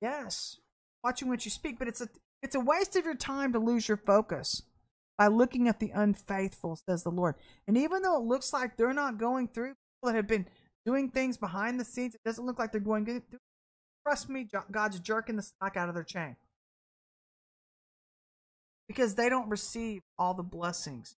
Yes. 0.00 0.58
Watching 1.02 1.28
what 1.28 1.44
you 1.44 1.50
speak, 1.50 1.78
but 1.78 1.88
it's 1.88 2.00
a 2.00 2.08
it's 2.42 2.54
a 2.54 2.60
waste 2.60 2.94
of 2.96 3.04
your 3.04 3.14
time 3.14 3.52
to 3.54 3.58
lose 3.58 3.88
your 3.88 3.96
focus 3.96 4.62
by 5.16 5.28
looking 5.28 5.68
at 5.68 5.80
the 5.80 5.90
unfaithful, 5.90 6.76
says 6.88 7.02
the 7.02 7.10
Lord. 7.10 7.36
And 7.66 7.76
even 7.78 8.02
though 8.02 8.18
it 8.18 8.26
looks 8.26 8.52
like 8.52 8.76
they're 8.76 8.92
not 8.92 9.18
going 9.18 9.48
through, 9.48 9.74
people 9.74 10.12
that 10.12 10.14
have 10.14 10.26
been 10.26 10.46
doing 10.84 11.10
things 11.10 11.36
behind 11.36 11.80
the 11.80 11.84
scenes, 11.84 12.14
it 12.14 12.20
doesn't 12.24 12.44
look 12.44 12.58
like 12.58 12.72
they're 12.72 12.80
going 12.80 13.06
through. 13.06 13.22
Trust 14.06 14.28
me, 14.28 14.46
God's 14.70 15.00
jerking 15.00 15.36
the 15.36 15.42
slack 15.42 15.76
out 15.76 15.88
of 15.88 15.94
their 15.94 16.04
chain. 16.04 16.36
Because 18.86 19.14
they 19.14 19.30
don't 19.30 19.48
receive 19.48 20.02
all 20.18 20.34
the 20.34 20.42
blessings 20.42 21.16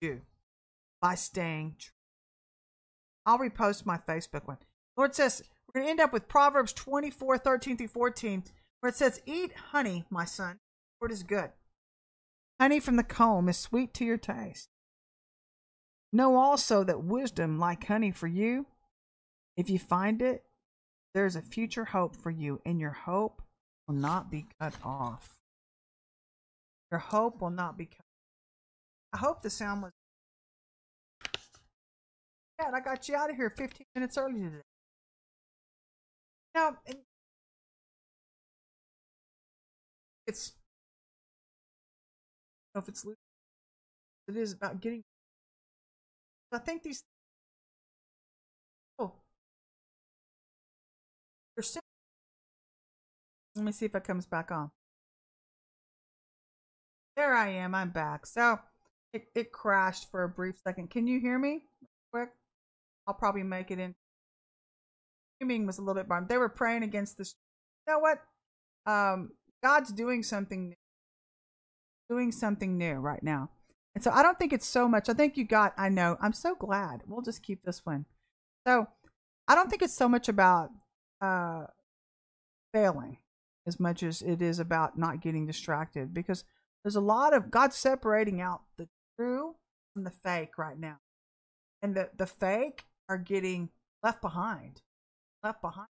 you 0.00 0.22
by 1.00 1.14
staying 1.14 1.76
true. 1.78 1.92
I'll 3.24 3.38
repost 3.38 3.84
my 3.84 3.96
Facebook 3.96 4.46
one. 4.46 4.58
Lord 4.96 5.14
says, 5.14 5.42
we're 5.66 5.80
going 5.80 5.86
to 5.86 5.90
end 5.90 6.00
up 6.00 6.12
with 6.12 6.28
Proverbs 6.28 6.72
24 6.72 7.38
13 7.38 7.76
through 7.76 7.88
14, 7.88 8.44
where 8.80 8.90
it 8.90 8.96
says, 8.96 9.20
Eat 9.26 9.52
honey, 9.72 10.04
my 10.10 10.24
son, 10.24 10.58
for 10.98 11.08
it 11.08 11.12
is 11.12 11.22
good. 11.22 11.50
Honey 12.60 12.80
from 12.80 12.96
the 12.96 13.02
comb 13.02 13.48
is 13.48 13.58
sweet 13.58 13.92
to 13.94 14.04
your 14.04 14.16
taste. 14.16 14.68
Know 16.12 16.36
also 16.36 16.84
that 16.84 17.02
wisdom, 17.02 17.58
like 17.58 17.86
honey 17.86 18.10
for 18.10 18.26
you, 18.26 18.66
if 19.56 19.68
you 19.68 19.78
find 19.78 20.22
it, 20.22 20.44
there 21.14 21.26
is 21.26 21.36
a 21.36 21.42
future 21.42 21.86
hope 21.86 22.16
for 22.16 22.30
you, 22.30 22.60
and 22.64 22.80
your 22.80 22.90
hope 22.90 23.42
will 23.86 23.96
not 23.96 24.30
be 24.30 24.46
cut 24.60 24.74
off. 24.84 25.36
Your 26.90 27.00
hope 27.00 27.42
will 27.42 27.50
not 27.50 27.76
be 27.76 27.86
cut 27.86 28.05
I 29.16 29.18
hope 29.18 29.40
the 29.40 29.48
sound 29.48 29.80
was. 29.80 29.92
Yeah, 32.60 32.70
I 32.74 32.80
got 32.80 33.08
you 33.08 33.16
out 33.16 33.30
of 33.30 33.36
here 33.36 33.48
15 33.48 33.86
minutes 33.94 34.18
early 34.18 34.42
today. 34.42 34.60
Now, 36.54 36.76
it's. 40.26 40.52
I 42.74 42.78
don't 42.78 42.82
know 42.82 42.82
if 42.82 42.88
it's. 42.90 43.06
It 44.28 44.36
is 44.36 44.52
about 44.52 44.82
getting. 44.82 45.02
I 46.52 46.58
think 46.58 46.82
these. 46.82 47.02
Oh. 48.98 49.14
They're 51.56 51.62
still. 51.62 51.80
Let 53.54 53.64
me 53.64 53.72
see 53.72 53.86
if 53.86 53.94
it 53.94 54.04
comes 54.04 54.26
back 54.26 54.50
on. 54.50 54.70
There 57.16 57.32
I 57.32 57.48
am. 57.48 57.74
I'm 57.74 57.88
back. 57.88 58.26
So 58.26 58.58
it, 59.12 59.28
it 59.34 59.52
crashed 59.52 60.10
for 60.10 60.24
a 60.24 60.28
brief 60.28 60.56
second. 60.62 60.90
Can 60.90 61.06
you 61.06 61.20
hear 61.20 61.38
me? 61.38 61.62
Quick. 62.12 62.30
I'll 63.06 63.14
probably 63.14 63.42
make 63.42 63.70
it 63.70 63.78
in. 63.78 63.94
Streaming 65.36 65.66
was 65.66 65.78
a 65.78 65.82
little 65.82 66.00
bit 66.00 66.08
bummed. 66.08 66.28
They 66.28 66.38
were 66.38 66.48
praying 66.48 66.82
against 66.82 67.18
this. 67.18 67.34
You 67.86 67.94
know 67.94 68.00
what? 68.00 68.18
Um, 68.90 69.30
God's 69.62 69.92
doing 69.92 70.22
something 70.22 70.68
new. 70.70 70.76
Doing 72.08 72.32
something 72.32 72.78
new 72.78 72.94
right 72.94 73.22
now. 73.22 73.50
And 73.94 74.04
so 74.04 74.10
I 74.10 74.22
don't 74.22 74.38
think 74.38 74.52
it's 74.52 74.66
so 74.66 74.88
much. 74.88 75.08
I 75.08 75.14
think 75.14 75.36
you 75.36 75.44
got, 75.44 75.72
I 75.78 75.88
know, 75.88 76.16
I'm 76.20 76.32
so 76.32 76.54
glad. 76.54 77.02
We'll 77.06 77.22
just 77.22 77.42
keep 77.42 77.64
this 77.64 77.84
one. 77.84 78.04
So 78.66 78.86
I 79.48 79.54
don't 79.54 79.70
think 79.70 79.82
it's 79.82 79.96
so 79.96 80.08
much 80.08 80.28
about 80.28 80.70
uh, 81.20 81.64
failing 82.74 83.18
as 83.66 83.80
much 83.80 84.02
as 84.02 84.22
it 84.22 84.42
is 84.42 84.58
about 84.58 84.98
not 84.98 85.20
getting 85.20 85.46
distracted 85.46 86.12
because 86.12 86.44
There's 86.86 86.94
a 86.94 87.00
lot 87.00 87.34
of 87.34 87.50
God 87.50 87.74
separating 87.74 88.40
out 88.40 88.60
the 88.76 88.88
true 89.18 89.54
from 89.94 90.04
the 90.04 90.10
fake 90.10 90.58
right 90.58 90.78
now. 90.78 90.98
And 91.82 91.94
the, 91.94 92.10
the 92.16 92.26
fake 92.26 92.84
are 93.08 93.18
getting 93.18 93.70
left 94.02 94.20
behind. 94.20 94.82
Left 95.42 95.60
behind. 95.60 95.88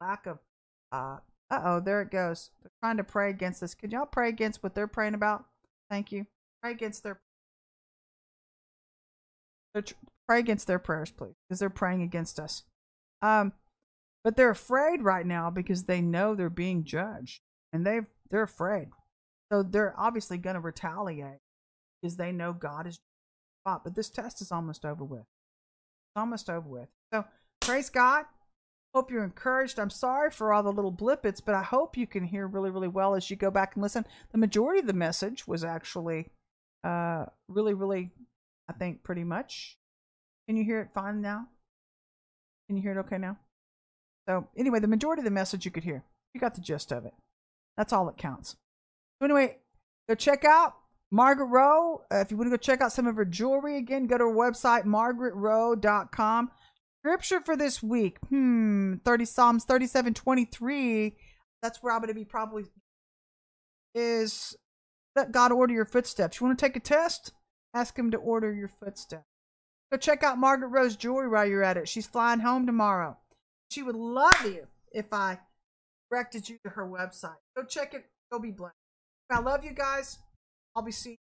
Lack 0.00 0.26
of 0.26 0.38
uh 0.92 1.18
oh, 1.50 1.80
there 1.80 2.02
it 2.02 2.10
goes. 2.10 2.50
They're 2.62 2.70
trying 2.82 2.96
to 2.98 3.04
pray 3.04 3.30
against 3.30 3.60
this. 3.60 3.74
Could 3.74 3.92
y'all 3.92 4.06
pray 4.06 4.28
against 4.28 4.62
what 4.62 4.74
they're 4.74 4.86
praying 4.86 5.14
about? 5.14 5.44
Thank 5.90 6.12
you. 6.12 6.26
Pray 6.62 6.72
against 6.72 7.02
their 7.02 7.20
pray 10.28 10.38
against 10.38 10.66
their 10.66 10.78
prayers, 10.78 11.10
please, 11.10 11.34
because 11.48 11.58
they're 11.58 11.70
praying 11.70 12.02
against 12.02 12.38
us. 12.38 12.62
Um, 13.22 13.52
but 14.22 14.36
they're 14.36 14.50
afraid 14.50 15.02
right 15.02 15.26
now 15.26 15.50
because 15.50 15.84
they 15.84 16.00
know 16.00 16.34
they're 16.34 16.48
being 16.48 16.84
judged, 16.84 17.40
and 17.72 17.86
they 17.86 18.00
they're 18.30 18.42
afraid. 18.42 18.88
So 19.52 19.62
they're 19.62 19.94
obviously 19.98 20.38
going 20.38 20.54
to 20.54 20.60
retaliate 20.60 21.40
because 22.04 22.16
they 22.16 22.32
know 22.32 22.52
God 22.52 22.86
is. 22.86 23.00
But 23.64 23.94
this 23.94 24.10
test 24.10 24.42
is 24.42 24.52
almost 24.52 24.84
over 24.84 25.02
with. 25.02 25.20
It's 25.20 26.16
almost 26.16 26.50
over 26.50 26.68
with. 26.68 26.88
So 27.10 27.24
praise 27.62 27.88
God. 27.88 28.26
Hope 28.94 29.10
you're 29.10 29.24
encouraged. 29.24 29.80
I'm 29.80 29.88
sorry 29.88 30.30
for 30.30 30.52
all 30.52 30.62
the 30.62 30.70
little 30.70 30.92
blippets, 30.92 31.40
but 31.44 31.54
I 31.54 31.62
hope 31.62 31.96
you 31.96 32.06
can 32.06 32.24
hear 32.24 32.46
really, 32.46 32.68
really 32.68 32.88
well 32.88 33.14
as 33.14 33.30
you 33.30 33.36
go 33.36 33.50
back 33.50 33.74
and 33.74 33.82
listen. 33.82 34.04
The 34.32 34.38
majority 34.38 34.80
of 34.80 34.86
the 34.86 34.92
message 34.92 35.48
was 35.48 35.64
actually 35.64 36.28
uh, 36.84 37.24
really, 37.48 37.72
really, 37.72 38.10
I 38.68 38.74
think, 38.74 39.02
pretty 39.02 39.24
much. 39.24 39.78
Can 40.46 40.58
you 40.58 40.64
hear 40.64 40.80
it 40.80 40.90
fine 40.92 41.22
now? 41.22 41.46
Can 42.68 42.76
you 42.76 42.82
hear 42.82 42.92
it 42.92 42.98
okay 42.98 43.18
now? 43.18 43.38
So, 44.28 44.46
anyway, 44.56 44.78
the 44.78 44.88
majority 44.88 45.20
of 45.20 45.24
the 45.24 45.30
message 45.30 45.64
you 45.64 45.70
could 45.70 45.84
hear. 45.84 46.04
You 46.34 46.40
got 46.40 46.54
the 46.54 46.60
gist 46.60 46.92
of 46.92 47.06
it. 47.06 47.14
That's 47.78 47.94
all 47.94 48.04
that 48.06 48.18
counts. 48.18 48.56
So, 49.18 49.24
anyway, 49.24 49.56
go 50.06 50.14
check 50.14 50.44
out 50.44 50.74
Margaret 51.14 51.46
Rowe, 51.46 52.02
uh, 52.12 52.16
if 52.16 52.32
you 52.32 52.36
want 52.36 52.48
to 52.48 52.50
go 52.50 52.56
check 52.56 52.80
out 52.80 52.90
some 52.90 53.06
of 53.06 53.14
her 53.14 53.24
jewelry 53.24 53.76
again, 53.76 54.08
go 54.08 54.18
to 54.18 54.24
her 54.24 54.34
website, 54.34 54.82
margaretrowe.com. 54.82 56.50
Scripture 56.98 57.40
for 57.40 57.56
this 57.56 57.80
week, 57.80 58.18
hmm, 58.30 58.94
30 59.04 59.24
Psalms 59.24 59.64
37 59.64 60.12
23. 60.12 61.16
That's 61.62 61.80
where 61.80 61.92
I'm 61.92 62.00
going 62.00 62.08
to 62.08 62.14
be 62.14 62.24
probably. 62.24 62.64
Is 63.94 64.56
let 65.14 65.30
God 65.30 65.52
order 65.52 65.72
your 65.72 65.84
footsteps. 65.84 66.40
You 66.40 66.48
want 66.48 66.58
to 66.58 66.66
take 66.66 66.74
a 66.74 66.80
test? 66.80 67.30
Ask 67.72 67.96
Him 67.96 68.10
to 68.10 68.16
order 68.16 68.52
your 68.52 68.66
footsteps. 68.66 69.22
Go 69.92 69.98
check 69.98 70.24
out 70.24 70.36
Margaret 70.36 70.70
Rowe's 70.70 70.96
jewelry 70.96 71.28
while 71.28 71.46
you're 71.46 71.62
at 71.62 71.76
it. 71.76 71.88
She's 71.88 72.08
flying 72.08 72.40
home 72.40 72.66
tomorrow. 72.66 73.16
She 73.70 73.84
would 73.84 73.94
love 73.94 74.44
you 74.44 74.66
if 74.90 75.12
I 75.12 75.38
directed 76.10 76.48
you 76.48 76.58
to 76.64 76.70
her 76.70 76.84
website. 76.84 77.36
Go 77.56 77.62
check 77.62 77.94
it. 77.94 78.04
Go 78.32 78.40
be 78.40 78.50
blessed. 78.50 78.74
I 79.30 79.38
love 79.38 79.64
you 79.64 79.70
guys. 79.70 80.18
Seeing 80.90 81.18